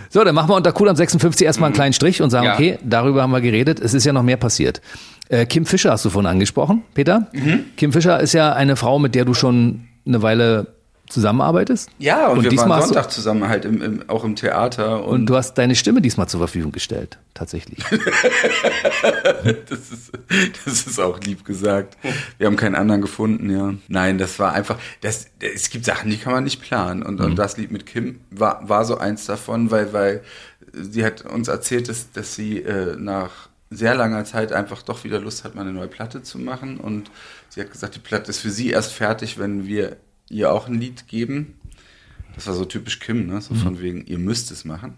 so, 0.09 0.23
dann 0.23 0.35
machen 0.35 0.49
wir 0.49 0.55
unter 0.55 0.73
Cool 0.79 0.89
am 0.89 0.95
56 0.95 1.45
erstmal 1.45 1.67
einen 1.67 1.75
kleinen 1.75 1.93
Strich 1.93 2.21
und 2.21 2.29
sagen, 2.29 2.45
Ja. 2.47 2.53
okay, 2.55 2.79
darüber 2.83 3.21
haben 3.23 3.31
wir 3.31 3.41
geredet. 3.41 3.79
Es 3.79 3.93
ist 3.93 4.05
ja 4.05 4.13
noch 4.13 4.23
mehr 4.23 4.37
passiert. 4.37 4.81
Äh, 5.29 5.45
Kim 5.45 5.65
Fischer 5.65 5.91
hast 5.91 6.05
du 6.05 6.09
vorhin 6.09 6.29
angesprochen, 6.29 6.83
Peter. 6.93 7.27
Kim 7.75 7.91
Fischer 7.93 8.19
ist 8.19 8.33
ja 8.33 8.53
eine 8.53 8.75
Frau, 8.77 8.99
mit 8.99 9.15
der 9.15 9.23
du 9.25 9.33
schon 9.33 9.81
eine 10.05 10.21
Weile 10.21 10.76
zusammenarbeitest. 11.07 11.89
Ja, 11.99 12.27
und, 12.27 12.43
wir 12.43 12.49
diesmal 12.49 12.81
waren 12.81 12.83
Sonntag 12.83 13.11
zusammen 13.11 13.47
halt 13.47 13.65
im, 13.65 13.81
im, 13.81 14.09
auch 14.09 14.23
im 14.23 14.35
Theater. 14.35 15.03
Und, 15.03 15.21
Und 15.21 15.25
du 15.27 15.35
hast 15.35 15.55
deine 15.55 15.75
Stimme 15.75 16.01
diesmal 16.01 16.27
zur 16.27 16.39
Verfügung 16.39 16.71
gestellt, 16.71 17.17
tatsächlich. 17.33 17.79
das, 19.69 19.79
ist, 19.91 20.11
das 20.65 20.87
ist 20.87 20.99
auch 20.99 21.19
lieb 21.21 21.45
gesagt. 21.45 21.97
Wir 22.37 22.47
haben 22.47 22.57
keinen 22.57 22.75
anderen 22.75 23.01
gefunden, 23.01 23.49
ja. 23.49 23.73
Nein, 23.87 24.17
das 24.17 24.37
war 24.39 24.53
einfach, 24.53 24.77
das, 25.01 25.27
es 25.39 25.69
gibt 25.69 25.85
Sachen, 25.85 26.09
die 26.09 26.17
kann 26.17 26.33
man 26.33 26.43
nicht 26.43 26.61
planen. 26.61 27.03
Und, 27.03 27.21
und 27.21 27.35
das 27.35 27.57
Lied 27.57 27.71
mit 27.71 27.85
Kim 27.85 28.19
war, 28.31 28.67
war 28.67 28.85
so 28.85 28.97
eins 28.97 29.25
davon, 29.25 29.71
weil, 29.71 29.93
weil 29.93 30.21
sie 30.73 31.05
hat 31.05 31.21
uns 31.21 31.47
erzählt, 31.47 31.89
dass, 31.89 32.11
dass 32.11 32.35
sie 32.35 32.61
äh, 32.61 32.95
nach 32.97 33.49
sehr 33.69 33.95
langer 33.95 34.23
Zeit 34.23 34.53
einfach 34.53 34.81
doch 34.81 35.03
wieder 35.03 35.19
Lust 35.19 35.43
hat, 35.43 35.55
mal 35.55 35.61
eine 35.61 35.73
neue 35.73 35.87
Platte 35.87 36.23
zu 36.23 36.39
machen. 36.39 36.77
Und 36.77 37.11
sie 37.49 37.61
hat 37.61 37.71
gesagt, 37.71 37.95
die 37.95 37.99
Platte 37.99 38.29
ist 38.29 38.39
für 38.39 38.49
sie 38.51 38.69
erst 38.69 38.93
fertig, 38.93 39.37
wenn 39.37 39.67
wir 39.67 39.97
ihr 40.29 40.51
auch 40.51 40.67
ein 40.67 40.79
Lied 40.79 41.07
geben. 41.07 41.55
Das 42.35 42.47
war 42.47 42.53
so 42.53 42.65
typisch 42.65 42.99
Kim, 42.99 43.27
ne? 43.27 43.41
so 43.41 43.55
von 43.55 43.81
wegen, 43.81 44.05
ihr 44.05 44.19
müsst 44.19 44.51
es 44.51 44.65
machen. 44.65 44.95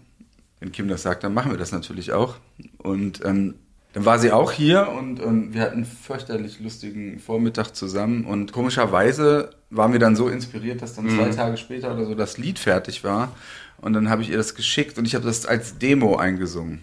Wenn 0.58 0.72
Kim 0.72 0.88
das 0.88 1.02
sagt, 1.02 1.24
dann 1.24 1.32
machen 1.32 1.50
wir 1.50 1.58
das 1.58 1.72
natürlich 1.72 2.12
auch. 2.12 2.36
Und 2.78 3.24
ähm, 3.24 3.54
dann 3.92 4.04
war 4.04 4.18
sie 4.18 4.30
auch 4.30 4.52
hier 4.52 4.88
und 4.88 5.20
ähm, 5.20 5.52
wir 5.52 5.62
hatten 5.62 5.78
einen 5.78 5.84
fürchterlich 5.84 6.60
lustigen 6.60 7.18
Vormittag 7.18 7.74
zusammen. 7.74 8.24
Und 8.24 8.52
komischerweise 8.52 9.50
waren 9.70 9.92
wir 9.92 9.98
dann 9.98 10.14
so 10.14 10.28
inspiriert, 10.28 10.82
dass 10.82 10.94
dann 10.94 11.08
zwei 11.08 11.30
Tage 11.30 11.56
später 11.56 11.94
oder 11.94 12.04
so 12.04 12.14
das 12.14 12.38
Lied 12.38 12.58
fertig 12.58 13.02
war. 13.02 13.34
Und 13.78 13.94
dann 13.94 14.10
habe 14.10 14.22
ich 14.22 14.30
ihr 14.30 14.36
das 14.36 14.54
geschickt 14.54 14.98
und 14.98 15.06
ich 15.06 15.14
habe 15.14 15.24
das 15.24 15.46
als 15.46 15.78
Demo 15.78 16.16
eingesungen. 16.16 16.82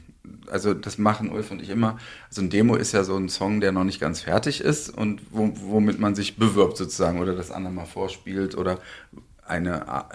Also 0.50 0.74
das 0.74 0.98
machen 0.98 1.30
Ulf 1.30 1.52
und 1.52 1.62
ich 1.62 1.70
immer. 1.70 1.98
Also 2.30 2.42
ein 2.42 2.50
Demo 2.50 2.76
ist 2.76 2.92
ja 2.94 3.04
so 3.04 3.16
ein 3.18 3.30
Song, 3.30 3.60
der 3.62 3.72
noch 3.72 3.84
nicht 3.84 4.00
ganz 4.00 4.22
fertig 4.22 4.62
ist 4.62 4.90
und 4.90 5.22
wo, 5.32 5.52
womit 5.56 6.00
man 6.00 6.16
sich 6.16 6.38
bewirbt 6.38 6.78
sozusagen 6.78 7.20
oder 7.20 7.36
das 7.36 7.52
andere 7.52 7.74
mal 7.74 7.86
vorspielt 7.86 8.56
oder 8.56 8.80
eine 9.46 9.88
A- 9.88 10.10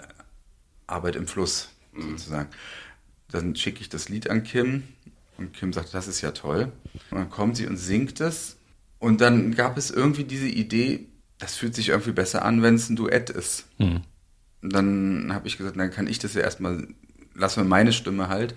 Arbeit 0.87 1.15
im 1.15 1.27
Fluss 1.27 1.69
sozusagen. 1.97 2.49
Dann 3.29 3.55
schicke 3.55 3.81
ich 3.81 3.89
das 3.89 4.09
Lied 4.09 4.29
an 4.29 4.43
Kim 4.43 4.83
und 5.37 5.53
Kim 5.53 5.73
sagt, 5.73 5.93
das 5.93 6.07
ist 6.07 6.21
ja 6.21 6.31
toll. 6.31 6.71
Und 7.11 7.17
dann 7.17 7.29
kommt 7.29 7.57
sie 7.57 7.65
und 7.67 7.77
singt 7.77 8.21
es 8.21 8.57
und 8.99 9.21
dann 9.21 9.55
gab 9.55 9.77
es 9.77 9.91
irgendwie 9.91 10.23
diese 10.23 10.47
Idee, 10.47 11.07
das 11.39 11.55
fühlt 11.55 11.75
sich 11.75 11.89
irgendwie 11.89 12.11
besser 12.11 12.45
an, 12.45 12.61
wenn 12.61 12.75
es 12.75 12.89
ein 12.89 12.95
Duett 12.95 13.29
ist. 13.29 13.65
Und 14.61 14.71
dann 14.73 15.31
habe 15.33 15.47
ich 15.47 15.57
gesagt, 15.57 15.77
dann 15.77 15.91
kann 15.91 16.07
ich 16.07 16.19
das 16.19 16.35
ja 16.35 16.41
erstmal, 16.41 16.87
lass 17.35 17.57
mir 17.57 17.65
meine 17.65 17.91
Stimme 17.91 18.29
halt. 18.29 18.55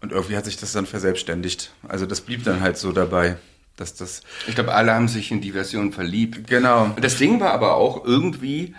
Und 0.00 0.12
irgendwie 0.12 0.36
hat 0.36 0.44
sich 0.46 0.56
das 0.56 0.72
dann 0.72 0.86
verselbstständigt. 0.86 1.72
Also 1.86 2.06
das 2.06 2.22
blieb 2.22 2.44
dann 2.44 2.60
halt 2.60 2.78
so 2.78 2.92
dabei, 2.92 3.36
dass 3.76 3.94
das, 3.94 4.22
Ich 4.46 4.54
glaube, 4.54 4.74
alle 4.74 4.94
haben 4.94 5.08
sich 5.08 5.30
in 5.30 5.40
die 5.40 5.52
Version 5.52 5.92
verliebt. 5.92 6.46
genau, 6.48 6.84
Und 6.84 7.04
das 7.04 7.16
Ding 7.16 7.40
war 7.40 7.52
aber 7.52 7.74
auch 7.76 8.04
irgendwie, 8.04 8.74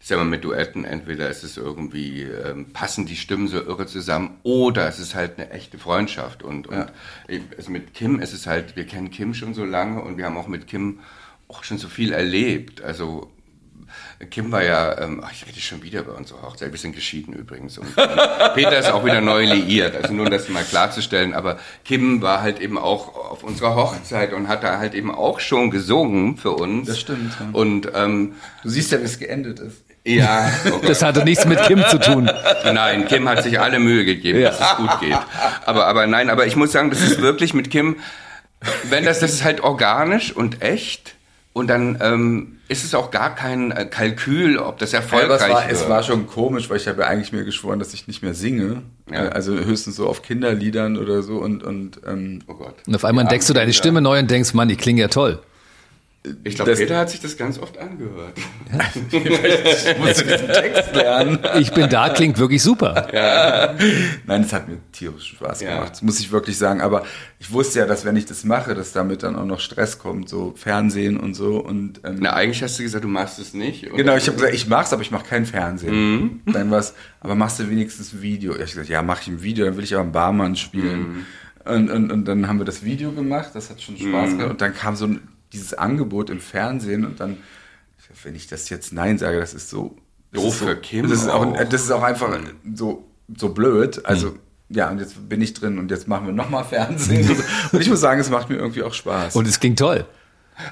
sagen 0.00 0.22
wir 0.22 0.26
mit 0.26 0.44
Duetten, 0.44 0.84
entweder 0.84 1.28
ist 1.30 1.44
es 1.44 1.56
irgendwie, 1.56 2.22
ähm, 2.22 2.72
passen 2.72 3.06
die 3.06 3.16
Stimmen 3.16 3.48
so 3.48 3.58
irre 3.58 3.86
zusammen 3.86 4.38
oder 4.42 4.88
es 4.88 4.98
ist 4.98 5.14
halt 5.14 5.38
eine 5.38 5.50
echte 5.50 5.78
Freundschaft. 5.78 6.42
Und, 6.42 6.66
und 6.66 6.86
also 7.56 7.70
mit 7.70 7.94
Kim 7.94 8.20
ist 8.20 8.32
es 8.32 8.46
halt, 8.46 8.76
wir 8.76 8.84
kennen 8.84 9.10
Kim 9.10 9.34
schon 9.34 9.54
so 9.54 9.64
lange 9.64 10.02
und 10.02 10.18
wir 10.18 10.24
haben 10.26 10.36
auch 10.36 10.48
mit 10.48 10.66
Kim 10.66 11.00
auch 11.48 11.62
schon 11.64 11.78
so 11.78 11.88
viel 11.88 12.12
erlebt. 12.12 12.82
Also 12.82 13.30
Kim 14.30 14.52
war 14.52 14.62
ja, 14.62 14.98
ähm, 15.00 15.22
ach, 15.24 15.32
ich 15.32 15.46
rede 15.46 15.60
schon 15.60 15.82
wieder 15.82 16.02
bei 16.02 16.12
unserer 16.12 16.42
Hochzeit, 16.42 16.70
wir 16.72 16.78
sind 16.78 16.94
geschieden 16.94 17.34
übrigens. 17.34 17.78
Und, 17.78 17.88
ähm, 17.96 18.08
Peter 18.54 18.78
ist 18.78 18.90
auch 18.90 19.04
wieder 19.04 19.20
neu 19.20 19.44
liiert, 19.44 19.96
also 19.96 20.14
nur 20.14 20.26
um 20.26 20.30
das 20.30 20.48
mal 20.48 20.62
klarzustellen. 20.64 21.34
Aber 21.34 21.58
Kim 21.84 22.22
war 22.22 22.40
halt 22.40 22.60
eben 22.60 22.78
auch 22.78 23.14
auf 23.30 23.42
unserer 23.42 23.74
Hochzeit 23.74 24.32
und 24.32 24.48
hat 24.48 24.62
da 24.62 24.78
halt 24.78 24.94
eben 24.94 25.14
auch 25.14 25.40
schon 25.40 25.70
gesungen 25.70 26.36
für 26.36 26.52
uns. 26.52 26.86
Das 26.88 27.00
stimmt, 27.00 27.32
ja. 27.38 27.48
Und 27.52 27.88
ähm, 27.94 28.34
Du 28.62 28.68
siehst 28.70 28.92
ja, 28.92 29.00
wie 29.00 29.04
es 29.04 29.18
geendet 29.18 29.58
ist. 29.60 29.82
ja, 30.04 30.50
oh 30.72 30.80
Das 30.86 31.02
hatte 31.02 31.24
nichts 31.24 31.44
mit 31.44 31.60
Kim 31.64 31.82
zu 31.90 31.98
tun. 31.98 32.30
Nein, 32.64 33.06
Kim 33.06 33.28
hat 33.28 33.42
sich 33.42 33.58
alle 33.60 33.78
Mühe 33.78 34.04
gegeben, 34.04 34.38
Ja. 34.40 34.50
dass 34.50 34.60
es 34.72 34.76
gut 34.76 35.00
geht. 35.00 35.18
Aber, 35.66 35.86
aber 35.86 36.06
nein, 36.06 36.30
aber 36.30 36.46
ich 36.46 36.56
muss 36.56 36.72
sagen, 36.72 36.90
das 36.90 37.00
ist 37.00 37.20
wirklich 37.20 37.52
mit 37.52 37.70
Kim, 37.70 37.96
wenn 38.84 39.04
das, 39.04 39.18
das 39.18 39.32
ist 39.32 39.44
halt 39.44 39.60
organisch 39.60 40.32
und 40.34 40.62
echt. 40.62 41.14
Und 41.54 41.68
dann 41.68 41.96
ähm, 42.02 42.58
ist 42.68 42.84
es 42.84 42.94
auch 42.96 43.10
gar 43.12 43.34
kein 43.34 43.70
äh, 43.70 43.86
Kalkül, 43.86 44.58
ob 44.58 44.78
das 44.78 44.90
Ja, 44.92 44.98
erfolgreich 44.98 45.40
es, 45.40 45.48
war, 45.48 45.62
wird. 45.62 45.72
es 45.72 45.88
war 45.88 46.02
schon 46.02 46.26
komisch, 46.26 46.68
weil 46.68 46.78
ich 46.78 46.88
habe 46.88 47.02
ja 47.02 47.08
eigentlich 47.08 47.32
mir 47.32 47.44
geschworen, 47.44 47.78
dass 47.78 47.94
ich 47.94 48.06
nicht 48.08 48.22
mehr 48.22 48.34
singe. 48.34 48.82
Ja. 49.10 49.26
Äh, 49.26 49.28
Also 49.28 49.52
höchstens 49.54 49.94
so 49.96 50.08
auf 50.08 50.22
Kinderliedern 50.22 50.98
oder 50.98 51.22
so 51.22 51.36
und, 51.36 51.62
und 51.62 52.00
ähm, 52.06 52.40
oh 52.48 52.54
Gott. 52.54 52.74
Und 52.86 52.94
auf 52.96 53.04
einmal 53.04 53.22
entdeckst 53.22 53.48
du 53.48 53.54
deine 53.54 53.72
Stimme 53.72 54.00
neu 54.02 54.18
und 54.18 54.30
denkst, 54.30 54.52
Mann, 54.52 54.66
die 54.68 54.76
klingen 54.76 54.98
ja 54.98 55.08
toll. 55.08 55.38
Ich 56.42 56.54
glaube, 56.54 56.72
Peter 56.74 56.96
hat 56.98 57.10
sich 57.10 57.20
das 57.20 57.36
ganz 57.36 57.58
oft 57.58 57.76
angehört. 57.76 58.38
ich 59.10 59.98
musste 59.98 60.24
diesen 60.24 60.46
Text 60.48 60.94
lernen. 60.94 61.38
Ich 61.58 61.70
bin 61.72 61.90
da, 61.90 62.08
klingt 62.08 62.38
wirklich 62.38 62.62
super. 62.62 63.08
Nein, 64.26 64.42
es 64.42 64.52
hat 64.54 64.66
mir 64.68 64.78
tierisch 64.92 65.32
Spaß 65.36 65.60
Ja. 65.60 65.74
gemacht, 65.74 65.92
das 65.92 66.02
muss 66.02 66.18
ich 66.20 66.32
wirklich 66.32 66.56
sagen. 66.56 66.80
Aber 66.80 67.04
ich 67.38 67.52
wusste 67.52 67.80
ja, 67.80 67.86
dass 67.86 68.06
wenn 68.06 68.16
ich 68.16 68.24
das 68.24 68.42
mache, 68.44 68.74
dass 68.74 68.92
damit 68.92 69.22
dann 69.22 69.36
auch 69.36 69.44
noch 69.44 69.60
Stress 69.60 69.98
kommt, 69.98 70.30
so 70.30 70.54
Fernsehen 70.56 71.18
und 71.18 71.34
so. 71.34 71.58
Und 71.58 72.00
ähm, 72.04 72.16
Na, 72.20 72.32
eigentlich 72.32 72.62
hast 72.62 72.78
du 72.78 72.82
gesagt, 72.84 73.04
du 73.04 73.08
machst 73.08 73.38
es 73.38 73.52
nicht. 73.52 73.86
oder? 73.88 73.96
Genau, 73.96 74.16
ich 74.16 74.26
habe 74.26 74.36
gesagt, 74.38 74.54
ich 74.54 74.66
mach's, 74.66 74.94
aber 74.94 75.02
ich 75.02 75.10
mache 75.10 75.26
kein 75.26 75.44
Fernsehen. 75.44 76.40
Mhm. 76.46 76.52
Dann 76.54 76.70
was, 76.70 76.94
aber 77.20 77.34
machst 77.34 77.58
du 77.60 77.68
wenigstens 77.68 78.14
ein 78.14 78.22
Video? 78.22 78.54
Ich 78.54 78.60
hab 78.60 78.68
gesagt, 78.68 78.88
ja, 78.88 79.02
mache 79.02 79.20
ich 79.22 79.28
ein 79.28 79.42
Video, 79.42 79.66
dann 79.66 79.76
will 79.76 79.84
ich 79.84 79.92
aber 79.92 80.02
einen 80.04 80.12
Barmann 80.12 80.56
spielen. 80.56 81.00
Mhm. 81.00 81.26
Und, 81.66 81.90
und, 81.90 82.12
und 82.12 82.24
dann 82.26 82.48
haben 82.48 82.58
wir 82.58 82.66
das 82.66 82.82
Video 82.82 83.12
gemacht, 83.12 83.50
das 83.54 83.68
hat 83.68 83.82
schon 83.82 83.96
Spaß 83.98 84.30
Mhm. 84.30 84.38
gemacht. 84.38 84.50
Und 84.50 84.60
dann 84.62 84.74
kam 84.74 84.96
so 84.96 85.06
ein, 85.06 85.20
dieses 85.54 85.74
Angebot 85.74 86.30
im 86.30 86.40
Fernsehen 86.40 87.04
und 87.04 87.20
dann, 87.20 87.38
wenn 88.22 88.34
ich 88.34 88.46
das 88.46 88.68
jetzt 88.68 88.92
Nein 88.92 89.18
sage, 89.18 89.38
das 89.38 89.54
ist 89.54 89.70
so 89.70 89.96
das 90.30 90.42
Doof 90.42 90.52
ist 90.52 90.60
so, 90.60 90.66
für 90.66 90.76
Kim 90.76 91.08
Das 91.08 91.22
ist 91.22 91.28
auch, 91.28 91.46
auch. 91.46 91.64
das 91.64 91.82
ist 91.82 91.90
auch 91.90 92.02
einfach 92.02 92.38
so 92.74 93.08
so 93.34 93.50
blöd. 93.50 94.04
Also 94.04 94.36
ja, 94.68 94.90
und 94.90 94.98
jetzt 94.98 95.28
bin 95.28 95.40
ich 95.40 95.54
drin 95.54 95.78
und 95.78 95.90
jetzt 95.90 96.08
machen 96.08 96.26
wir 96.26 96.32
nochmal 96.32 96.64
Fernsehen. 96.64 97.28
und, 97.72 97.80
ich 97.80 97.88
muss 97.88 98.00
sagen, 98.00 98.20
es 98.20 98.30
macht 98.30 98.48
mir 98.48 98.56
irgendwie 98.56 98.82
auch 98.82 98.94
Spaß. 98.94 99.36
Und 99.36 99.46
es 99.46 99.60
klingt 99.60 99.78
toll. 99.78 100.06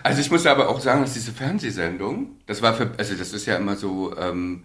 Also 0.02 0.20
ich 0.20 0.30
muss 0.30 0.46
aber 0.46 0.68
auch 0.68 0.80
sagen, 0.80 1.02
dass 1.02 1.14
diese 1.14 1.32
Fernsehsendung, 1.32 2.36
das 2.46 2.62
war 2.62 2.74
für, 2.74 2.92
also 2.98 3.14
das 3.14 3.32
ist 3.32 3.46
ja 3.46 3.56
immer 3.56 3.76
so, 3.76 4.16
ähm, 4.16 4.64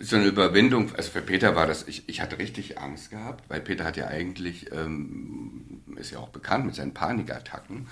so 0.00 0.16
eine 0.16 0.26
Überwindung, 0.26 0.94
also 0.96 1.10
für 1.10 1.20
Peter 1.20 1.54
war 1.54 1.66
das, 1.66 1.86
ich, 1.86 2.08
ich 2.08 2.20
hatte 2.20 2.38
richtig 2.38 2.78
Angst 2.78 3.10
gehabt, 3.10 3.44
weil 3.48 3.60
Peter 3.60 3.84
hat 3.84 3.96
ja 3.96 4.06
eigentlich, 4.06 4.72
ähm, 4.72 5.82
ist 5.96 6.12
ja 6.12 6.18
auch 6.18 6.28
bekannt 6.28 6.66
mit 6.66 6.74
seinen 6.74 6.94
Panikattacken. 6.94 7.88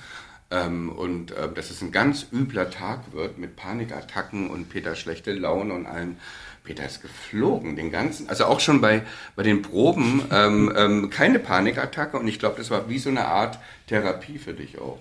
Ähm, 0.55 0.89
und 0.91 1.33
äh, 1.33 1.53
dass 1.53 1.71
es 1.71 1.83
ein 1.83 1.91
ganz 1.91 2.27
übler 2.33 2.71
Tag 2.71 3.13
wird 3.13 3.39
mit 3.39 3.57
Panikattacken 3.57 4.49
und 4.49 4.69
Peter 4.69 4.95
schlechte 4.95 5.33
Laune 5.33 5.75
und 5.75 5.87
allem. 5.87 6.17
Peter 6.63 6.87
ist 6.87 7.03
geflogen, 7.03 7.77
den 7.77 7.91
ganzen, 7.91 8.31
also 8.31 8.47
auch 8.47 8.59
schon 8.59 8.81
bei, 8.81 9.03
bei 9.37 9.43
den 9.43 9.61
Proben 9.61 10.23
ähm, 10.31 10.73
ähm, 10.75 11.11
keine 11.11 11.39
Panikattacke 11.39 12.19
und 12.19 12.27
ich 12.27 12.39
glaube, 12.39 12.57
das 12.57 12.71
war 12.71 12.89
wie 12.89 12.99
so 12.99 13.11
eine 13.11 13.27
Art 13.27 13.59
Therapie 13.87 14.39
für 14.39 14.55
dich 14.55 14.79
auch. 14.79 15.01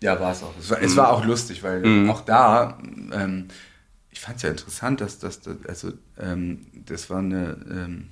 Ja, 0.00 0.18
war 0.18 0.32
es 0.32 0.42
auch. 0.42 0.54
Es 0.58 0.70
war, 0.70 0.80
es 0.80 0.96
war 0.96 1.10
auch 1.12 1.24
lustig, 1.24 1.62
weil 1.62 2.08
auch 2.08 2.22
da, 2.22 2.78
ähm, 3.12 3.48
ich 4.10 4.20
fand 4.20 4.36
es 4.36 4.42
ja 4.44 4.48
interessant, 4.48 5.02
dass 5.02 5.18
das, 5.18 5.40
das 5.40 5.56
also 5.68 5.92
ähm, 6.18 6.66
das 6.86 7.10
war 7.10 7.18
eine 7.18 7.58
ähm, 7.70 8.08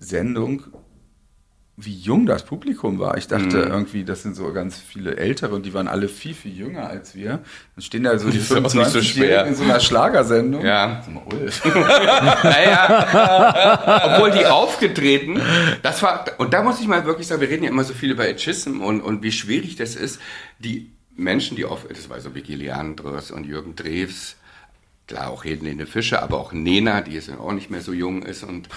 Sendung, 0.00 0.64
wie 1.80 1.94
jung 1.94 2.26
das 2.26 2.44
Publikum 2.44 2.98
war. 2.98 3.16
Ich 3.18 3.28
dachte 3.28 3.58
irgendwie, 3.58 4.02
das 4.02 4.24
sind 4.24 4.34
so 4.34 4.52
ganz 4.52 4.76
viele 4.76 5.16
Ältere 5.16 5.54
und 5.54 5.64
die 5.64 5.74
waren 5.74 5.86
alle 5.86 6.08
viel, 6.08 6.34
viel 6.34 6.52
jünger 6.52 6.88
als 6.88 7.14
wir. 7.14 7.38
Dann 7.76 7.82
stehen 7.82 8.02
da 8.02 8.18
so 8.18 8.30
die 8.30 8.38
ist 8.38 8.50
auch 8.50 8.56
nicht 8.56 8.70
so 8.70 8.80
25 8.80 9.12
schwer. 9.12 9.46
in 9.46 9.54
so 9.54 9.62
einer 9.62 9.78
Schlagersendung. 9.78 10.64
Ja. 10.64 11.04
Sag 11.04 11.14
mal, 11.14 11.22
Ulf. 11.32 11.64
Naja, 12.42 14.02
obwohl 14.06 14.32
die 14.32 14.44
aufgetreten, 14.44 15.40
das 15.82 16.02
war, 16.02 16.24
und 16.38 16.52
da 16.52 16.64
muss 16.64 16.80
ich 16.80 16.88
mal 16.88 17.04
wirklich 17.04 17.28
sagen, 17.28 17.40
wir 17.40 17.48
reden 17.48 17.62
ja 17.62 17.70
immer 17.70 17.84
so 17.84 17.94
viel 17.94 18.10
über 18.10 18.24
Ageism 18.24 18.80
und, 18.80 19.00
und 19.00 19.22
wie 19.22 19.30
schwierig 19.30 19.76
das 19.76 19.94
ist, 19.94 20.20
die 20.58 20.90
Menschen, 21.14 21.56
die 21.56 21.64
auf, 21.64 21.86
das 21.88 22.10
war 22.10 22.20
so 22.20 22.34
Vicky 22.34 22.56
Leandros 22.56 23.30
und 23.30 23.44
Jürgen 23.44 23.76
Drews, 23.76 24.34
klar 25.06 25.30
auch 25.30 25.44
Helene 25.44 25.86
Fischer, 25.86 26.24
aber 26.24 26.40
auch 26.40 26.52
Nena, 26.52 27.02
die 27.02 27.12
jetzt 27.12 27.30
auch 27.30 27.52
nicht 27.52 27.70
mehr 27.70 27.82
so 27.82 27.92
jung 27.92 28.24
ist 28.24 28.42
und 28.42 28.68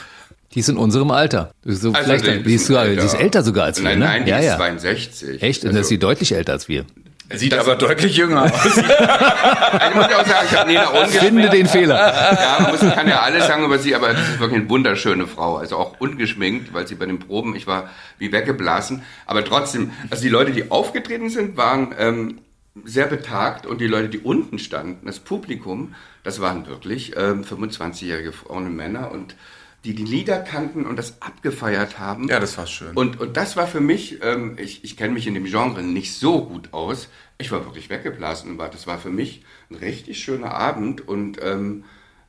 Die 0.53 0.59
ist 0.59 0.69
in 0.69 0.77
unserem 0.77 1.11
Alter. 1.11 1.51
So 1.63 1.91
Also 1.91 2.03
vielleicht, 2.03 2.27
die- 2.27 2.43
die, 2.43 2.55
ist 2.55 2.65
sogar, 2.67 2.85
die 2.87 2.95
ist 2.97 3.13
älter 3.13 3.41
sogar 3.43 3.65
als 3.65 3.77
wir, 3.79 3.85
Nein, 3.89 3.99
ne? 3.99 4.05
nein, 4.05 4.25
die 4.25 4.31
ja, 4.31 4.37
ist 4.39 4.45
ja. 4.45 4.57
62. 4.57 5.41
Echt? 5.41 5.61
Und 5.63 5.69
Also, 5.69 5.77
das 5.79 5.85
ist 5.85 5.89
sie 5.89 5.99
deutlich 5.99 6.33
älter 6.33 6.53
als 6.53 6.67
wir. 6.67 6.85
Sieht 7.33 7.53
aber 7.53 7.77
deutlich 7.77 8.17
jünger 8.17 8.43
aus. 8.43 8.51
muss 8.65 8.75
ich 8.75 10.15
auch 10.15 10.25
sagen, 10.27 10.47
ich 10.49 10.57
habe 10.57 10.67
Nena 10.69 10.87
Finde 10.87 10.99
ungeschminkt. 11.05 11.53
den 11.53 11.67
Fehler. 11.67 11.95
Ja, 11.95 12.57
man 12.59 12.71
muss, 12.71 12.81
kann 12.81 13.07
ja 13.07 13.21
alles 13.21 13.47
sagen 13.47 13.63
über 13.63 13.79
sie, 13.79 13.95
aber 13.95 14.09
das 14.13 14.19
ist 14.29 14.39
wirklich 14.41 14.59
eine 14.59 14.69
wunderschöne 14.69 15.27
Frau. 15.27 15.55
Also 15.55 15.77
auch 15.77 15.99
ungeschminkt, 16.01 16.73
weil 16.73 16.87
sie 16.87 16.95
bei 16.95 17.05
den 17.05 17.19
Proben, 17.19 17.55
ich 17.55 17.67
war 17.67 17.89
wie 18.17 18.33
weggeblasen. 18.33 19.03
Aber 19.25 19.45
trotzdem, 19.45 19.91
also 20.09 20.21
die 20.23 20.29
Leute, 20.29 20.51
die 20.51 20.71
aufgetreten 20.71 21.29
sind, 21.29 21.55
waren 21.55 21.95
ähm, 21.97 22.39
sehr 22.83 23.05
betagt 23.07 23.65
und 23.65 23.79
die 23.79 23.87
Leute, 23.87 24.09
die 24.09 24.19
unten 24.19 24.59
standen, 24.59 25.05
das 25.05 25.19
Publikum, 25.19 25.95
das 26.23 26.41
waren 26.41 26.67
wirklich 26.67 27.13
ähm, 27.15 27.43
25-jährige 27.45 28.33
Frauen 28.33 28.65
und 28.67 28.75
Männer 28.75 29.09
und 29.11 29.35
die 29.83 29.95
die 29.95 30.05
Lieder 30.05 30.39
kannten 30.39 30.85
und 30.85 30.95
das 30.97 31.21
abgefeiert 31.21 31.97
haben. 31.97 32.27
Ja, 32.27 32.39
das 32.39 32.57
war 32.57 32.67
schön. 32.67 32.95
Und, 32.95 33.19
und 33.19 33.35
das 33.35 33.55
war 33.55 33.65
für 33.67 33.81
mich, 33.81 34.23
ähm, 34.23 34.55
ich, 34.59 34.83
ich 34.83 34.95
kenne 34.95 35.13
mich 35.13 35.25
in 35.25 35.33
dem 35.33 35.45
Genre 35.45 35.81
nicht 35.81 36.13
so 36.15 36.45
gut 36.45 36.71
aus, 36.71 37.07
ich 37.39 37.51
war 37.51 37.65
wirklich 37.65 37.89
weggeblasen 37.89 38.51
und 38.51 38.57
war, 38.59 38.69
das 38.69 38.85
war 38.85 38.99
für 38.99 39.09
mich 39.09 39.43
ein 39.71 39.75
richtig 39.75 40.23
schöner 40.23 40.53
Abend 40.53 41.07
und 41.07 41.39
ähm, 41.41 41.83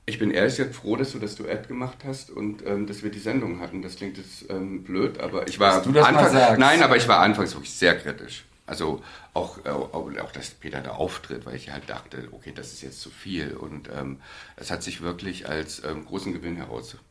ich 0.06 0.18
bin 0.18 0.30
ehrlich 0.30 0.56
gesagt 0.56 0.74
froh, 0.74 0.96
dass 0.96 1.12
du 1.12 1.18
das 1.18 1.36
Duett 1.36 1.68
gemacht 1.68 1.98
hast 2.04 2.30
und 2.30 2.66
ähm, 2.66 2.86
dass 2.86 3.02
wir 3.02 3.10
die 3.10 3.20
Sendung 3.20 3.60
hatten. 3.60 3.82
Das 3.82 3.96
klingt 3.96 4.16
jetzt 4.16 4.50
ähm, 4.50 4.82
blöd, 4.82 5.20
aber 5.20 5.46
ich 5.46 5.60
war 5.60 5.76
Dass 5.76 5.84
du 5.84 5.92
das 5.92 6.02
mal 6.02 6.08
anfangs, 6.08 6.32
sagst. 6.32 6.58
nein, 6.58 6.82
aber 6.82 6.96
ich 6.96 7.06
war 7.06 7.20
anfangs 7.20 7.54
wirklich 7.54 7.72
sehr 7.72 7.96
kritisch. 7.98 8.44
Also 8.66 9.02
auch, 9.34 9.64
äh, 9.64 9.68
auch, 9.68 9.92
auch, 9.92 10.32
dass 10.32 10.50
Peter 10.50 10.80
da 10.80 10.92
auftritt, 10.92 11.46
weil 11.46 11.56
ich 11.56 11.70
halt 11.70 11.88
dachte, 11.88 12.28
okay, 12.32 12.52
das 12.54 12.72
ist 12.72 12.82
jetzt 12.82 13.00
zu 13.00 13.10
viel 13.10 13.52
und 13.52 13.90
ähm, 13.94 14.20
es 14.56 14.70
hat 14.70 14.82
sich 14.82 15.02
wirklich 15.02 15.48
als 15.48 15.82
ähm, 15.84 16.04
großen 16.04 16.32
Gewinn 16.32 16.56
herausgestellt. 16.56 17.02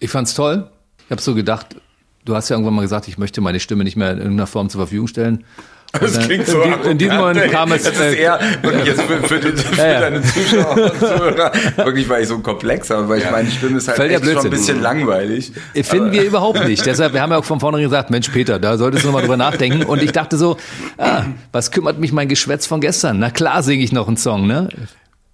Ich 0.00 0.10
fand's 0.10 0.34
toll. 0.34 0.68
Ich 1.04 1.10
habe 1.10 1.20
so 1.22 1.34
gedacht, 1.34 1.76
du 2.24 2.34
hast 2.34 2.48
ja 2.48 2.56
irgendwann 2.56 2.74
mal 2.74 2.82
gesagt, 2.82 3.08
ich 3.08 3.18
möchte 3.18 3.40
meine 3.40 3.60
Stimme 3.60 3.84
nicht 3.84 3.96
mehr 3.96 4.10
in 4.12 4.18
irgendeiner 4.18 4.46
Form 4.46 4.68
zur 4.68 4.80
Verfügung 4.80 5.06
stellen. 5.06 5.44
Das 5.92 6.18
klingt 6.18 6.46
so 6.46 6.60
in, 6.62 6.72
in 6.82 6.98
diesem 6.98 7.16
Moment 7.16 7.50
kam 7.52 7.72
es. 7.72 7.84
Das 7.84 7.94
ist 7.94 8.00
äh, 8.00 8.16
eher 8.16 8.38
wirklich 8.60 8.86
jetzt 8.86 9.00
für, 9.02 9.22
für, 9.22 9.40
die, 9.40 9.56
für 9.56 9.80
Ja, 9.80 9.92
ja. 9.92 10.00
deine 10.00 10.20
Zuschauer 10.22 10.76
und 10.92 10.98
Zuhörer. 10.98 11.52
Wirklich, 11.76 12.08
weil 12.08 12.22
ich 12.22 12.28
so 12.28 12.38
Komplex 12.40 12.90
habe, 12.90 13.08
weil 13.08 13.20
ich 13.20 13.30
meine 13.30 13.48
Stimme 13.50 13.78
ist 13.78 13.88
halt 13.88 13.98
echt 14.00 14.10
schon 14.10 14.16
ein 14.16 14.22
Blödsinn. 14.32 14.50
bisschen 14.50 14.82
langweilig. 14.82 15.52
Finden 15.82 16.12
wir 16.12 16.24
überhaupt 16.24 16.66
nicht. 16.66 16.84
Deshalb, 16.84 17.14
wir 17.14 17.22
haben 17.22 17.30
ja 17.30 17.38
auch 17.38 17.44
von 17.44 17.60
vornherein 17.60 17.84
gesagt, 17.84 18.10
Mensch, 18.10 18.28
Peter, 18.28 18.58
da 18.58 18.76
solltest 18.76 19.04
du 19.04 19.08
nochmal 19.08 19.22
drüber 19.22 19.36
nachdenken. 19.38 19.84
Und 19.84 20.02
ich 20.02 20.12
dachte 20.12 20.36
so, 20.36 20.56
ah, 20.98 21.22
was 21.52 21.70
kümmert 21.70 21.98
mich 21.98 22.12
mein 22.12 22.28
Geschwätz 22.28 22.66
von 22.66 22.80
gestern? 22.80 23.18
Na 23.20 23.30
klar 23.30 23.62
singe 23.62 23.82
ich 23.84 23.92
noch 23.92 24.08
einen 24.08 24.16
Song, 24.18 24.46
ne? 24.46 24.68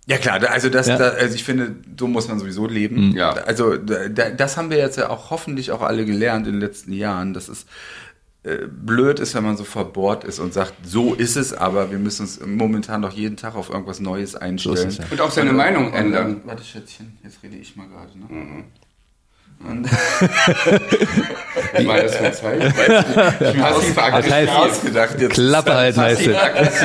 Ja 0.06 0.18
klar, 0.18 0.40
also 0.50 0.68
das, 0.68 0.88
Ja. 0.88 0.96
da, 0.98 1.08
also 1.10 1.34
ich 1.34 1.44
finde, 1.44 1.76
so 1.98 2.08
muss 2.08 2.26
man 2.28 2.38
sowieso 2.40 2.66
leben. 2.66 3.12
Ja. 3.16 3.30
Also 3.30 3.76
da, 3.76 4.08
da, 4.08 4.30
das 4.30 4.56
haben 4.56 4.70
wir 4.70 4.78
jetzt 4.78 4.96
ja 4.98 5.10
auch 5.10 5.30
hoffentlich 5.30 5.70
auch 5.70 5.80
alle 5.82 6.04
gelernt 6.04 6.46
in 6.48 6.54
den 6.54 6.60
letzten 6.60 6.92
Jahren, 6.92 7.34
dass 7.34 7.48
es 7.48 7.66
äh, 8.44 8.66
blöd 8.68 9.20
ist, 9.20 9.36
wenn 9.36 9.44
man 9.44 9.56
so 9.56 9.62
verbohrt 9.62 10.24
ist 10.24 10.40
und 10.40 10.52
sagt, 10.52 10.74
so 10.84 11.14
ist 11.14 11.36
es, 11.36 11.52
aber 11.52 11.92
wir 11.92 11.98
müssen 11.98 12.22
uns 12.22 12.40
momentan 12.44 13.00
doch 13.02 13.12
jeden 13.12 13.36
Tag 13.36 13.54
auf 13.54 13.70
irgendwas 13.70 14.00
Neues 14.00 14.34
einstellen. 14.34 14.90
So 14.90 15.02
ja. 15.02 15.08
Und 15.08 15.20
auch 15.20 15.30
seine 15.30 15.52
Meinung 15.52 15.92
ändern. 15.92 16.40
Warte, 16.46 16.64
Schätzchen, 16.64 17.16
jetzt 17.22 17.38
rede 17.44 17.54
ich 17.54 17.76
mal 17.76 17.86
gerade. 17.86 18.18
Ne? 18.18 18.24
Mhm. 18.28 18.64
Und 19.70 19.86
Ich 21.78 21.86
meine, 21.86 22.02
das 22.02 22.16
für 22.16 22.24
ein 22.24 22.34
Zeichen. 22.34 22.72
Passiv 23.60 23.94
Das 23.94 24.12
heißt, 24.12 24.14
aggressiv. 24.24 24.50
ausgedacht 24.56 25.20
jetzt. 25.20 25.32
Klappe 25.34 25.74
halten 25.74 26.00
heißt 26.00 26.26
es. 26.26 26.84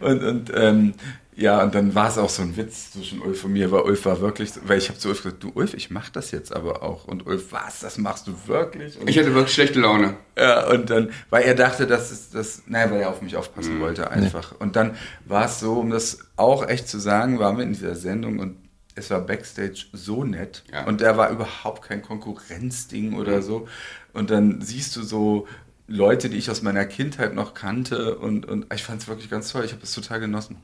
Und, 0.00 0.22
und 0.24 0.52
ähm, 0.56 0.94
ja, 1.40 1.62
und 1.62 1.72
dann 1.74 1.94
war 1.94 2.08
es 2.08 2.18
auch 2.18 2.28
so 2.28 2.42
ein 2.42 2.56
Witz 2.56 2.90
zwischen 2.92 3.20
Ulf 3.22 3.44
und 3.44 3.52
mir, 3.52 3.70
weil 3.70 3.82
Ulf 3.82 4.04
war 4.06 4.20
wirklich, 4.20 4.52
so- 4.52 4.60
weil 4.64 4.76
ich 4.78 4.88
habe 4.88 4.98
zu 4.98 5.08
Ulf 5.08 5.22
gesagt, 5.22 5.42
du 5.44 5.52
Ulf, 5.54 5.72
ich 5.74 5.90
mach 5.90 6.10
das 6.10 6.32
jetzt 6.32 6.52
aber 6.54 6.82
auch. 6.82 7.04
Und 7.06 7.26
Ulf, 7.26 7.52
was, 7.52 7.80
das 7.80 7.96
machst 7.96 8.26
du 8.26 8.32
wirklich? 8.46 8.98
Und, 9.00 9.08
Ich 9.08 9.16
hatte 9.18 9.32
wirklich 9.34 9.54
schlechte 9.54 9.78
Laune. 9.80 10.16
ja, 10.36 10.68
und 10.68 10.90
dann, 10.90 11.10
weil 11.30 11.44
er 11.44 11.54
dachte, 11.54 11.86
dass 11.86 12.10
es 12.10 12.30
das, 12.30 12.62
naja, 12.66 12.90
weil 12.90 13.00
er 13.02 13.10
auf 13.10 13.22
mich 13.22 13.36
aufpassen 13.36 13.78
wollte 13.80 14.10
einfach. 14.10 14.52
Und 14.58 14.74
dann 14.76 14.96
war 15.26 15.44
es 15.46 15.60
so, 15.60 15.74
um 15.74 15.90
das 15.90 16.18
auch 16.36 16.66
echt 16.68 16.88
zu 16.88 16.98
sagen, 16.98 17.38
waren 17.38 17.56
wir 17.56 17.64
in 17.64 17.72
dieser 17.72 17.94
Sendung 17.94 18.40
und 18.40 18.56
es 18.96 19.08
war 19.10 19.20
Backstage 19.20 19.86
so 19.92 20.24
nett. 20.24 20.64
Ja. 20.72 20.86
Und 20.86 21.00
da 21.00 21.16
war 21.16 21.30
überhaupt 21.30 21.82
kein 21.86 22.02
Konkurrenzding 22.02 23.14
oder 23.14 23.42
so. 23.42 23.68
Und 24.12 24.30
dann 24.30 24.60
siehst 24.60 24.96
du 24.96 25.02
so 25.02 25.46
Leute, 25.88 26.28
die 26.28 26.36
ich 26.36 26.50
aus 26.50 26.60
meiner 26.62 26.84
Kindheit 26.84 27.34
noch 27.34 27.54
kannte 27.54 28.16
und, 28.16 28.46
und 28.46 28.66
ich 28.72 28.82
fand 28.82 29.00
es 29.02 29.08
wirklich 29.08 29.30
ganz 29.30 29.50
toll. 29.50 29.64
Ich 29.64 29.72
habe 29.72 29.82
es 29.82 29.92
total 29.94 30.20
genossen. 30.20 30.56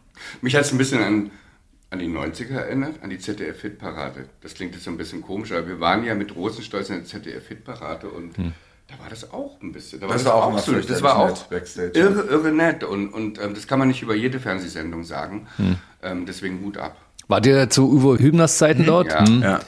Mich 0.43 0.55
hat 0.55 0.63
es 0.63 0.73
ein 0.73 0.79
bisschen 0.79 1.03
an, 1.03 1.31
an 1.91 1.99
die 1.99 2.07
90er 2.09 2.53
erinnert, 2.55 3.03
an 3.03 3.09
die 3.11 3.19
ZDF-Hitparade. 3.19 4.27
Das 4.43 4.53
klingt 4.55 4.75
jetzt 4.75 4.85
so 4.85 4.91
ein 4.91 4.99
bisschen 4.99 5.23
komisch, 5.23 5.51
aber 5.53 5.67
wir 5.67 5.81
waren 5.81 6.05
ja 6.05 6.15
mit 6.15 6.37
Rosenstolz 6.37 6.91
in 6.91 6.97
der 6.97 7.05
ZDF-Hitparade 7.07 8.09
und 8.09 8.37
Hm. 8.37 8.53
da 8.89 8.99
war 9.03 9.09
das 9.09 9.33
auch 9.33 9.59
ein 9.63 9.73
bisschen. 9.73 9.99
Da 10.01 10.09
Das 10.09 10.25
war 10.27 10.35
auch 10.35 10.51
immer 10.51 10.59
so, 10.59 10.73
das 10.73 10.81
fürchterlich 10.87 11.03
war 11.03 11.17
auch 11.17 11.43
backstage. 11.45 11.99
irre, 11.99 12.23
irre 12.25 12.53
nett 12.53 12.85
und, 12.85 13.09
und 13.09 13.41
ähm, 13.41 13.55
das 13.55 13.67
kann 13.67 13.79
man 13.79 13.89
nicht 13.89 14.03
über 14.03 14.15
jede 14.15 14.39
Fernsehsendung 14.41 15.05
sagen. 15.05 15.47
Hm. 15.57 15.77
Ähm, 16.03 16.27
deswegen 16.27 16.61
Hut 16.63 16.77
ab. 16.77 16.97
Wart 17.29 17.47
ihr 17.47 17.71
zu 17.71 17.91
Uwe 17.91 18.19
Hübners 18.19 18.59
Zeiten 18.59 18.85
dort? 18.85 19.09
Ja. 19.09 19.27
Hm. 19.27 19.41
Ja. 19.41 19.61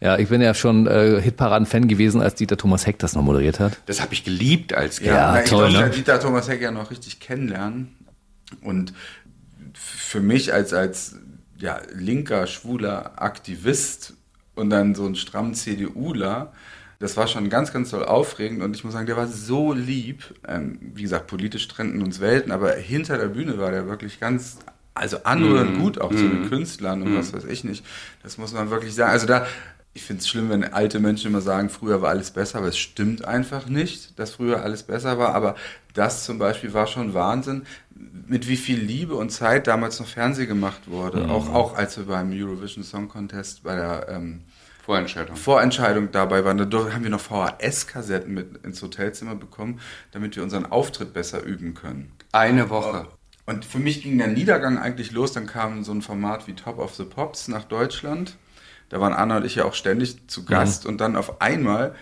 Ja, 0.00 0.18
ich 0.18 0.28
bin 0.28 0.42
ja 0.42 0.52
schon 0.54 0.86
äh, 0.86 1.20
Hitparaden-Fan 1.22 1.88
gewesen, 1.88 2.20
als 2.20 2.34
Dieter 2.34 2.56
Thomas 2.56 2.86
Heck 2.86 2.98
das 2.98 3.14
noch 3.14 3.22
moderiert 3.22 3.60
hat. 3.60 3.78
Das 3.86 4.02
habe 4.02 4.12
ich 4.12 4.24
geliebt 4.24 4.74
als 4.74 4.98
Kind. 4.98 5.08
Ja, 5.08 5.32
na, 5.32 5.42
ich 5.42 5.48
toll, 5.48 5.60
durfte 5.60 5.78
ne? 5.78 5.86
ja 5.86 5.88
Dieter 5.88 6.20
Thomas 6.20 6.48
Heck 6.48 6.60
ja 6.60 6.70
noch 6.70 6.90
richtig 6.90 7.20
kennenlernen. 7.20 7.96
Und 8.60 8.92
für 9.74 10.20
mich 10.20 10.52
als, 10.52 10.72
als 10.72 11.16
ja, 11.58 11.80
linker, 11.94 12.46
schwuler 12.46 13.22
Aktivist 13.22 14.14
und 14.54 14.70
dann 14.70 14.94
so 14.94 15.06
ein 15.06 15.14
stramm 15.14 15.54
CDUler, 15.54 16.52
das 16.98 17.16
war 17.16 17.26
schon 17.26 17.50
ganz, 17.50 17.72
ganz 17.72 17.90
toll 17.90 18.04
aufregend 18.04 18.62
und 18.62 18.74
ich 18.74 18.84
muss 18.84 18.94
sagen, 18.94 19.06
der 19.06 19.16
war 19.16 19.26
so 19.26 19.72
lieb. 19.72 20.34
Ähm, 20.48 20.78
wie 20.94 21.02
gesagt, 21.02 21.26
politisch 21.26 21.68
trennten 21.68 22.02
uns 22.02 22.20
Welten, 22.20 22.52
aber 22.52 22.72
hinter 22.72 23.18
der 23.18 23.26
Bühne 23.26 23.58
war 23.58 23.70
der 23.70 23.86
wirklich 23.86 24.18
ganz, 24.18 24.58
also 24.94 25.18
anrührend 25.24 25.78
gut 25.78 26.00
auch 26.00 26.10
zu 26.10 26.26
den 26.26 26.48
Künstlern 26.48 27.02
und 27.02 27.14
was 27.14 27.34
weiß 27.34 27.44
ich 27.44 27.64
nicht. 27.64 27.84
Das 28.22 28.38
muss 28.38 28.54
man 28.54 28.70
wirklich 28.70 28.94
sagen. 28.94 29.12
Also 29.12 29.26
da, 29.26 29.46
ich 29.96 30.04
finde 30.04 30.20
es 30.20 30.28
schlimm, 30.28 30.50
wenn 30.50 30.62
alte 30.62 31.00
Menschen 31.00 31.28
immer 31.28 31.40
sagen, 31.40 31.70
früher 31.70 32.02
war 32.02 32.10
alles 32.10 32.30
besser, 32.30 32.58
aber 32.58 32.68
es 32.68 32.76
stimmt 32.76 33.24
einfach 33.24 33.66
nicht, 33.66 34.18
dass 34.18 34.32
früher 34.32 34.62
alles 34.62 34.82
besser 34.82 35.18
war. 35.18 35.34
Aber 35.34 35.56
das 35.94 36.24
zum 36.26 36.38
Beispiel 36.38 36.74
war 36.74 36.86
schon 36.86 37.14
Wahnsinn, 37.14 37.62
mit 38.28 38.46
wie 38.46 38.58
viel 38.58 38.78
Liebe 38.78 39.14
und 39.14 39.30
Zeit 39.30 39.66
damals 39.66 39.98
noch 39.98 40.06
Fernseh 40.06 40.44
gemacht 40.44 40.90
wurde. 40.90 41.30
Auch, 41.30 41.48
auch 41.48 41.74
als 41.76 41.96
wir 41.96 42.04
beim 42.04 42.30
Eurovision 42.30 42.84
Song 42.84 43.08
Contest 43.08 43.62
bei 43.62 43.74
der 43.74 44.06
ähm, 44.10 44.42
Vorentscheidung. 44.84 45.34
Vorentscheidung 45.34 46.10
dabei 46.12 46.44
waren, 46.44 46.58
da 46.58 46.92
haben 46.92 47.02
wir 47.02 47.10
noch 47.10 47.20
VHS-Kassetten 47.20 48.34
mit 48.34 48.64
ins 48.64 48.82
Hotelzimmer 48.82 49.34
bekommen, 49.34 49.80
damit 50.12 50.36
wir 50.36 50.42
unseren 50.42 50.66
Auftritt 50.66 51.14
besser 51.14 51.42
üben 51.42 51.72
können. 51.72 52.12
Eine 52.32 52.68
Woche. 52.68 53.06
Und 53.46 53.64
für 53.64 53.78
mich 53.78 54.02
ging 54.02 54.18
der 54.18 54.28
Niedergang 54.28 54.76
eigentlich 54.76 55.12
los, 55.12 55.32
dann 55.32 55.46
kam 55.46 55.84
so 55.84 55.92
ein 55.92 56.02
Format 56.02 56.46
wie 56.46 56.52
Top 56.52 56.78
of 56.78 56.94
the 56.96 57.04
Pops 57.04 57.48
nach 57.48 57.64
Deutschland. 57.64 58.36
Da 58.88 59.00
waren 59.00 59.12
Anna 59.12 59.38
und 59.38 59.44
ich 59.44 59.56
ja 59.56 59.64
auch 59.64 59.74
ständig 59.74 60.28
zu 60.28 60.44
Gast 60.44 60.86
und 60.86 61.00
dann 61.00 61.16
auf 61.16 61.40
einmal 61.40 61.94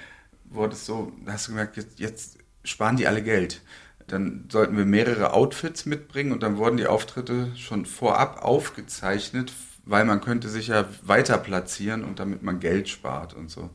wurde 0.45 0.75
es 0.75 0.87
so, 0.87 1.13
da 1.25 1.33
hast 1.33 1.49
du 1.49 1.53
gemerkt, 1.53 1.77
jetzt, 1.77 1.99
jetzt 1.99 2.39
sparen 2.63 2.97
die 2.97 3.07
alle 3.07 3.23
Geld. 3.23 3.63
Dann 4.07 4.45
sollten 4.51 4.77
wir 4.77 4.85
mehrere 4.85 5.33
Outfits 5.33 5.87
mitbringen 5.87 6.33
und 6.33 6.43
dann 6.43 6.59
wurden 6.59 6.77
die 6.77 6.87
Auftritte 6.87 7.51
schon 7.57 7.87
vorab 7.87 8.43
aufgezeichnet, 8.43 9.53
weil 9.87 10.05
man 10.05 10.21
könnte 10.21 10.49
sich 10.49 10.69
ja 10.69 10.85
weiter 11.03 11.39
platzieren 11.39 12.05
und 12.05 12.19
damit 12.19 12.43
man 12.43 12.61
Geld 12.61 12.89
spart 12.89 13.35
und 13.35 13.51
so. 13.51 13.71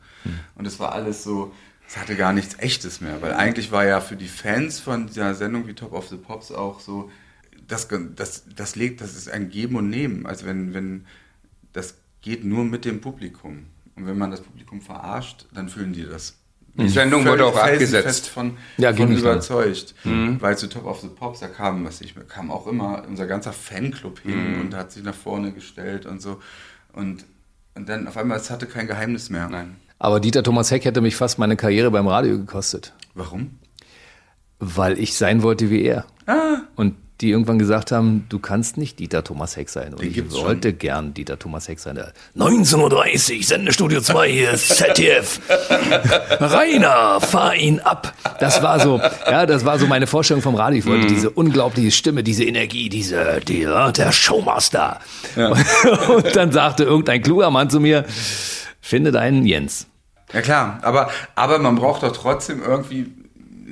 Und 0.56 0.68
es 0.68 0.80
war 0.80 0.92
alles 0.92 1.24
so, 1.24 1.54
es 1.88 1.98
hatte 1.98 2.16
gar 2.16 2.34
nichts 2.34 2.60
Echtes 2.60 3.02
mehr, 3.02 3.22
weil 3.22 3.34
eigentlich 3.34 3.72
war 3.72 3.86
ja 3.86 4.02
für 4.02 4.16
die 4.16 4.28
Fans 4.28 4.80
von 4.80 5.08
dieser 5.08 5.34
Sendung 5.34 5.68
wie 5.68 5.74
Top 5.74 5.94
of 5.94 6.08
the 6.10 6.18
Pops 6.18 6.52
auch 6.52 6.80
so, 6.80 7.10
das, 7.68 7.88
das, 8.16 8.44
das 8.56 8.76
legt, 8.76 9.02
das 9.02 9.16
ist 9.16 9.30
ein 9.30 9.50
Geben 9.50 9.76
und 9.76 9.90
Nehmen. 9.90 10.26
Also 10.26 10.46
wenn, 10.46 10.74
wenn, 10.74 11.06
das 11.74 11.96
geht 12.22 12.44
nur 12.44 12.64
mit 12.64 12.86
dem 12.86 13.02
Publikum. 13.02 13.66
Und 13.96 14.08
wenn 14.08 14.18
man 14.18 14.32
das 14.32 14.42
Publikum 14.42 14.82
verarscht, 14.82 15.46
dann 15.54 15.70
fühlen 15.70 15.94
die 15.94 16.06
das. 16.06 16.36
Die 16.76 16.88
Sendung 16.88 17.26
wurde 17.26 17.46
auch 17.46 17.58
abgesetzt. 17.58 18.28
von, 18.30 18.56
Ja, 18.78 18.94
von 18.94 19.12
überzeugt. 19.12 19.96
Weil 20.04 20.58
zu 20.58 20.68
Top 20.70 20.86
of 20.86 21.02
the 21.02 21.08
Pops, 21.08 21.40
da 21.42 21.48
kam, 21.48 21.84
was 21.84 22.00
ich, 22.00 22.16
kam 22.30 22.52
auch 22.52 22.68
immer 22.68 23.04
unser 23.08 23.28
ganzer 23.28 23.52
Fanclub 23.52 24.20
hin 24.20 24.60
und 24.62 24.74
hat 24.76 24.92
sich 24.92 25.04
nach 25.04 25.16
vorne 25.16 25.52
gestellt 25.52 26.06
und 26.06 26.22
so. 26.22 26.40
Und, 26.94 27.26
und 27.76 27.90
dann 27.90 28.08
auf 28.08 28.16
einmal, 28.16 28.38
es 28.38 28.50
hatte 28.50 28.66
kein 28.66 28.88
Geheimnis 28.88 29.30
mehr. 29.30 29.50
Nein. 29.50 29.76
Aber 29.98 30.22
Dieter 30.22 30.44
Thomas 30.44 30.72
Heck 30.72 30.86
hätte 30.86 31.02
mich 31.02 31.18
fast 31.18 31.40
meine 31.40 31.58
Karriere 31.58 31.92
beim 31.92 32.08
Radio 32.08 32.38
gekostet, 32.38 32.94
Warum? 33.16 33.60
weil 34.60 34.98
ich 35.00 35.16
sein 35.16 35.42
wollte 35.44 35.70
wie 35.70 35.82
er. 35.84 36.06
Ah. 36.26 36.60
Und 36.76 36.96
die 37.22 37.32
irgendwann 37.32 37.60
gesagt 37.60 37.92
haben, 37.92 38.26
du 38.30 38.40
kannst 38.40 38.78
nicht 38.78 39.00
Dieter 39.00 39.24
Thomas 39.24 39.58
Heck 39.58 39.70
sein. 39.70 39.92
Und 39.94 40.02
Den 40.02 40.08
ich 40.10 40.14
gibt's 40.14 40.36
schon. 40.36 40.46
wollte 40.46 40.72
gern 40.74 41.14
Dieter 41.14 41.38
Thomas 41.38 41.68
Heck 41.68 41.80
sein. 41.80 41.96
Der 41.96 42.14
19.30 42.38 43.38
Uhr, 43.38 43.44
Sendestudio 43.44 44.00
2 44.02 44.30
hier, 44.32 44.56
ZDF. 44.56 45.42
Rainer, 46.40 47.20
fahr 47.22 47.56
ihn 47.56 47.80
ab. 47.80 48.14
Das 48.40 48.62
war 48.64 48.80
so, 48.80 49.00
ja, 49.30 49.46
das 49.46 49.66
war 49.66 49.80
so 49.80 49.88
meine 49.88 50.08
Vorstellung 50.08 50.42
vom 50.42 50.56
Radio. 50.56 50.80
Ich 50.80 50.86
wollte 50.86 51.06
Mhm. 51.06 51.10
diese 51.10 51.30
unglaubliche 51.30 51.92
Stimme, 51.92 52.24
diese 52.24 52.44
Energie, 52.46 52.90
diese, 52.90 53.40
die, 53.48 53.62
ja, 53.62 53.92
der 53.92 54.12
Showmaster. 54.12 55.00
Und 55.36 56.36
dann 56.36 56.52
sagte 56.52 56.84
irgendein 56.84 57.22
kluger 57.22 57.50
Mann 57.52 57.70
zu 57.70 57.80
mir, 57.80 58.06
finde 58.82 59.12
deinen 59.12 59.46
Jens. 59.46 59.88
Ja 60.34 60.42
klar, 60.42 60.80
aber, 60.84 61.10
aber 61.36 61.58
man 61.60 61.76
braucht 61.76 62.04
doch 62.04 62.12
trotzdem 62.16 62.62
irgendwie 62.64 63.12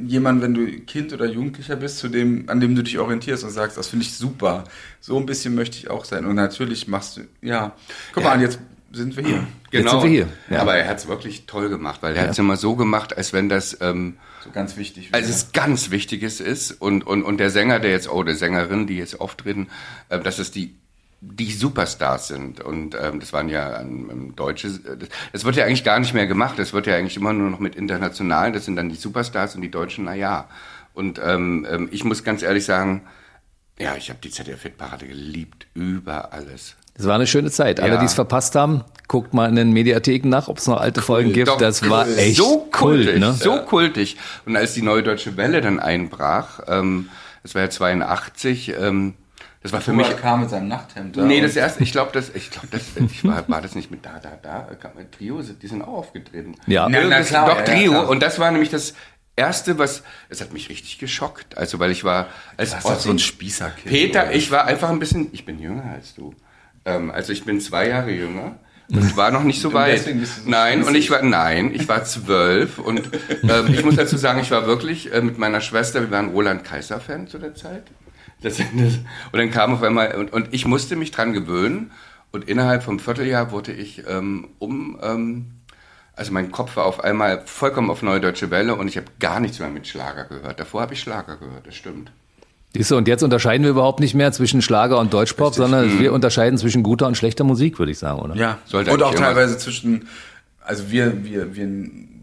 jemanden, 0.06 0.42
wenn 0.42 0.54
du 0.54 0.66
Kind 0.82 1.14
oder 1.14 1.26
Jugendlicher 1.26 1.76
bist, 1.76 1.98
zu 2.00 2.08
dem, 2.10 2.50
an 2.50 2.60
dem 2.60 2.76
du 2.76 2.84
dich 2.84 3.00
orientierst 3.00 3.44
und 3.44 3.52
sagst, 3.52 3.78
das 3.78 3.88
finde 3.88 4.06
ich 4.06 4.14
super. 4.16 4.64
So 5.00 5.18
ein 5.18 5.26
bisschen 5.26 5.56
möchte 5.56 5.78
ich 5.78 5.90
auch 5.90 6.06
sein. 6.06 6.26
Und 6.26 6.36
natürlich 6.36 6.88
machst 6.88 7.18
du, 7.18 7.22
ja, 7.42 7.76
guck 8.14 8.24
mal, 8.24 8.32
an, 8.34 8.42
jetzt 8.42 8.60
sind 8.92 9.16
wir 9.18 9.24
hier. 9.26 9.48
Jetzt 9.72 9.90
sind 9.90 10.04
wir 10.04 10.10
hier. 10.10 10.28
Ja. 10.50 10.62
Aber 10.62 10.76
er 10.76 10.88
hat 10.88 10.98
es 10.98 11.08
wirklich 11.08 11.46
toll 11.46 11.70
gemacht, 11.70 12.02
weil 12.02 12.16
er 12.16 12.24
hat 12.24 12.30
es 12.32 12.40
immer 12.40 12.56
so 12.58 12.76
gemacht, 12.76 13.18
als 13.18 13.34
wenn 13.34 13.50
das 13.50 13.78
ähm, 13.82 14.18
So 14.44 14.50
ganz 14.52 14.78
wichtig. 14.78 15.10
als 15.12 15.28
es 15.28 15.52
ganz 15.52 15.92
Wichtiges 15.92 16.40
ist 16.40 16.72
und, 16.72 17.06
und, 17.06 17.24
und 17.24 17.38
der 17.38 17.50
Sänger, 17.50 17.80
der 17.80 17.92
jetzt, 17.92 18.10
oder 18.10 18.34
Sängerin, 18.34 18.88
die 18.88 18.98
jetzt 18.98 19.20
auftreten, 19.20 19.68
äh, 20.10 20.20
dass 20.20 20.40
es 20.40 20.52
die 20.52 20.76
die 21.20 21.52
Superstars 21.52 22.28
sind 22.28 22.62
und 22.62 22.96
ähm, 23.02 23.20
das 23.20 23.34
waren 23.34 23.50
ja 23.50 23.82
ähm, 23.82 24.10
ähm, 24.12 24.36
deutsche 24.36 24.70
das, 24.70 25.10
das 25.34 25.46
wird 25.46 25.56
ja 25.56 25.66
eigentlich 25.66 25.84
gar 25.84 26.00
nicht 26.00 26.14
mehr 26.14 26.28
gemacht 26.28 26.60
das 26.60 26.74
wird 26.74 26.86
ja 26.86 26.96
eigentlich 26.96 27.18
immer 27.18 27.34
nur 27.34 27.50
noch 27.50 27.60
mit 27.60 27.76
internationalen 27.76 28.54
das 28.54 28.66
sind 28.66 28.76
dann 28.76 28.90
die 28.90 28.96
Superstars 28.96 29.56
und 29.56 29.62
die 29.62 29.72
Deutschen 29.72 30.06
na 30.06 30.14
ja 30.14 30.48
und 30.94 31.20
ähm, 31.24 31.66
ähm, 31.70 31.90
ich 31.92 32.04
muss 32.04 32.24
ganz 32.24 32.44
ehrlich 32.44 32.66
sagen 32.66 33.02
ja 33.80 33.96
ich 33.96 34.10
habe 34.10 34.20
die 34.24 34.30
ZDF 34.30 34.62
Hitparade 34.62 35.08
geliebt 35.08 35.66
über 35.74 36.34
alles 36.34 36.76
Das 36.96 37.08
war 37.08 37.16
eine 37.16 37.28
schöne 37.28 37.50
Zeit. 37.52 37.80
Alle, 37.80 37.94
Ja. 37.94 38.00
die 38.00 38.06
es 38.06 38.14
verpasst 38.16 38.56
haben, 38.56 38.84
guckt 39.08 39.34
mal 39.34 39.48
in 39.50 39.56
den 39.56 39.72
Mediatheken 39.72 40.30
nach, 40.30 40.48
ob 40.48 40.58
es 40.58 40.66
noch 40.68 40.80
alte 40.80 41.02
Folgen 41.02 41.32
gibt. 41.34 41.48
Doch, 41.48 41.58
das 41.58 41.88
war 41.90 42.06
cool. 42.08 42.18
echt 42.18 42.38
so 42.38 42.68
kultig, 42.72 43.08
Kult, 43.08 43.20
ne? 43.20 43.34
so 43.34 43.58
kultig. 43.62 44.18
Und 44.48 44.56
als 44.56 44.74
die 44.74 44.82
Neue 44.82 45.04
Deutsche 45.04 45.38
Welle 45.38 45.62
dann 45.62 45.80
einbrach, 45.80 46.62
ähm, 46.68 47.10
das 47.44 47.54
war 47.54 47.62
ja 47.62 47.70
82, 47.70 48.74
ähm, 48.80 49.14
das 49.68 49.74
war 49.74 49.82
für 49.82 49.94
mich. 49.94 50.08
Thomas 50.08 50.22
kam 50.22 50.40
mit 50.42 50.50
seinem 50.50 50.68
Nachthemd 50.68 51.18
da. 51.18 51.22
Nee, 51.24 51.42
das 51.42 51.56
erste, 51.56 51.84
ich 51.84 51.92
glaube, 51.92 52.12
das, 52.14 52.30
ich 52.34 52.50
glaube, 52.50 52.68
das, 52.72 52.82
ich 52.98 53.24
war, 53.24 53.48
war 53.50 53.62
das 53.62 53.76
nicht 53.76 53.92
mit 53.92 54.06
da, 54.06 54.20
da, 54.20 54.38
da, 54.42 54.76
kam 54.76 54.98
ein 54.98 55.12
Trio, 55.12 55.42
die 55.42 55.68
sind 55.68 55.82
auch 55.82 55.88
aufgetreten. 56.00 56.56
Ja. 56.68 56.88
Na, 56.90 57.00
na 57.04 57.18
Das- 57.20 57.28
klar, 57.28 57.48
doch 57.48 57.58
ja, 57.60 57.64
Trio. 57.64 57.92
klar. 57.92 58.10
und 58.10 58.22
das 58.22 58.40
war 58.40 58.52
nämlich 58.52 58.70
das 58.70 58.94
erste, 59.36 59.78
was, 59.78 60.04
es 60.30 60.42
hat 60.42 60.52
mich 60.52 60.70
richtig 60.70 60.98
geschockt. 61.00 61.58
Also, 61.58 61.80
weil 61.80 61.92
ich 61.92 62.04
war 62.04 62.28
als 62.58 62.72
Das 62.72 62.80
ist 62.80 62.90
doch 62.90 63.00
so 63.00 63.12
ein 63.12 63.20
Spießerkind. 63.20 63.86
Peter, 63.86 64.24
oder? 64.24 64.34
ich 64.34 64.52
war 64.52 64.66
einfach 64.66 64.90
ein 64.90 65.00
bisschen, 65.00 65.30
ich 65.32 65.46
bin 65.46 65.60
jünger 65.60 65.92
als 65.94 66.16
du. 66.16 66.34
Ähm, 66.86 67.12
also 67.12 67.34
ich 67.34 67.44
bin 67.46 67.62
zwei 67.62 67.88
Jahre 67.90 68.12
jünger. 68.12 68.58
Und 68.90 69.06
ich 69.06 69.18
war 69.18 69.32
noch 69.32 69.44
nicht 69.44 69.60
so 69.62 69.74
weit. 69.74 69.94
deswegen 69.94 70.22
bist 70.22 70.38
du 70.38 70.42
so 70.44 70.50
nein, 70.50 70.82
und 70.84 70.96
ich 70.96 71.12
war, 71.12 71.22
nein, 71.22 71.72
ich 71.74 71.90
war 71.90 72.06
zwölf 72.06 72.80
und 72.80 73.10
ähm, 73.44 73.68
ich 73.74 73.84
muss 73.84 73.98
dazu 73.98 74.16
sagen, 74.16 74.40
ich 74.40 74.50
war 74.50 74.66
wirklich 74.66 75.14
äh, 75.14 75.22
mit 75.22 75.38
meiner 75.38 75.60
Schwester, 75.60 76.00
wir 76.00 76.10
waren 76.10 76.30
Roland 76.30 76.64
Kaiser 76.64 77.02
Fan 77.02 77.28
zu 77.28 77.38
der 77.38 77.54
Zeit. 77.54 77.84
Das, 78.42 78.58
das, 78.58 78.66
und 78.68 79.40
dann 79.40 79.52
kam 79.52 79.74
auf 79.74 79.84
einmal, 79.84 80.16
und, 80.16 80.32
und 80.32 80.54
ich 80.54 80.66
musste 80.66 80.96
mich 80.96 81.12
dran 81.12 81.34
gewöhnen 81.34 81.92
und 82.32 82.48
innerhalb 82.48 82.84
vom 82.84 83.00
Vierteljahr 83.00 83.52
wurde 83.52 83.72
ich 83.72 84.04
ähm, 84.08 84.50
um, 84.60 85.00
ähm, 85.02 85.46
also 86.16 86.32
mein 86.32 86.52
Kopf 86.52 86.76
war 86.76 86.86
auf 86.86 87.04
einmal 87.04 87.42
vollkommen 87.46 87.90
auf 87.90 88.02
Neue 88.02 88.20
Deutsche 88.20 88.52
Welle 88.52 88.76
und 88.76 88.88
ich 88.88 88.98
habe 88.98 89.08
gar 89.20 89.40
nichts 89.40 89.60
mehr 89.60 89.70
mit 89.70 89.88
Schlager 89.88 90.26
gehört. 90.26 90.60
Davor 90.60 90.82
habe 90.82 90.94
ich 90.94 91.00
Schlager 91.00 91.38
gehört, 91.38 91.66
das 91.66 91.76
stimmt. 91.76 92.12
Siehst 92.74 92.92
du, 92.92 92.98
und 92.98 93.08
jetzt 93.08 93.24
unterscheiden 93.24 93.64
wir 93.64 93.72
überhaupt 93.72 94.00
nicht 94.00 94.14
mehr 94.14 94.32
zwischen 94.32 94.62
Schlager 94.62 95.00
und 95.00 95.14
Deutschpop, 95.14 95.56
sondern 95.56 96.00
wir 96.00 96.14
unterscheiden 96.14 96.60
zwischen 96.60 96.84
guter 96.84 97.08
und 97.08 97.16
schlechter 97.16 97.44
Musik, 97.44 97.80
würde 97.80 97.92
ich 97.92 97.98
sagen, 97.98 98.20
oder? 98.20 98.36
Ja, 98.36 98.60
Sollte 98.66 98.92
und 98.92 99.02
auch 99.02 99.16
teilweise 99.16 99.58
zwischen, 99.58 100.08
also 100.62 100.92
wir, 100.92 101.24
wir, 101.24 101.56
wir 101.56 101.68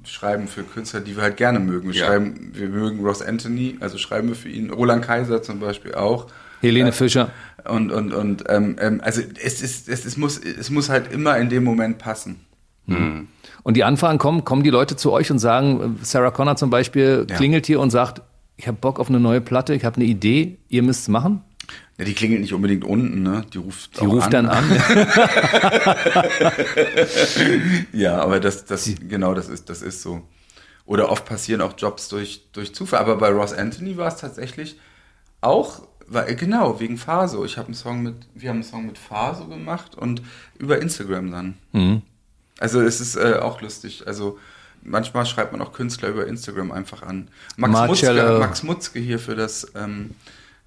schreiben 0.06 0.48
für 0.48 0.62
Künstler, 0.62 1.00
die 1.00 1.16
wir 1.16 1.22
halt 1.22 1.36
gerne 1.36 1.58
mögen. 1.60 1.88
Wir 1.92 2.00
Ja. 2.00 2.06
schreiben, 2.06 2.50
wir 2.54 2.68
mögen 2.68 3.00
Ross 3.04 3.22
Anthony, 3.22 3.76
also 3.80 3.98
schreiben 3.98 4.28
wir 4.28 4.36
für 4.36 4.48
ihn. 4.48 4.70
Roland 4.70 5.04
Kaiser 5.04 5.42
zum 5.42 5.60
Beispiel 5.60 5.94
auch. 5.94 6.26
Helene 6.60 6.92
Fischer. 6.92 7.30
Und, 7.68 7.90
und, 7.92 8.12
und 8.12 8.44
ähm, 8.48 8.76
ähm, 8.80 9.00
also 9.02 9.20
es 9.42 9.62
ist, 9.62 9.88
es, 9.88 10.04
es, 10.04 10.16
muss, 10.16 10.38
es 10.38 10.70
muss 10.70 10.88
halt 10.88 11.12
immer 11.12 11.36
in 11.38 11.48
dem 11.48 11.64
Moment 11.64 11.98
passen. 11.98 12.40
Und 12.86 13.76
die 13.76 13.84
Anfragen 13.84 14.18
kommen, 14.18 14.44
kommen 14.44 14.62
die 14.62 14.70
Leute 14.70 14.94
zu 14.96 15.10
euch 15.10 15.30
und 15.30 15.38
sagen, 15.38 15.96
äh, 16.00 16.04
Sarah 16.04 16.30
Connor 16.30 16.56
zum 16.56 16.68
Beispiel 16.68 17.26
Ja. 17.28 17.36
klingelt 17.36 17.64
hier 17.66 17.80
und 17.80 17.90
sagt, 17.90 18.20
ich 18.56 18.66
habe 18.68 18.76
Bock 18.78 19.00
auf 19.00 19.08
eine 19.08 19.20
neue 19.20 19.40
Platte, 19.40 19.74
ich 19.74 19.84
habe 19.86 19.96
eine 19.96 20.04
Idee, 20.04 20.58
ihr 20.68 20.82
müsst 20.82 21.00
es 21.02 21.08
machen. 21.08 21.42
Ja, 21.98 22.04
die 22.04 22.14
klingelt 22.14 22.40
nicht 22.40 22.52
unbedingt 22.52 22.84
unten, 22.84 23.22
ne? 23.22 23.44
Die 23.52 23.58
ruft 23.58 24.00
Die 24.00 24.04
ruft 24.04 24.32
dann 24.32 24.46
an. 24.46 24.64
Ja, 27.92 28.20
aber 28.20 28.40
das, 28.40 28.64
das, 28.64 28.90
genau, 29.08 29.34
das 29.34 29.48
ist, 29.48 29.70
das 29.70 29.82
ist 29.82 30.02
so. 30.02 30.22
oder 30.86 31.10
oft 31.10 31.24
passieren 31.24 31.60
auch 31.60 31.74
Jobs 31.76 32.08
durch, 32.08 32.48
durch 32.52 32.74
Zufall. 32.74 33.00
Aber 33.00 33.16
bei 33.16 33.28
Ross 33.30 33.52
Anthony 33.52 33.96
war 33.96 34.08
es 34.08 34.16
tatsächlich 34.16 34.78
auch, 35.40 35.86
war, 36.06 36.24
genau, 36.24 36.80
wegen 36.80 36.96
Faso. 36.98 37.44
Ich 37.44 37.56
habe 37.58 37.66
einen 37.66 37.74
Song 37.74 38.02
mit, 38.02 38.16
wir 38.34 38.50
haben 38.50 38.56
einen 38.56 38.64
Song 38.64 38.86
mit 38.86 38.98
Faso 38.98 39.46
gemacht 39.46 39.94
und 39.94 40.22
über 40.58 40.80
Instagram 40.82 41.30
dann. 41.30 41.54
Mhm. 41.72 42.02
Also 42.58 42.80
es 42.80 43.00
ist 43.00 43.16
äh, 43.16 43.38
auch 43.40 43.60
lustig. 43.60 44.06
Also 44.06 44.38
manchmal 44.82 45.26
schreibt 45.26 45.52
man 45.52 45.62
auch 45.62 45.72
Künstler 45.72 46.08
über 46.08 46.26
Instagram 46.26 46.72
einfach 46.72 47.02
an. 47.02 47.28
Max. 47.56 47.88
Mutzke, 47.88 48.36
Max 48.38 48.62
Mutzke 48.62 48.98
hier 48.98 49.18
für 49.18 49.34
das 49.34 49.72
ähm, 49.74 50.10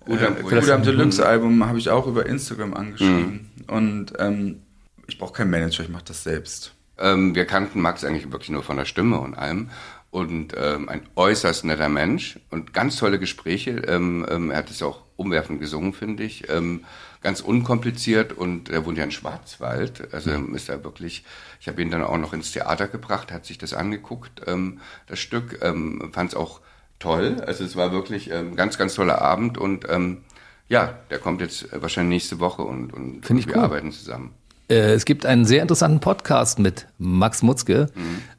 Gudam 0.08 0.38
äh. 0.38 0.41
Gudam 0.41 0.84
Deluxe 0.84 1.26
Album 1.26 1.66
habe 1.66 1.78
ich 1.78 1.89
auch 1.89 2.08
über 2.08 2.26
Instagram 2.26 2.74
angeschrieben. 2.74 3.51
Und 3.68 4.14
ähm, 4.18 4.62
ich 5.08 5.18
brauche 5.18 5.34
keinen 5.34 5.51
Manager, 5.51 5.84
ich 5.84 5.89
mache 5.89 6.05
das 6.05 6.24
selbst. 6.24 6.74
Ähm, 6.97 7.36
wir 7.36 7.45
kannten 7.45 7.82
Max 7.82 8.03
eigentlich 8.03 8.32
wirklich 8.32 8.49
nur 8.49 8.64
von 8.64 8.78
der 8.78 8.86
Stimme 8.86 9.20
und 9.20 9.36
allem. 9.36 9.70
Und 10.10 10.53
ähm, 10.58 10.88
ein 10.89 11.01
äußerst 11.16 11.66
netter 11.66 11.89
Mensch 11.89 12.39
und 12.49 12.74
ganz 12.74 12.95
tolle 12.95 13.20
Gespräche. 13.20 13.72
Ähm, 13.88 14.26
ähm, 14.30 14.51
er 14.51 14.58
hat 14.58 14.70
es 14.70 14.82
auch 14.82 15.03
umwerfend 15.18 15.60
gesungen, 15.60 15.93
finde 15.93 16.24
ich. 16.24 16.49
Ähm, 16.49 16.86
ganz 17.22 17.41
unkompliziert 17.41 18.32
und 18.32 18.70
er 18.70 18.86
wohnt 18.86 18.97
ja 18.97 19.03
in 19.03 19.12
Schwarzwald. 19.12 20.14
Also 20.14 20.32
ist 20.32 20.70
er 20.70 20.84
wirklich, 20.84 21.26
ich 21.60 21.68
habe 21.68 21.82
ihn 21.82 21.91
dann 21.91 22.03
auch 22.03 22.18
noch 22.18 22.32
ins 22.32 22.51
Theater 22.51 22.88
gebracht, 22.88 23.32
hat 23.32 23.45
sich 23.45 23.58
das 23.58 23.74
angeguckt, 23.74 24.43
ähm, 24.47 24.80
das 25.08 25.20
Stück, 25.20 25.60
fand 25.60 26.30
es 26.30 26.36
auch 26.36 26.62
toll. 27.00 27.41
Also 27.45 27.64
es 27.64 27.76
war 27.76 27.91
wirklich 27.91 28.32
ähm, 28.32 28.56
ganz, 28.56 28.78
ganz 28.78 28.95
toller 28.95 29.22
Abend 29.22 29.58
und 29.58 29.86
ähm, 29.89 30.24
ja, 30.70 30.98
der 31.10 31.20
kommt 31.20 31.41
jetzt 31.41 31.72
äh, 31.72 31.82
wahrscheinlich 31.82 32.16
nächste 32.16 32.39
Woche 32.39 32.64
und, 32.64 32.93
und, 32.93 33.24
und 33.30 33.48
wir 33.48 33.56
cool. 33.56 33.64
arbeiten 33.64 33.91
zusammen. 33.91 34.34
Äh, 34.70 34.93
es 34.93 35.05
gibt 35.05 35.26
einen 35.26 35.45
sehr 35.45 35.61
interessanten 35.61 35.99
Podcast 35.99 36.59
mit 36.59 36.88
Max 36.97 37.41
Mutzke 37.41 37.88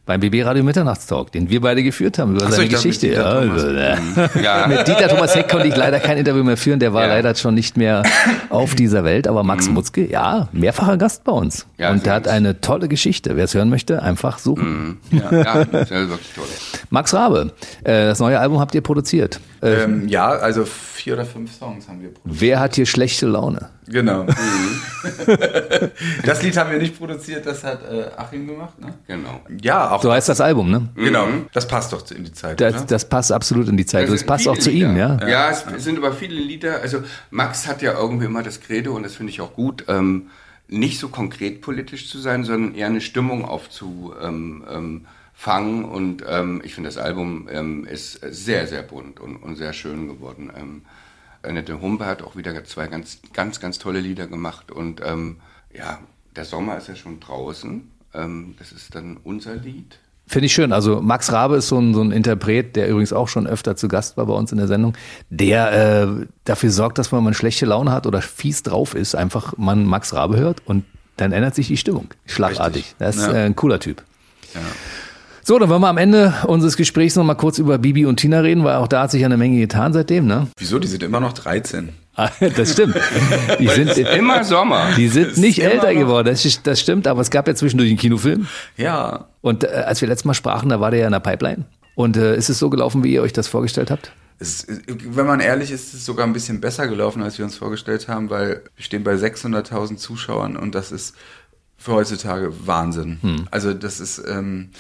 beim 0.05 0.20
BB 0.20 0.43
Radio 0.45 0.62
Mitternachtstalk, 0.62 1.33
den 1.33 1.49
wir 1.49 1.61
beide 1.62 1.83
geführt 1.83 2.18
haben 2.18 2.35
über 2.37 2.45
Ach 2.47 2.51
so, 2.51 2.57
seine 2.57 2.66
ich 2.66 2.72
dachte, 2.72 2.89
mit 2.89 3.01
Geschichte. 3.01 3.09
Dieter 3.09 3.45
Ja, 3.45 4.35
äh, 4.35 4.43
Ja, 4.43 4.66
Mit 4.66 4.89
Dieter 4.89 5.09
Thomas 5.09 5.35
Heck 5.35 5.49
konnte 5.49 5.68
ich 5.68 5.76
leider 5.76 6.01
kein 6.01 6.18
Interview 6.18 6.43
mehr 6.45 6.57
führen, 6.59 6.81
der 6.81 6.93
war 6.93 7.03
Ja. 7.07 7.09
leider 7.14 7.35
schon 7.35 7.55
nicht 7.55 7.76
mehr 7.79 8.03
auf 8.51 8.74
dieser 8.74 9.05
Welt, 9.05 9.26
aber 9.26 9.43
Max 9.43 9.68
Mutzke, 9.70 10.07
ja, 10.11 10.49
mehrfacher 10.53 10.97
Gast 10.99 11.24
bei 11.24 11.33
uns. 11.33 11.66
Ja, 11.79 11.91
Und 11.91 12.05
der 12.05 12.12
hat 12.14 12.29
eine 12.29 12.61
tolle 12.61 12.89
Geschichte. 12.89 13.37
Wer 13.37 13.45
es 13.45 13.55
hören 13.55 13.70
möchte, 13.70 14.03
einfach 14.03 14.39
suchen. 14.39 14.99
ja, 15.11 15.64
das 15.64 15.91
ist 15.91 15.91
wirklich 15.91 16.35
toll. 16.35 16.45
Max 16.91 17.14
Rabe, 17.14 17.53
äh, 17.85 18.07
das 18.07 18.18
neue 18.18 18.39
Album 18.39 18.61
habt 18.61 18.74
ihr 18.74 18.81
produziert. 18.83 19.41
Äh, 19.63 19.85
Ähm, 19.85 20.09
ja, 20.09 20.29
also 20.29 20.65
vier 20.65 21.15
oder 21.15 21.25
fünf 21.25 21.53
Songs 21.53 21.89
haben 21.89 22.01
wir 22.01 22.11
produziert. 22.15 22.41
wer 22.41 22.61
hat 22.61 22.75
hier 22.77 22.87
schlechte 22.87 23.27
Laune? 23.27 23.71
Genau. 23.89 24.27
das 26.25 26.43
Lied 26.43 26.57
haben 26.57 26.71
wir 26.71 26.79
nicht 26.79 26.99
produziert, 26.99 27.47
das 27.47 27.65
hat 27.65 27.81
äh, 27.91 28.05
Achim 28.17 28.47
gemacht. 28.47 28.79
Ne? 28.81 28.95
Genau. 29.07 29.41
Ja, 29.63 29.91
auch 29.91 30.03
So 30.03 30.13
heißt 30.13 30.29
das 30.29 30.41
Album, 30.41 30.71
ne? 30.71 30.89
Genau, 30.95 31.27
das 31.53 31.67
passt 31.67 31.93
doch 31.93 32.09
in 32.11 32.25
die 32.25 32.33
Zeit. 32.33 32.61
Das, 32.61 32.75
oder? 32.75 32.85
das 32.85 33.09
passt 33.09 33.33
absolut 33.33 33.69
in 33.69 33.77
die 33.77 33.87
Zeit. 33.87 34.03
Also 34.03 34.15
Das 34.15 34.25
passt 34.25 34.47
auch 34.49 34.59
zu 34.59 34.71
ihm, 34.71 34.97
ja. 34.97 35.15
Lieder. 35.15 35.29
Ja, 35.29 35.51
es 35.51 35.65
sind 35.85 35.99
aber 35.99 36.13
viele 36.13 36.39
Lieder. 36.39 36.81
Also 36.81 37.03
Max 37.31 37.67
hat 37.67 37.83
ja 37.83 37.99
irgendwie 37.99 38.27
immer 38.27 38.43
das 38.43 38.61
Credo, 38.61 38.95
und 38.95 39.03
das 39.03 39.15
finde 39.17 39.31
ich 39.33 39.41
auch 39.41 39.55
gut, 39.55 39.85
ähm, 39.89 40.29
nicht 40.69 40.99
so 41.01 41.09
konkret 41.09 41.63
politisch 41.63 42.11
zu 42.11 42.19
sein, 42.19 42.45
sondern 42.45 42.75
eher 42.75 42.87
eine 42.89 43.01
Stimmung 43.01 43.45
aufzufangen. 43.45 44.63
Ähm, 44.71 45.07
fangen. 45.39 45.84
und 45.84 46.24
ähm, 46.28 46.61
ich 46.64 46.74
finde, 46.74 46.89
das 46.89 46.99
Album 46.99 47.49
ähm, 47.51 47.86
ist 47.86 48.20
sehr, 48.28 48.66
sehr 48.66 48.82
bunt 48.82 49.20
und, 49.20 49.36
und 49.36 49.57
sehr 49.57 49.72
schön 49.72 50.09
geworden. 50.09 50.51
Ähm, 50.57 50.82
Annette 51.43 51.80
Humpe 51.80 52.05
hat 52.07 52.22
auch 52.22 52.34
wieder 52.34 52.64
zwei 52.64 52.89
ganz, 52.89 53.20
ganz, 53.32 53.61
ganz 53.61 53.78
tolle 53.78 54.01
Lieder 54.01 54.26
gemacht. 54.26 54.72
Und 54.72 55.01
ähm, 55.05 55.36
ja, 55.72 56.01
der 56.34 56.45
Sommer 56.45 56.76
ist 56.76 56.89
ja 56.89 56.97
schon 56.97 57.20
draußen. 57.20 57.89
Ähm, 58.14 58.55
das 58.59 58.72
ist 58.72 58.95
dann 58.97 59.18
unser 59.22 59.55
Lied. 59.55 60.01
Finde 60.26 60.47
ich 60.47 60.53
schön. 60.53 60.72
Also 60.72 61.01
Max 61.01 61.32
Rabe 61.32 61.57
ist 61.57 61.68
so 61.68 61.78
ein, 61.78 61.95
so 61.95 62.03
ein 62.03 62.11
Interpret, 62.11 62.74
der 62.74 62.89
übrigens 62.89 63.12
auch 63.12 63.28
schon 63.28 63.47
öfter 63.47 63.76
zu 63.76 63.86
Gast 63.89 64.16
war 64.16 64.26
bei 64.26 64.34
uns 64.34 64.51
in 64.51 64.59
der 64.59 64.66
Sendung, 64.66 64.95
der 65.30 66.03
äh, 66.20 66.26
dafür 66.45 66.70
sorgt, 66.70 66.99
dass 66.99 67.12
wenn 67.12 67.22
man 67.22 67.32
schlechte 67.32 67.64
Laune 67.64 67.93
hat 67.93 68.07
oder 68.07 68.20
fies 68.20 68.62
drauf 68.64 68.95
ist, 68.95 69.14
einfach 69.14 69.57
man 69.57 69.86
Max 69.86 70.12
Rabe 70.12 70.36
hört 70.36 70.66
und 70.66 70.84
dann 71.16 71.32
ändert 71.32 71.55
sich 71.55 71.68
die 71.68 71.76
Stimmung. 71.76 72.09
Schlagartig. 72.26 72.82
Richtig. 72.82 72.97
Das 72.99 73.16
ist 73.16 73.26
Ja. 73.26 73.32
äh, 73.32 73.45
ein 73.45 73.57
cooler 73.57 73.78
Typ. 73.80 74.03
So, 75.49 75.59
dann 75.59 75.70
wollen 75.70 75.80
wir 75.80 75.88
am 75.88 75.96
Ende 75.96 76.34
unseres 76.46 76.76
Gesprächs 76.76 77.16
noch 77.16 77.24
mal 77.24 77.34
kurz 77.34 77.59
über 77.59 77.78
Bibi 77.78 78.05
und 78.05 78.16
Tina 78.18 78.40
reden, 78.40 78.64
weil 78.64 78.76
auch 78.76 78.86
da 78.86 79.05
hat 79.05 79.12
sich 79.12 79.22
ja 79.22 79.26
eine 79.28 79.38
Menge 79.38 79.59
getan 79.59 79.94
seitdem, 79.94 80.26
ne? 80.26 80.49
Wieso? 80.59 80.78
Die 80.78 80.86
sind 80.88 81.03
immer 81.03 81.20
noch 81.20 81.32
13. 81.32 81.88
Ah, 82.16 82.28
Das 82.55 82.72
stimmt. 82.72 82.94
Die 83.59 83.66
sind, 83.68 83.96
Immer 83.96 84.44
Sommer. 84.44 84.88
die 84.94 85.09
sind 85.09 85.38
nicht 85.38 85.62
älter 85.64 85.90
noch- 85.90 85.99
geworden, 86.01 86.26
das, 86.26 86.44
ist- 86.44 86.66
das 86.66 86.78
stimmt, 86.80 87.07
aber 87.07 87.22
es 87.22 87.30
gab 87.30 87.49
ja 87.49 87.55
zwischendurch 87.55 87.88
einen 87.88 87.96
Kinofilm. 87.99 88.46
Ja. 88.76 89.28
Und 89.40 89.64
äh, 89.64 89.68
als 89.68 90.03
wir 90.03 90.09
letztes 90.09 90.26
Mal 90.26 90.34
sprachen, 90.34 90.68
da 90.68 90.80
war 90.80 90.90
der 90.90 91.01
ja 91.01 91.07
in 91.07 91.12
der 91.12 91.20
Pipeline. 91.20 91.64
Und 91.94 92.18
äh, 92.18 92.36
ist 92.36 92.51
es 92.51 92.59
so 92.59 92.68
gelaufen, 92.68 93.03
wie 93.03 93.14
ihr 93.14 93.22
euch 93.22 93.32
das 93.32 93.49
vorgestellt 93.49 93.90
habt? 93.90 94.12
Es, 94.38 94.66
wenn 94.86 95.24
man 95.24 95.40
ehrlich 95.40 95.70
ist, 95.70 95.94
ist 95.94 96.01
es 96.01 96.05
sogar 96.05 96.26
ein 96.26 96.34
bisschen 96.34 96.61
besser 96.61 96.88
gelaufen, 96.88 97.22
als 97.22 97.38
wir 97.38 97.46
uns 97.46 97.57
vorgestellt 97.57 98.07
haben, 98.07 98.28
weil 98.28 98.64
wir 98.76 98.84
stehen 98.84 99.03
bei 99.03 99.14
600.000 99.14 99.96
Zuschauern 99.96 100.59
und 100.59 100.74
das 100.74 100.92
ist 100.92 101.14
für 101.78 101.92
heutzutage 101.92 102.53
Wahnsinn. 102.66 103.46
Also 103.51 103.72
das 103.72 103.99
ist 104.01 104.20
ähm, 104.28 104.70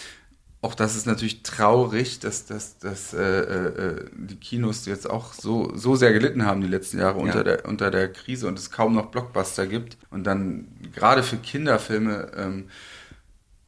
auch 0.60 0.74
das 0.74 0.96
ist 0.96 1.06
natürlich 1.06 1.42
traurig, 1.42 2.18
dass, 2.18 2.46
dass, 2.46 2.78
dass 2.78 3.14
äh, 3.14 3.22
äh, 3.22 4.04
die 4.16 4.36
Kinos 4.36 4.86
jetzt 4.86 5.08
auch 5.08 5.32
so, 5.32 5.72
so 5.76 5.94
sehr 5.94 6.12
gelitten 6.12 6.44
haben 6.44 6.60
die 6.60 6.68
letzten 6.68 6.98
Jahre 6.98 7.18
unter, 7.18 7.44
der, 7.44 7.64
unter 7.66 7.92
der 7.92 8.12
Krise 8.12 8.48
und 8.48 8.58
es 8.58 8.70
kaum 8.70 8.94
noch 8.94 9.06
Blockbuster 9.06 9.66
gibt. 9.68 9.96
Und 10.10 10.24
dann 10.24 10.66
gerade 10.92 11.22
für 11.22 11.36
Kinderfilme 11.36 12.32
ähm, 12.36 12.64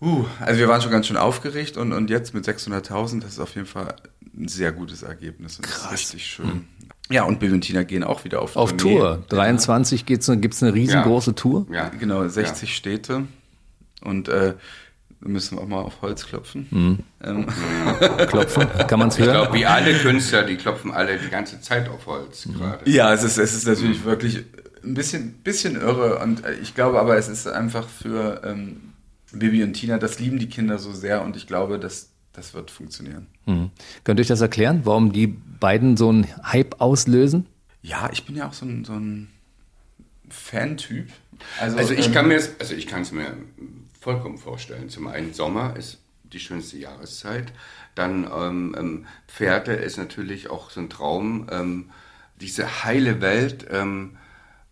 Uh, 0.03 0.25
also 0.41 0.59
wir 0.59 0.67
waren 0.67 0.81
schon 0.81 0.91
ganz 0.91 1.07
schön 1.07 1.19
aufgeregt 1.19 1.77
und, 1.77 1.93
und 1.93 2.09
jetzt 2.09 2.33
mit 2.33 2.49
600.000, 2.49 3.21
das 3.21 3.33
ist 3.33 3.39
auf 3.39 3.55
jeden 3.55 3.67
Fall 3.67 3.95
ein 4.35 4.49
sehr 4.49 4.73
gutes 4.73 5.03
Ergebnis 5.03 5.57
und 5.57 5.67
das 5.67 5.77
ist 5.77 5.93
richtig 5.93 6.25
schön. 6.25 6.67
Ja, 7.11 7.25
und 7.25 7.39
Bill 7.39 7.53
und 7.53 7.61
Tina 7.61 7.83
gehen 7.83 8.03
auch 8.03 8.25
wieder 8.25 8.41
auf, 8.41 8.57
Auf 8.57 8.77
Tournee. 8.77 8.97
Tour. 8.97 9.25
23 9.29 10.07
gibt's 10.07 10.31
eine, 10.31 10.41
gibt's 10.41 10.63
eine 10.63 10.73
riesengroße 10.73 11.35
Tour. 11.35 11.67
Ja. 11.71 11.91
Genau, 11.91 12.27
60 12.27 12.75
Städte 12.75 13.27
und 14.03 14.29
äh, 14.29 14.55
da 15.23 15.29
müssen 15.29 15.57
wir 15.59 15.63
auch 15.63 15.69
mal 15.69 15.83
auf 15.83 16.01
Holz 16.03 16.27
klopfen. 16.27 17.03
Ähm, 17.23 17.47
Klopfen. 18.29 18.67
Kann 18.89 18.99
man's 18.99 19.15
Ich 19.19 19.25
hören? 19.27 19.35
glaube, 19.43 19.55
wie 19.59 19.67
alle 19.67 19.95
Künstler, 19.99 20.45
die 20.45 20.57
klopfen 20.57 20.93
alle 20.93 21.19
die 21.19 21.29
ganze 21.29 21.61
Zeit 21.61 21.89
auf 21.89 22.07
Holz 22.07 22.49
gerade. 22.57 22.91
ja, 22.91 23.13
es 23.13 23.23
ist, 23.23 23.39
es 23.39 23.55
ist 23.55 23.67
natürlich 23.67 24.05
wirklich 24.05 24.45
ein 24.83 24.95
bisschen, 24.95 25.35
bisschen 25.45 25.77
irre 25.77 26.19
und 26.21 26.45
äh, 26.45 26.55
ich 26.55 26.75
glaube 26.75 26.99
aber, 27.01 27.17
es 27.19 27.29
ist 27.29 27.47
einfach 27.47 27.87
für 27.87 28.41
ähm, 28.45 28.81
Bibi 29.33 29.63
und 29.63 29.75
Tina, 29.75 29.99
das 29.99 30.19
lieben 30.19 30.39
die 30.39 30.49
Kinder 30.49 30.79
so 30.79 30.93
sehr 30.93 31.23
und 31.23 31.37
ich 31.37 31.47
glaube, 31.47 31.79
dass 31.79 32.09
das 32.33 32.55
wird 32.55 32.71
funktionieren. 32.71 33.27
Hm. 33.45 33.71
Könnt 34.05 34.19
ihr 34.19 34.23
euch 34.23 34.29
das 34.29 34.41
erklären, 34.41 34.81
warum 34.85 35.13
die 35.13 35.27
beiden 35.27 35.97
so 35.97 36.09
einen 36.09 36.27
Hype 36.45 36.81
auslösen? 36.81 37.47
Ja, 37.83 38.09
ich 38.13 38.25
bin 38.25 38.37
ja 38.37 38.49
auch 38.49 38.53
so 38.55 38.65
ein, 38.65 38.85
so 38.85 38.93
ein 38.95 39.29
Fan-Typ. 40.31 41.09
Also, 41.61 41.77
Also 41.77 41.93
ich 41.95 42.07
ähm, 42.07 42.13
kann 42.13 42.29
mir 42.29 42.37
es, 42.37 42.53
also 42.61 42.75
ich 42.75 42.87
kann 42.87 43.03
es 43.03 43.13
mir 43.13 43.27
vollkommen 44.01 44.39
vorstellen. 44.39 44.89
Zum 44.89 45.07
einen 45.07 45.33
Sommer 45.35 45.77
ist 45.77 45.99
die 46.25 46.41
schönste 46.41 46.79
Jahreszeit. 46.79 47.53
Dann 47.95 48.29
ähm, 48.35 48.75
ähm, 48.79 49.07
Pferde 49.29 49.73
ist 49.73 49.99
natürlich 49.99 50.51
auch 50.51 50.71
so 50.71 50.81
ein 50.81 50.89
Traum. 50.89 51.47
Ähm, 51.51 51.91
diese 52.41 52.85
heile 52.85 53.21
Welt. 53.21 53.67
Ähm, 53.71 54.17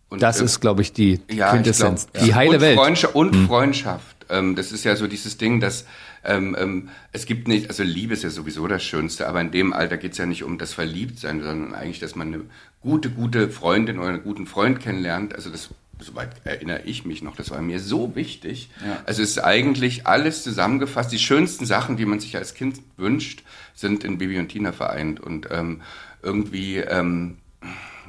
und, 0.09 0.21
Das 0.21 0.39
ähm, 0.39 0.45
ist, 0.45 0.59
glaube 0.59 0.81
ich, 0.81 0.91
die 0.93 1.21
ja, 1.29 1.51
Quintessenz. 1.51 2.07
ich 2.07 2.13
glaub, 2.13 2.25
die 2.25 2.35
heile 2.35 2.55
und 2.55 2.61
Welt. 2.61 2.77
Freundschaft, 2.77 3.15
und 3.15 3.47
Freundschaft. 3.47 4.25
Ähm, 4.29 4.55
das 4.55 4.71
ist 4.71 4.83
ja 4.83 4.95
so 4.95 5.07
dieses 5.07 5.37
Ding, 5.37 5.59
dass 5.59 5.85
ähm, 6.23 6.89
es 7.11 7.25
gibt 7.25 7.47
nicht, 7.47 7.69
also 7.69 7.83
Liebe 7.83 8.13
ist 8.13 8.23
ja 8.23 8.29
sowieso 8.29 8.67
das 8.67 8.83
Schönste, 8.83 9.27
aber 9.27 9.39
in 9.39 9.51
dem 9.51 9.71
Alter 9.71 9.97
geht 9.97 10.13
es 10.13 10.17
ja 10.17 10.25
nicht 10.25 10.43
um 10.43 10.57
das 10.57 10.73
Verliebtsein, 10.73 11.41
sondern 11.41 11.73
eigentlich, 11.73 11.99
dass 11.99 12.15
man 12.15 12.33
eine 12.33 12.43
gute, 12.81 13.09
gute 13.09 13.49
Freundin 13.49 13.99
oder 13.99 14.09
einen 14.09 14.23
guten 14.23 14.45
Freund 14.45 14.79
kennenlernt. 14.79 15.33
Also 15.35 15.49
das, 15.49 15.69
soweit 15.99 16.29
erinnere 16.45 16.81
ich 16.85 17.05
mich 17.05 17.21
noch, 17.21 17.35
das 17.35 17.51
war 17.51 17.61
mir 17.61 17.79
so 17.79 18.15
wichtig. 18.15 18.69
Ja. 18.85 19.01
Also 19.05 19.21
es 19.21 19.31
ist 19.31 19.39
eigentlich 19.39 20.07
alles 20.07 20.43
zusammengefasst. 20.43 21.11
Die 21.11 21.19
schönsten 21.19 21.65
Sachen, 21.65 21.97
die 21.97 22.05
man 22.05 22.19
sich 22.19 22.35
als 22.37 22.53
Kind 22.53 22.81
wünscht, 22.97 23.43
sind 23.73 24.03
in 24.03 24.17
Bibi 24.17 24.39
und 24.39 24.49
Tina 24.49 24.71
vereint. 24.71 25.19
Und 25.19 25.49
ähm, 25.51 25.81
irgendwie, 26.21 26.77
ähm, 26.77 27.37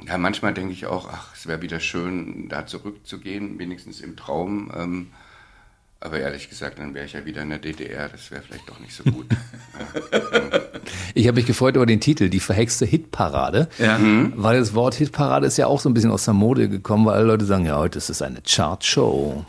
ja, 0.07 0.17
manchmal 0.17 0.53
denke 0.53 0.73
ich 0.73 0.85
auch, 0.85 1.09
ach, 1.11 1.35
es 1.35 1.47
wäre 1.47 1.61
wieder 1.61 1.79
schön, 1.79 2.49
da 2.49 2.65
zurückzugehen, 2.65 3.59
wenigstens 3.59 4.01
im 4.01 4.15
Traum. 4.15 4.71
Ähm, 4.75 5.07
aber 6.01 6.19
ehrlich 6.19 6.49
gesagt, 6.49 6.79
dann 6.79 6.93
wäre 6.93 7.05
ich 7.05 7.13
ja 7.13 7.23
wieder 7.25 7.41
in 7.43 7.49
der 7.49 7.59
DDR. 7.59 8.09
Das 8.09 8.29
wäre 8.31 8.41
vielleicht 8.41 8.67
doch 8.67 8.79
nicht 8.79 8.93
so 8.93 9.03
gut. 9.03 9.27
Ich 11.13 11.27
habe 11.27 11.35
mich 11.35 11.45
gefreut 11.45 11.75
über 11.75 11.85
den 11.85 11.99
Titel, 11.99 12.29
die 12.29 12.39
verhexte 12.39 12.85
Hitparade. 12.85 13.67
Ja. 13.77 13.99
Weil 14.35 14.59
das 14.59 14.73
Wort 14.73 14.95
Hitparade 14.95 15.45
ist 15.45 15.57
ja 15.57 15.67
auch 15.67 15.79
so 15.79 15.89
ein 15.89 15.93
bisschen 15.93 16.11
aus 16.11 16.25
der 16.25 16.33
Mode 16.33 16.69
gekommen, 16.69 17.05
weil 17.05 17.15
alle 17.15 17.25
Leute 17.25 17.45
sagen, 17.45 17.65
ja, 17.65 17.77
heute 17.77 17.97
ist 17.97 18.09
es 18.09 18.21
eine 18.21 18.41
Chartshow. 18.41 19.45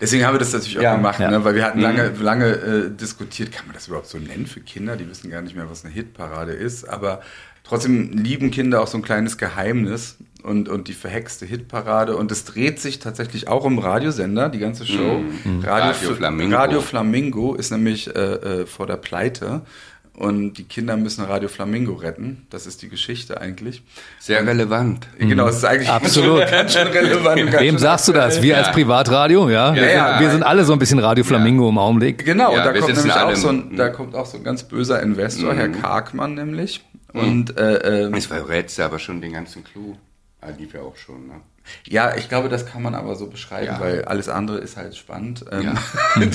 Deswegen 0.00 0.24
haben 0.24 0.34
wir 0.34 0.38
das 0.38 0.52
natürlich 0.52 0.78
auch 0.78 0.82
Ja. 0.82 0.96
gemacht, 0.96 1.20
Ja. 1.20 1.30
Ne? 1.30 1.44
weil 1.44 1.54
wir 1.54 1.64
hatten 1.64 1.80
lange, 1.80 2.08
lange 2.20 2.46
äh, 2.46 2.90
diskutiert, 2.90 3.52
kann 3.52 3.66
man 3.66 3.74
das 3.74 3.88
überhaupt 3.88 4.06
so 4.08 4.18
nennen 4.18 4.46
für 4.46 4.60
Kinder? 4.60 4.96
Die 4.96 5.08
wissen 5.08 5.30
gar 5.30 5.42
nicht 5.42 5.54
mehr, 5.56 5.68
was 5.70 5.84
eine 5.84 5.92
Hitparade 5.92 6.52
ist, 6.52 6.88
aber 6.88 7.20
trotzdem 7.64 8.12
lieben 8.12 8.50
Kinder 8.50 8.80
auch 8.80 8.86
so 8.88 8.98
ein 8.98 9.02
kleines 9.02 9.36
Geheimnis 9.38 10.16
und, 10.42 10.68
und 10.68 10.88
die 10.88 10.92
verhexte 10.92 11.46
Hitparade 11.46 12.16
und 12.16 12.32
es 12.32 12.44
dreht 12.44 12.80
sich 12.80 12.98
tatsächlich 12.98 13.48
auch 13.48 13.64
um 13.64 13.78
Radiosender, 13.78 14.48
die 14.48 14.58
ganze 14.58 14.86
Show. 14.86 15.22
Radio, 15.62 15.70
Radio 15.70 16.14
Flamingo. 16.14 16.56
Radio 16.56 16.80
Flamingo 16.80 17.54
ist 17.54 17.70
nämlich 17.70 18.14
äh, 18.14 18.20
äh, 18.20 18.66
vor 18.66 18.86
der 18.86 18.96
Pleite 18.96 19.62
und 20.20 20.54
die 20.54 20.64
Kinder 20.64 20.96
müssen 20.98 21.24
Radio 21.24 21.48
Flamingo 21.48 21.94
retten. 21.94 22.46
Das 22.50 22.66
ist 22.66 22.82
die 22.82 22.90
Geschichte 22.90 23.40
eigentlich. 23.40 23.82
Sehr 24.18 24.46
relevant. 24.46 25.08
Genau, 25.18 25.48
es 25.48 25.56
ist 25.56 25.64
eigentlich 25.64 25.88
Absolut. 25.88 26.46
ganz 26.50 26.74
schön 26.74 26.88
relevant. 26.88 27.40
und 27.40 27.50
ganz 27.50 27.62
Wem 27.62 27.70
schön 27.70 27.78
sagst 27.78 28.08
du 28.08 28.12
das? 28.12 28.42
Wir 28.42 28.58
als 28.58 28.70
Privatradio, 28.72 29.48
ja? 29.48 29.74
Ja, 29.74 29.86
ja. 29.86 30.20
Wir 30.20 30.30
sind 30.30 30.42
alle 30.42 30.64
so 30.64 30.74
ein 30.74 30.78
bisschen 30.78 30.98
Radio 30.98 31.24
Flamingo 31.24 31.68
im 31.70 31.78
Augenblick. 31.78 32.24
Genau, 32.24 32.52
Ja, 32.52 32.58
und 32.58 32.66
da 32.66 32.74
wir 32.74 32.80
kommt 32.82 32.96
nämlich 32.96 33.14
auch 33.14 33.34
so 33.34 33.48
ein, 33.48 33.76
da 33.76 33.88
kommt 33.88 34.14
auch 34.14 34.26
so 34.26 34.36
ein 34.36 34.44
ganz 34.44 34.62
böser 34.62 35.02
Investor, 35.02 35.54
Herr 35.54 35.68
Kargmann 35.70 36.34
nämlich. 36.34 36.84
Und 37.14 37.58
äh, 37.58 38.06
äh, 38.06 38.16
Es 38.16 38.26
verrät 38.26 38.78
aber 38.78 38.98
schon 38.98 39.20
den 39.20 39.32
ganzen 39.32 39.64
Clou. 39.64 39.96
Ah, 40.40 40.50
lief 40.56 40.72
ja 40.74 40.80
auch 40.80 40.96
schon, 40.96 41.26
ne? 41.28 41.40
ja, 41.86 42.16
ich 42.16 42.28
glaube, 42.28 42.48
das 42.48 42.64
kann 42.66 42.82
man 42.82 42.94
aber 42.94 43.14
so 43.14 43.26
beschreiben, 43.26 43.66
Ja. 43.66 43.80
weil 43.80 44.04
alles 44.06 44.28
andere 44.28 44.58
ist 44.58 44.76
halt 44.78 44.96
spannend. 44.96 45.44
Ähm, 45.52 45.62
Ja. 45.62 45.74
Nein, 46.16 46.30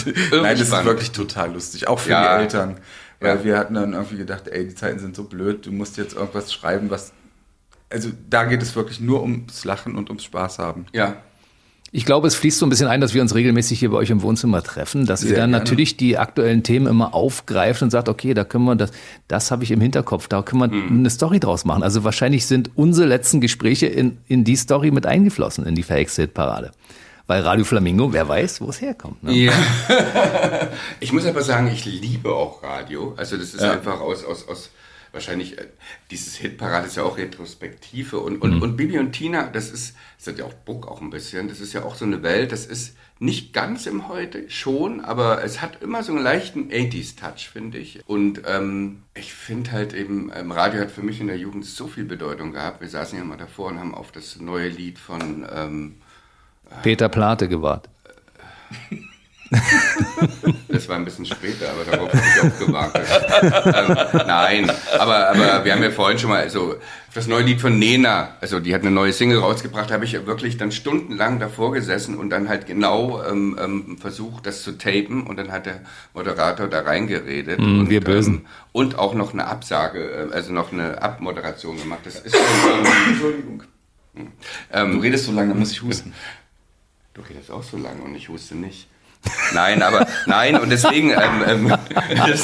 das 0.58 0.62
ist 0.70 0.86
wirklich 0.86 1.12
total 1.12 1.52
lustig, 1.54 1.88
auch 1.88 2.00
für 2.00 2.12
Ja. 2.12 2.36
die 2.38 2.44
Eltern. 2.44 2.78
Weil 3.20 3.44
wir 3.44 3.58
hatten 3.58 3.74
dann 3.74 3.94
irgendwie 3.94 4.18
gedacht, 4.18 4.48
ey, 4.50 4.68
die 4.68 4.76
Zeiten 4.76 5.00
sind 5.00 5.16
so 5.16 5.24
blöd, 5.24 5.66
du 5.66 5.72
musst 5.72 5.98
jetzt 5.98 6.14
irgendwas 6.16 6.54
schreiben, 6.54 6.90
was. 6.92 7.12
Also 7.90 8.10
da 8.30 8.44
geht 8.44 8.62
es 8.62 8.76
wirklich 8.76 9.00
nur 9.00 9.22
ums 9.24 9.64
Lachen 9.66 9.96
und 9.96 10.10
ums 10.10 10.24
Spaß 10.26 10.60
haben. 10.60 10.86
Ja. 10.92 11.16
Ich 11.96 12.06
glaube, 12.06 12.28
es 12.28 12.36
fließt 12.36 12.60
so 12.60 12.66
ein 12.66 12.70
bisschen 12.70 12.88
ein, 12.88 13.00
dass 13.00 13.14
wir 13.14 13.22
uns 13.22 13.34
regelmäßig 13.36 13.80
hier 13.80 13.90
bei 13.90 13.98
euch 13.98 14.10
im 14.10 14.22
Wohnzimmer 14.22 14.62
treffen, 14.62 15.06
dass 15.06 15.24
ihr 15.24 15.30
Sehr 15.30 15.38
dann 15.38 15.52
gerne. 15.52 15.64
natürlich 15.64 15.96
die 15.96 16.18
aktuellen 16.18 16.62
Themen 16.62 16.88
immer 16.88 17.14
aufgreift 17.14 17.82
und 17.82 17.90
sagt, 17.90 18.10
okay, 18.10 18.34
da 18.34 18.44
können 18.44 18.66
wir 18.66 18.76
das, 18.76 18.92
das 19.30 19.50
habe 19.50 19.64
ich 19.64 19.72
im 19.72 19.80
Hinterkopf, 19.80 20.28
da 20.28 20.42
können 20.42 20.62
wir 20.62 20.68
Mhm. 20.68 21.00
eine 21.00 21.10
Story 21.10 21.40
draus 21.40 21.64
machen. 21.64 21.84
Also 21.84 22.04
wahrscheinlich 22.04 22.48
sind 22.48 22.72
unsere 22.76 23.08
letzten 23.08 23.40
Gespräche 23.40 23.86
in, 23.88 24.18
in 24.28 24.44
die 24.44 24.58
Story 24.58 24.92
mit 24.92 25.06
eingeflossen, 25.06 25.66
in 25.66 25.76
die 25.76 25.84
verhexte 25.84 26.24
Hitparade. 26.24 26.72
Weil 27.28 27.42
Radio 27.42 27.64
Flamingo, 27.66 28.12
wer 28.14 28.28
weiß, 28.28 28.60
wo 28.62 28.70
es 28.70 28.82
herkommt. 28.82 29.24
Ne? 29.24 29.34
Ja. 29.34 29.54
ich 31.00 31.12
muss 31.14 31.26
aber 31.26 31.42
sagen, 31.44 31.68
ich 31.74 31.86
liebe 31.86 32.30
auch 32.30 32.62
Radio. 32.62 33.14
Also 33.18 33.38
das 33.38 33.54
ist 33.54 33.62
Ja. 33.62 33.72
einfach 33.72 34.00
aus, 34.02 34.24
aus, 34.26 34.48
aus 34.48 34.70
wahrscheinlich, 35.16 35.58
äh, 35.58 35.66
dieses 36.12 36.36
Hitparade 36.36 36.86
ist 36.86 36.98
ja 36.98 37.04
auch 37.04 37.18
Retrospektive 37.18 38.20
und, 38.20 38.42
und, 38.42 38.62
und 38.62 38.78
Bibi 38.78 39.00
und 39.00 39.14
Tina, 39.14 39.48
das 39.48 39.72
ist, 39.72 39.96
das 40.20 40.28
hat 40.28 40.38
ja 40.38 40.46
auch 40.46 40.54
Buck 40.54 40.88
auch 40.88 41.02
ein 41.02 41.10
bisschen, 41.10 41.48
das 41.48 41.60
ist 41.60 41.74
ja 41.74 41.84
auch 41.84 41.96
so 41.96 42.06
eine 42.06 42.22
Welt, 42.22 42.52
das 42.52 42.68
ist 42.68 42.96
nicht 43.18 43.54
ganz 43.54 43.86
im 43.86 44.08
Heute, 44.10 44.50
schon, 44.50 45.00
aber 45.00 45.44
es 45.44 45.62
hat 45.62 45.82
immer 45.82 46.04
so 46.04 46.12
einen 46.12 46.22
leichten 46.22 46.70
80s-Touch, 46.70 47.50
finde 47.50 47.78
ich. 47.78 48.02
Und 48.08 48.42
ähm, 48.46 49.04
ich 49.14 49.34
finde 49.34 49.72
halt 49.72 49.94
eben, 49.94 50.32
ähm, 50.36 50.52
Radio 50.52 50.82
hat 50.82 50.92
für 50.92 51.02
mich 51.02 51.22
in 51.22 51.28
der 51.28 51.38
Jugend 51.38 51.66
so 51.66 51.88
viel 51.88 52.04
Bedeutung 52.04 52.52
gehabt. 52.52 52.82
Wir 52.82 52.90
saßen 52.90 53.18
ja 53.18 53.24
mal 53.24 53.38
davor 53.38 53.70
und 53.70 53.80
haben 53.80 53.96
auf 53.96 54.12
das 54.12 54.40
neue 54.40 54.68
Lied 54.68 55.00
von... 55.00 55.48
Ähm, 55.50 55.96
Peter 56.84 57.08
Plate 57.08 57.48
gewartet. 57.48 57.90
Das 60.68 60.90
war 60.90 60.98
ein 60.98 61.06
bisschen 61.06 61.26
später, 61.26 61.70
aber 61.72 61.90
darauf 61.90 62.10
habe 62.14 62.22
ich 62.22 62.52
auch 62.52 62.68
gewartet. 62.68 63.08
ähm, 63.42 64.28
nein, 64.28 64.72
aber, 65.00 65.30
aber 65.30 65.64
wir 65.64 65.74
haben 65.74 65.82
ja 65.82 65.90
vorhin 65.90 66.20
schon 66.20 66.30
mal 66.32 66.50
so 66.50 66.76
das 67.14 67.28
neue 67.28 67.44
Lied 67.44 67.62
von 67.62 67.80
Nena, 67.80 68.36
also 68.42 68.60
die 68.60 68.76
hat 68.76 68.82
eine 68.82 68.92
neue 68.92 69.14
Single 69.14 69.40
rausgebracht, 69.40 69.90
habe 69.90 70.04
ich 70.04 70.12
ja 70.12 70.26
wirklich 70.26 70.58
dann 70.58 70.74
stundenlang 70.74 71.40
davor 71.40 71.72
gesessen 71.72 72.18
und 72.18 72.30
dann 72.30 72.50
halt 72.50 72.68
genau 72.68 73.24
ähm, 73.24 73.58
ähm, 73.58 73.98
versucht, 73.98 74.46
das 74.46 74.64
zu 74.64 74.78
tapen 74.78 75.26
und 75.26 75.38
dann 75.38 75.52
hat 75.52 75.66
der 75.66 75.80
Moderator 76.14 76.68
da 76.68 76.82
reingeredet. 76.82 77.60
Mm, 77.60 77.80
und, 77.80 77.90
wir 77.90 78.02
Bösen. 78.02 78.34
Ähm, 78.34 78.46
und 78.74 79.00
auch 79.00 79.14
noch 79.14 79.32
eine 79.32 79.48
Absage, 79.48 80.30
äh, 80.30 80.34
also 80.34 80.52
noch 80.52 80.74
eine 80.74 81.02
Abmoderation 81.02 81.78
gemacht. 81.78 82.02
Das 82.04 82.20
ist 82.20 82.36
schon, 82.36 82.86
Entschuldigung. 83.08 83.64
ähm, 84.74 84.92
Du 84.94 85.00
redest 85.00 85.26
so 85.26 85.32
lange, 85.32 85.50
dann 85.50 85.60
muss 85.60 85.72
ich 85.72 85.82
husten. 85.82 86.14
Du 87.14 87.22
redest 87.22 87.50
auch 87.50 87.64
so 87.64 87.78
lange 87.78 88.02
und 88.02 88.14
ich 88.14 88.28
wusste 88.28 88.56
nicht. 88.56 88.90
Nein, 89.54 89.82
aber 89.82 90.08
nein, 90.26 90.60
und 90.60 90.70
deswegen, 90.70 91.12
ähm, 91.12 91.44
ähm, 91.48 91.78
das, 92.16 92.44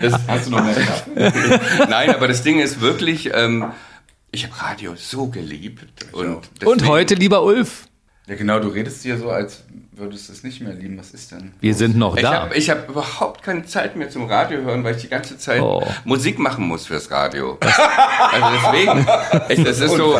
das, 0.00 0.20
Hast 0.26 0.46
du 0.46 0.50
noch 0.50 0.64
mehr 0.64 0.76
nein, 1.88 2.10
aber 2.14 2.28
das 2.28 2.42
Ding 2.42 2.58
ist 2.60 2.80
wirklich, 2.80 3.30
ähm, 3.34 3.72
ich 4.30 4.44
habe 4.44 4.60
Radio 4.60 4.94
so 4.96 5.28
geliebt. 5.28 5.86
Und, 6.12 6.26
Und 6.26 6.48
deswegen- 6.60 6.86
heute, 6.88 7.14
lieber 7.14 7.42
Ulf, 7.42 7.86
Ja, 8.26 8.34
genau, 8.34 8.58
du 8.60 8.68
redest 8.68 9.02
hier 9.02 9.18
so, 9.18 9.30
als 9.30 9.64
würdest 9.98 10.28
du 10.28 10.32
es 10.32 10.42
nicht 10.42 10.60
mehr 10.60 10.72
lieben. 10.74 10.98
Was 10.98 11.10
ist 11.12 11.32
denn? 11.32 11.52
wir 11.60 11.74
sind 11.74 11.96
noch 11.96 12.16
Ich 12.16 12.22
da. 12.22 12.42
habe 12.42 12.54
ich 12.56 12.70
hab 12.70 12.88
überhaupt 12.88 13.42
keine 13.42 13.64
Zeit 13.64 13.96
mehr 13.96 14.08
zum 14.10 14.26
Radio 14.26 14.60
hören, 14.62 14.84
weil 14.84 14.94
ich 14.96 15.02
die 15.02 15.08
ganze 15.08 15.36
Zeit 15.38 15.60
Oh. 15.60 15.82
Musik 16.04 16.38
machen 16.38 16.66
muss 16.66 16.86
fürs 16.86 17.10
Radio. 17.10 17.58
also 17.60 18.46
deswegen, 18.72 19.06
ich, 19.48 19.64
das 19.64 19.80
ist 19.80 19.92
so, 19.96 20.16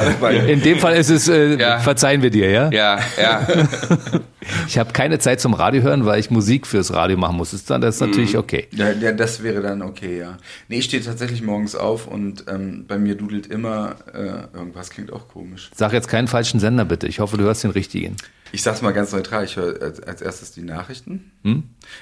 In 0.46 0.60
dem 0.62 0.78
Fall 0.78 0.96
ist 0.96 1.10
es, 1.10 1.28
äh, 1.28 1.56
Ja. 1.58 1.78
verzeihen 1.78 2.22
wir 2.22 2.30
dir, 2.30 2.50
ja? 2.50 2.70
ja, 2.70 2.98
ja, 3.20 3.46
Ich 4.66 4.78
habe 4.78 4.92
keine 4.92 5.18
Zeit 5.18 5.40
zum 5.40 5.52
Radio 5.54 5.82
hören, 5.82 6.06
weil 6.06 6.18
ich 6.20 6.30
Musik 6.30 6.66
fürs 6.66 6.92
Radio 6.94 7.16
machen 7.18 7.36
muss. 7.36 7.50
Das 7.50 7.60
ist, 7.60 7.70
dann, 7.70 7.80
das 7.80 7.96
ist 7.96 8.00
natürlich 8.00 8.32
Mhm. 8.32 8.38
okay. 8.40 8.68
Ja, 8.72 8.90
ja, 8.92 9.12
das 9.12 9.42
wäre 9.42 9.60
dann 9.60 9.82
okay, 9.82 10.18
ja. 10.18 10.38
Nee, 10.68 10.78
ich 10.78 10.86
stehe 10.86 11.02
tatsächlich 11.02 11.42
morgens 11.42 11.74
auf 11.74 12.06
und 12.06 12.44
ähm, 12.48 12.84
bei 12.88 12.98
mir 12.98 13.14
dudelt 13.14 13.46
immer 13.48 13.96
äh, 14.14 14.56
irgendwas, 14.56 14.90
klingt 14.90 15.12
auch 15.12 15.28
komisch. 15.28 15.70
Sag 15.74 15.92
jetzt 15.92 16.08
keinen 16.08 16.28
falschen 16.28 16.60
Sender 16.60 16.84
bitte. 16.86 17.06
Ich 17.06 17.20
hoffe, 17.20 17.36
du 17.36 17.44
hörst 17.44 17.62
den 17.64 17.70
richtigen. 17.72 18.16
Ich 18.52 18.62
sag's 18.62 18.82
mal 18.82 18.92
ganz 18.92 19.12
neutral, 19.12 19.44
ich 19.44 19.56
höre 19.56 19.80
als, 19.82 20.00
als 20.00 20.22
erstes 20.22 20.52
die 20.52 20.62
Nachrichten. 20.62 21.32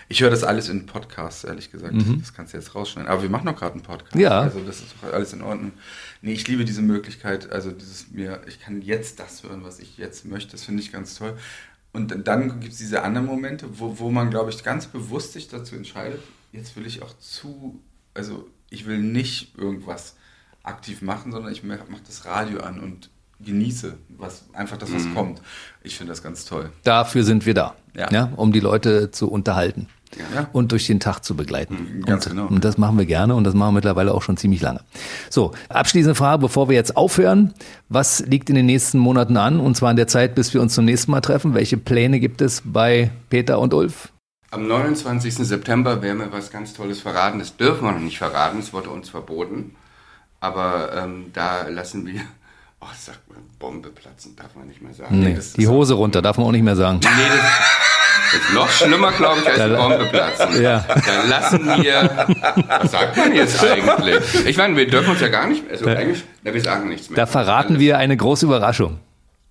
Ich 0.09 0.21
höre 0.21 0.31
das 0.31 0.45
alles 0.45 0.69
in 0.69 0.87
Podcasts, 0.87 1.45
ehrlich 1.45 1.71
gesagt. 1.73 1.95
Das 2.21 2.35
kannst 2.35 2.53
du 2.53 2.59
jetzt 2.59 2.75
rausschneiden. 2.75 3.11
Aber 3.11 3.23
wir 3.23 3.31
machen 3.31 3.47
doch 3.47 3.57
gerade 3.57 3.75
einen 3.75 3.83
Podcast. 3.83 4.15
Ja. 4.15 4.41
Also 4.41 4.61
das 4.61 4.81
ist 4.81 4.95
doch 5.03 5.13
alles 5.13 5.33
in 5.33 5.43
Ordnung. 5.43 5.73
Nee, 6.23 6.33
ich 6.33 6.47
liebe 6.49 6.65
diese 6.65 6.83
Möglichkeit, 6.83 7.51
also 7.51 7.71
dieses 7.71 8.11
mir, 8.11 8.43
ich 8.47 8.61
kann 8.61 8.83
jetzt 8.83 9.21
das 9.21 9.43
hören, 9.43 9.65
was 9.65 9.79
ich 9.81 9.99
jetzt 9.99 10.25
möchte. 10.25 10.53
Das 10.53 10.65
finde 10.65 10.83
ich 10.83 10.93
ganz 10.93 11.17
toll. 11.17 11.37
Und 11.93 12.27
dann 12.29 12.61
gibt 12.61 12.73
es 12.73 12.79
diese 12.79 13.03
anderen 13.03 13.27
Momente, 13.27 13.79
wo, 13.79 13.99
wo 13.99 14.11
man, 14.11 14.31
glaube 14.31 14.51
ich, 14.51 14.63
ganz 14.63 14.87
bewusst 14.87 15.33
sich 15.33 15.49
dazu 15.49 15.77
entscheidet, 15.77 16.21
jetzt 16.53 16.77
will 16.77 16.87
ich 16.87 17.03
auch 17.03 17.17
zu, 17.19 17.81
also 18.13 18.49
ich 18.69 18.87
will 18.87 18.99
nicht 18.99 19.57
irgendwas 19.57 20.17
aktiv 20.63 21.01
machen, 21.01 21.33
sondern 21.33 21.53
ich 21.53 21.63
mache 21.63 21.87
das 22.07 22.27
Radio 22.27 22.61
an 22.61 22.81
und 22.81 23.09
genieße 23.41 23.95
was, 24.19 24.45
einfach 24.53 24.77
das, 24.79 24.93
was 24.95 25.03
kommt. 25.15 25.41
Ich 25.83 25.97
finde 25.97 26.13
das 26.13 26.23
ganz 26.23 26.45
toll. 26.45 26.71
Dafür 26.85 27.23
sind 27.25 27.47
wir 27.47 27.55
da, 27.55 27.75
ja. 27.95 28.11
Ja. 28.11 28.33
um 28.37 28.53
die 28.53 28.61
Leute 28.61 29.11
zu 29.11 29.31
unterhalten 29.31 29.89
Ja. 30.35 30.49
und 30.53 30.73
durch 30.73 30.87
den 30.87 31.01
Tag 31.01 31.21
zu 31.21 31.37
begleiten. 31.37 32.03
Ganz 32.07 32.27
und, 32.27 32.33
genau. 32.33 32.47
und 32.49 32.65
das 32.65 32.79
machen 32.79 32.97
wir 32.99 33.05
gerne 33.07 33.35
und 33.35 33.45
das 33.45 33.55
machen 33.55 33.69
wir 33.71 33.79
mittlerweile 33.79 34.15
auch 34.15 34.23
schon 34.23 34.37
ziemlich 34.39 34.63
lange. 34.63 34.81
So, 35.29 35.53
abschließende 35.69 36.15
Frage, 36.15 36.41
bevor 36.41 36.69
wir 36.69 36.77
jetzt 36.77 36.97
aufhören. 36.97 37.53
Was 37.91 38.21
liegt 38.21 38.49
in 38.49 38.57
den 38.57 38.67
nächsten 38.67 38.99
Monaten 38.99 39.37
an 39.37 39.61
und 39.61 39.77
zwar 39.77 39.91
in 39.91 39.97
der 39.97 40.09
Zeit, 40.09 40.35
bis 40.35 40.55
wir 40.55 40.63
uns 40.63 40.75
zum 40.75 40.87
nächsten 40.87 41.11
Mal 41.11 41.21
treffen? 41.21 41.53
Welche 41.55 41.77
Pläne 41.77 42.21
gibt 42.21 42.41
es 42.41 42.63
bei 42.65 43.11
Peter 43.29 43.59
und 43.59 43.75
Ulf? 43.75 44.13
Am 44.51 44.67
29. 44.67 45.35
September 45.35 46.01
werden 46.01 46.19
wir 46.21 46.33
was 46.33 46.51
ganz 46.51 46.73
Tolles 46.73 47.01
verraten. 47.01 47.39
Das 47.41 47.57
dürfen 47.57 47.85
wir 47.85 47.93
noch 47.93 47.99
nicht 48.01 48.17
verraten, 48.19 48.61
es 48.61 48.73
wurde 48.73 48.89
uns 48.91 49.11
verboten. 49.11 49.75
Aber 50.41 50.95
ähm, 50.97 51.27
da 51.33 51.69
lassen 51.69 52.07
wir, 52.07 52.21
oh, 52.81 52.87
sag 52.99 53.17
mal, 53.29 53.39
Bombe 53.59 53.91
platzen, 53.91 54.37
darf 54.37 54.55
man 54.55 54.67
nicht 54.69 54.83
mehr 54.83 54.93
sagen. 54.95 55.19
Nee, 55.21 55.35
das 55.35 55.53
die 55.55 55.67
Hose 55.69 55.95
runter, 55.95 56.23
darf 56.23 56.37
man 56.39 56.47
auch 56.47 56.53
nicht 56.53 56.63
mehr 56.65 56.77
sagen. 56.77 57.01
Nee, 57.03 57.09
das 57.29 58.43
ist 58.43 58.53
noch 58.55 58.69
schlimmer, 58.69 59.13
glaube 59.13 59.41
ich, 59.41 59.49
als 59.49 59.61
eine 59.61 59.77
Bombe 59.77 60.05
platzen. 60.07 60.63
Ja. 60.63 60.85
Da 60.89 61.23
lassen 61.29 61.67
wir, 61.83 62.27
was 62.69 62.91
sagt 62.91 63.17
man 63.17 63.35
jetzt 63.35 63.63
eigentlich? 63.65 64.47
Ich 64.47 64.57
meine, 64.57 64.77
wir 64.77 64.89
dürfen 64.89 65.11
uns 65.11 65.21
ja 65.21 65.29
gar 65.29 65.47
nicht, 65.47 65.63
also 65.71 65.87
eigentlich, 65.87 66.25
na, 66.43 66.53
wir 66.53 66.61
sagen 66.61 66.89
nichts 66.89 67.09
mehr. 67.09 67.17
Da 67.17 67.27
verraten 67.27 67.79
wir 67.79 67.99
eine 67.99 68.17
große 68.17 68.47
Überraschung. 68.47 68.99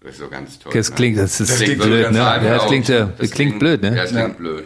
Das 0.01 0.11
ist 0.13 0.19
so 0.19 0.27
ganz 0.27 0.59
toll. 0.59 0.71
Das 0.73 0.89
ne? 0.91 0.95
klingt, 0.95 1.17
das 1.17 1.39
ist 1.39 1.49
Das 1.51 1.59
klingt 1.59 1.81
blöd, 1.81 2.03
ganz 2.03 2.15
ne? 2.17 2.29
einfach 2.29 2.47
Ja, 2.47 2.53
das 2.55 2.63
auch. 2.63 2.67
klingt, 2.67 2.89
das 2.89 3.31
klingt 3.31 3.59
blöd, 3.59 3.83
Ja, 3.83 3.89
ne? 3.89 3.95
das 3.95 4.11
klingt 4.11 4.37
blöd. 4.37 4.65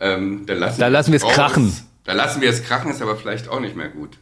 Ähm, 0.00 0.46
dann 0.46 0.58
lassen 0.58 0.80
Da 0.80 0.86
wir 0.86 0.90
lassen 0.90 1.12
wir 1.12 1.16
es 1.16 1.24
krachen. 1.34 1.76
Da 2.04 2.12
lassen 2.14 2.40
wir 2.40 2.48
es 2.48 2.62
krachen, 2.64 2.90
ist 2.90 3.02
aber 3.02 3.16
vielleicht 3.16 3.48
auch 3.48 3.60
nicht 3.60 3.76
mehr 3.76 3.88
gut. 3.88 4.16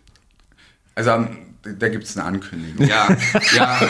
Also 0.96 1.10
am- 1.12 1.38
da 1.78 1.88
gibt 1.88 2.04
es 2.04 2.16
eine 2.16 2.26
Ankündigung. 2.26 2.86
Ja, 2.86 3.08
ja. 3.56 3.80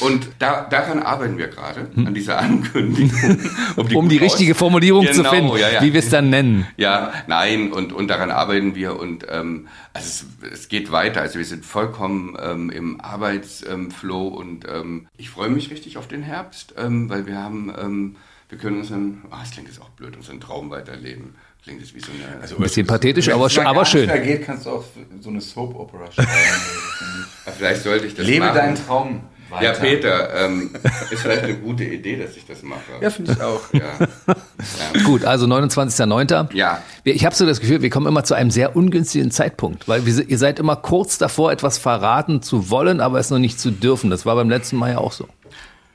Und 0.00 0.28
da, 0.38 0.62
daran 0.68 1.02
arbeiten 1.02 1.38
wir 1.38 1.48
gerade, 1.48 1.88
an 1.96 2.14
dieser 2.14 2.38
Ankündigung. 2.38 3.38
Um 3.76 4.08
die 4.08 4.16
gut 4.18 4.24
richtige 4.26 4.52
aus- 4.52 4.58
Formulierung 4.58 5.06
zu 5.06 5.18
Genau, 5.22 5.30
finden, 5.30 5.56
ja, 5.56 5.70
ja. 5.70 5.82
wie 5.82 5.92
wir 5.92 6.00
es 6.00 6.08
dann 6.10 6.30
nennen. 6.30 6.66
Ja, 6.76 7.12
nein, 7.26 7.72
und, 7.72 7.92
und 7.92 8.08
daran 8.08 8.30
arbeiten 8.30 8.74
wir 8.74 8.98
und 8.98 9.26
ähm, 9.30 9.68
also 9.94 10.26
es, 10.42 10.52
es 10.60 10.68
geht 10.68 10.90
weiter. 10.92 11.20
Also 11.20 11.38
wir 11.38 11.44
sind 11.44 11.64
vollkommen 11.64 12.36
ähm, 12.40 12.70
im 12.70 13.00
Arbeitsflow 13.00 14.28
ähm, 14.28 14.34
und 14.34 15.08
ich 15.16 15.30
freue 15.30 15.48
mich 15.48 15.70
richtig 15.70 15.96
auf 15.98 16.08
den 16.08 16.22
Herbst, 16.22 16.74
ähm, 16.76 17.08
weil 17.08 17.26
wir 17.26 17.36
haben, 17.36 17.72
ähm, 17.80 18.16
wir 18.48 18.58
können 18.58 18.78
unseren, 18.78 19.22
ah, 19.30 19.40
es 19.44 19.50
klingt 19.50 19.68
jetzt 19.68 19.80
auch 19.80 19.90
blöd, 19.90 20.16
unseren 20.16 20.40
Traum 20.40 20.70
weiterleben. 20.70 21.34
Klingt 21.62 21.80
jetzt 21.80 21.94
wie 21.94 22.00
so 22.00 22.10
eine, 22.12 22.40
Also, 22.40 22.56
Ein 22.56 22.62
bisschen 22.62 22.86
pathetisch, 22.86 23.28
aber, 23.28 23.44
Wenn 23.44 23.50
es 23.50 23.58
aber 23.58 23.84
schön. 23.84 24.06
mehr 24.06 24.20
geht, 24.20 24.44
kannst 24.44 24.66
du 24.66 24.70
auch 24.70 24.84
so 25.20 25.28
eine 25.30 25.40
Soap-Opera 25.40 26.10
schreiben. 26.12 26.28
vielleicht 27.58 27.82
sollte 27.82 28.06
ich 28.06 28.14
das 28.14 28.26
Lebe 28.26 28.46
machen. 28.46 28.56
deinen 28.56 28.86
Traum 28.86 29.20
weiter. 29.50 29.64
Ja, 29.64 29.72
Peter, 29.72 30.44
ähm, 30.44 30.70
ist 31.10 31.22
vielleicht 31.22 31.42
eine 31.44 31.54
gute 31.56 31.84
Idee, 31.84 32.16
dass 32.16 32.36
ich 32.36 32.46
das 32.46 32.62
mache. 32.62 32.80
Ja, 33.00 33.10
finde 33.10 33.32
ich 33.32 33.40
auch. 33.40 33.60
ja. 33.72 33.80
ja. 33.98 35.02
Gut, 35.04 35.24
also 35.24 35.46
29.09. 35.46 36.54
Ja. 36.54 36.82
Ich 37.04 37.24
habe 37.24 37.34
so 37.34 37.46
das 37.46 37.60
Gefühl, 37.60 37.82
wir 37.82 37.90
kommen 37.90 38.06
immer 38.06 38.24
zu 38.24 38.34
einem 38.34 38.50
sehr 38.50 38.76
ungünstigen 38.76 39.30
Zeitpunkt, 39.30 39.88
weil 39.88 40.04
wir, 40.06 40.28
ihr 40.28 40.38
seid 40.38 40.58
immer 40.58 40.76
kurz 40.76 41.18
davor, 41.18 41.50
etwas 41.52 41.78
verraten 41.78 42.42
zu 42.42 42.70
wollen, 42.70 43.00
aber 43.00 43.18
es 43.18 43.30
noch 43.30 43.38
nicht 43.38 43.58
zu 43.58 43.70
dürfen. 43.70 44.10
Das 44.10 44.26
war 44.26 44.34
beim 44.36 44.50
letzten 44.50 44.76
Mal 44.76 44.92
ja 44.92 44.98
auch 44.98 45.12
so. 45.12 45.28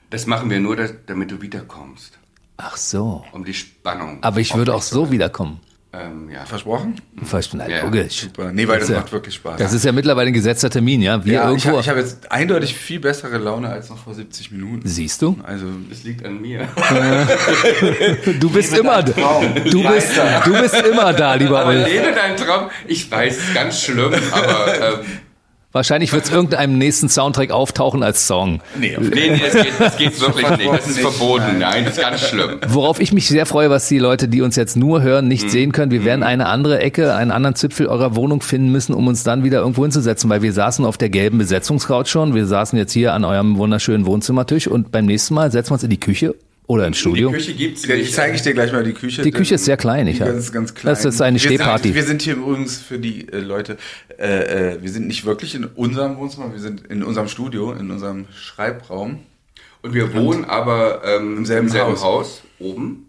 Das 0.10 0.26
machen 0.28 0.50
wir 0.50 0.60
nur, 0.60 0.76
dass, 0.76 0.94
damit 1.06 1.32
du 1.32 1.42
wiederkommst. 1.42 2.20
Ach 2.66 2.78
so. 2.78 3.24
Um 3.34 3.44
die 3.44 3.54
Spannung. 3.54 4.20
Aber 4.22 4.40
ich 4.40 4.56
würde 4.56 4.74
auch 4.74 4.82
so 4.82 5.12
wiederkommen. 5.12 5.60
Ähm, 5.96 6.28
ja. 6.32 6.44
Versprochen? 6.46 6.96
Fast, 7.24 7.54
na, 7.54 7.68
Ja, 7.70 7.84
logisch. 7.84 8.22
Super. 8.22 8.52
Nee, 8.52 8.68
weil 8.68 8.80
das 8.80 8.90
ja- 8.90 8.96
macht 9.00 9.12
wirklich 9.12 9.36
Spaß. 9.36 9.58
Das 9.60 9.74
ist 9.74 9.86
ja 9.86 9.92
mittlerweile 9.92 10.30
ein 10.30 10.34
gesetzter 10.34 10.72
Termin, 10.72 11.04
ja. 11.04 11.24
Wir 11.24 11.34
ja, 11.34 11.42
ich, 11.44 11.48
irgendwo. 11.66 11.74
hab- 11.78 11.84
ich 11.84 11.90
habe 11.90 12.00
jetzt 12.00 12.32
eindeutig 12.32 12.74
viel 12.74 13.00
bessere 13.00 13.38
Laune 13.38 13.70
als 13.70 13.92
noch 13.92 14.00
vor 14.00 14.16
70 14.16 14.50
Minuten. 14.52 14.88
Siehst 14.88 15.22
du? 15.22 15.38
Also, 15.44 15.68
Das 15.92 16.04
liegt 16.04 16.26
an 16.26 16.42
mir. 16.42 16.68
Du 18.40 18.50
bist 18.50 18.76
immer 18.76 19.04
da. 19.04 19.42
Du 19.70 19.84
bist, 19.88 20.12
du 20.46 20.62
bist 20.62 20.76
immer 20.82 21.14
da, 21.14 21.36
lieber 21.36 21.60
Aber 21.62 21.70
Ulf. 21.70 21.88
lebe 21.88 22.12
deinen 22.12 22.38
Traum. 22.38 22.70
Ich 22.88 23.10
weiß, 23.12 23.38
es 23.38 23.44
ist 23.50 23.54
ganz 23.54 23.82
schlimm, 23.82 24.14
aber 24.32 24.94
ähm, 25.00 25.00
Wahrscheinlich 25.74 26.14
wird 26.14 26.26
es 26.26 26.32
irgendeinem 26.32 26.78
nächsten 26.78 27.10
Soundtrack 27.10 27.50
auftauchen 27.50 28.04
als 28.04 28.28
Song. 28.28 28.62
nee, 28.80 28.96
auf 28.96 29.10
nee, 29.10 29.32
nee, 29.32 29.42
das 29.44 29.64
geht, 29.64 29.74
das 29.80 29.98
geht 29.98 30.22
wirklich 30.22 30.48
nicht. 30.58 30.72
Das 30.72 30.88
ist 30.88 31.00
verboten. 31.00 31.58
Nein, 31.58 31.86
das 31.86 31.98
ist 31.98 32.02
ganz 32.02 32.22
schlimm. 32.22 32.60
Worauf 32.68 33.00
ich 33.00 33.12
mich 33.12 33.28
sehr 33.28 33.48
freue, 33.48 33.72
was 33.72 33.88
die 33.88 33.98
Leute, 33.98 34.28
die 34.28 34.44
uns 34.44 34.56
jetzt 34.56 34.78
nur 34.78 35.02
hören, 35.02 35.28
nicht 35.28 35.50
sehen 35.50 35.72
können. 35.72 35.90
Wir 35.90 36.06
werden 36.06 36.22
eine 36.22 36.46
andere 36.46 36.78
Ecke, 36.80 37.16
einen 37.16 37.32
anderen 37.32 37.56
Zipfel 37.56 37.88
eurer 37.88 38.16
Wohnung 38.16 38.42
finden 38.42 38.72
müssen, 38.72 38.94
um 38.94 39.08
uns 39.08 39.24
dann 39.24 39.44
wieder 39.44 39.62
irgendwo 39.62 39.82
hinzusetzen, 39.82 40.30
weil 40.30 40.44
wir 40.44 40.54
saßen 40.54 40.86
auf 40.86 41.00
der 41.00 41.10
gelben 41.10 41.40
Besetzungscouch 41.40 42.06
schon. 42.06 42.36
Wir 42.36 42.46
saßen 42.46 42.78
jetzt 42.78 42.94
hier 42.94 43.14
an 43.14 43.26
eurem 43.26 43.58
wunderschönen 43.58 44.06
Wohnzimmertisch 44.06 44.68
und 44.68 44.92
beim 44.92 45.08
nächsten 45.08 45.34
Mal 45.34 45.52
setzen 45.52 45.72
wir 45.72 45.74
uns 45.74 45.84
in 45.84 45.90
die 45.90 46.00
Küche 46.00 46.36
oder 46.68 46.88
Die 46.90 46.94
Studio. 46.98 47.32
Küche 47.32 47.54
gibt's 47.54 47.86
nicht. 47.88 48.00
ich 48.00 48.14
zeige 48.14 48.36
ich 48.36 48.42
dir 48.42 48.54
gleich 48.54 48.72
mal 48.72 48.84
die 48.84 48.94
Küche. 48.94 49.22
Die 49.22 49.32
Küche 49.32 49.56
ist 49.56 49.66
sehr 49.66 49.78
klein, 49.78 50.08
ich 50.08 50.18
Die 50.18 50.24
ganz, 50.24 50.52
ganz 50.52 50.74
klein. 50.74 50.94
Das 50.94 51.06
ist 51.06 51.22
eine 51.22 51.36
wir 51.36 51.40
Stehparty. 51.40 51.90
Sind, 51.90 51.96
wir 51.96 52.04
sind 52.04 52.22
hier 52.22 52.36
übrigens 52.36 52.78
für 52.78 53.00
die 53.00 53.28
äh, 53.30 53.40
Leute, 53.40 53.78
äh, 54.18 54.74
äh, 54.74 54.82
wir 54.82 54.90
sind 54.90 55.08
nicht 55.08 55.26
wirklich 55.26 55.56
in 55.56 55.66
unserem 55.66 56.18
Wohnzimmer, 56.18 56.52
wir 56.52 56.60
sind 56.60 56.88
in 56.88 57.04
unserem 57.04 57.28
Studio, 57.28 57.74
in 57.74 57.92
unserem 57.92 58.26
Schreibraum. 58.34 59.20
Und 59.82 59.94
wir 59.94 60.14
wohnen 60.14 60.46
aber 60.46 61.02
ähm, 61.06 61.38
Im 61.40 61.46
selben 61.46 61.74
Haus. 61.74 62.02
Haus. 62.02 62.42
oben. 62.60 63.08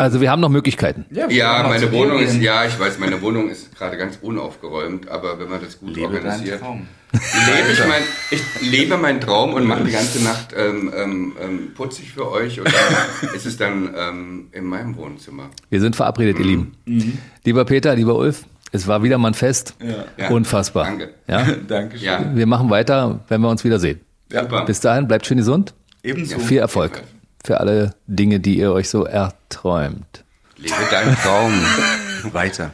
Also 0.00 0.20
wir 0.20 0.30
haben 0.30 0.40
noch 0.40 0.48
Möglichkeiten. 0.48 1.04
Ja, 1.10 1.62
mal 1.62 1.68
meine 1.70 1.92
Wohnung 1.92 2.20
ist, 2.20 2.40
ja, 2.40 2.64
ich 2.64 2.78
weiß, 2.78 2.98
meine 2.98 3.20
Wohnung 3.20 3.50
ist 3.50 3.76
gerade 3.76 3.96
ganz 3.96 4.18
unaufgeräumt, 4.22 5.08
aber 5.08 5.38
wenn 5.38 5.48
man 5.48 5.60
das 5.60 5.78
gut 5.78 5.94
Lebe 5.94 6.14
organisiert, 6.14 6.60
Traum. 6.60 6.86
lebe 7.12 7.72
ich 7.72 7.78
mein, 7.86 8.02
ich 8.30 8.70
lebe 8.70 8.96
meinen 8.96 9.20
Traum 9.20 9.54
und 9.54 9.64
mache 9.66 9.84
die 9.84 9.92
ganze 9.92 10.22
Nacht 10.22 10.54
ähm, 10.56 10.92
ähm, 10.96 11.32
ähm, 11.42 11.74
putzig 11.74 12.12
für 12.12 12.30
euch 12.30 12.60
und 12.60 12.68
dann 12.68 13.30
ist 13.34 13.44
es 13.46 13.56
dann 13.56 13.94
ähm, 13.96 14.48
in 14.52 14.64
meinem 14.64 14.96
Wohnzimmer. 14.96 15.50
Wir 15.68 15.80
sind 15.80 15.94
verabredet, 15.96 16.38
ihr 16.38 16.46
Lieben. 16.46 17.18
Lieber 17.44 17.64
Peter, 17.64 17.94
lieber 17.94 18.16
Ulf, 18.16 18.44
es 18.72 18.86
war 18.86 19.02
wieder 19.02 19.18
mal 19.18 19.28
ein 19.28 19.34
Fest. 19.34 19.74
Ja. 20.16 20.28
Unfassbar. 20.28 20.84
Danke. 20.84 21.10
Ja? 21.28 21.46
Dankeschön. 21.68 22.06
Ja, 22.06 22.34
Wir 22.34 22.46
machen 22.46 22.70
weiter, 22.70 23.20
wenn 23.28 23.40
wir 23.40 23.50
uns 23.50 23.62
wiedersehen. 23.64 24.00
Ja, 24.30 24.42
super. 24.42 24.64
Bis 24.64 24.80
dahin, 24.80 25.06
bleibt 25.06 25.26
schön 25.26 25.36
gesund. 25.36 25.74
Ebenso. 26.02 26.38
Viel 26.38 26.58
Erfolg 26.58 27.02
für 27.44 27.60
alle 27.60 27.94
Dinge, 28.06 28.40
die 28.40 28.58
ihr 28.58 28.72
euch 28.72 28.88
so 28.88 29.04
erträumt. 29.04 30.24
Lebe 30.56 30.74
deinen 30.90 31.16
Traum. 31.16 31.52
Weiter. 32.32 32.70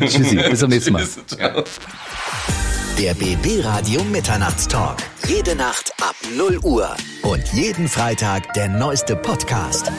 Tschüssi, 0.00 0.36
bis 0.36 0.58
zum 0.60 0.70
nächsten 0.70 0.92
Mal. 0.92 1.06
Ja. 1.38 1.64
Der 2.98 3.14
BB 3.14 3.64
Radio 3.64 4.04
Mitternachtstalk. 4.04 4.98
Jede 5.26 5.56
Nacht 5.56 5.92
ab 6.02 6.14
0 6.36 6.58
Uhr. 6.58 6.94
Und 7.22 7.42
jeden 7.54 7.88
Freitag 7.88 8.52
der 8.52 8.68
neueste 8.68 9.16
Podcast. 9.16 9.90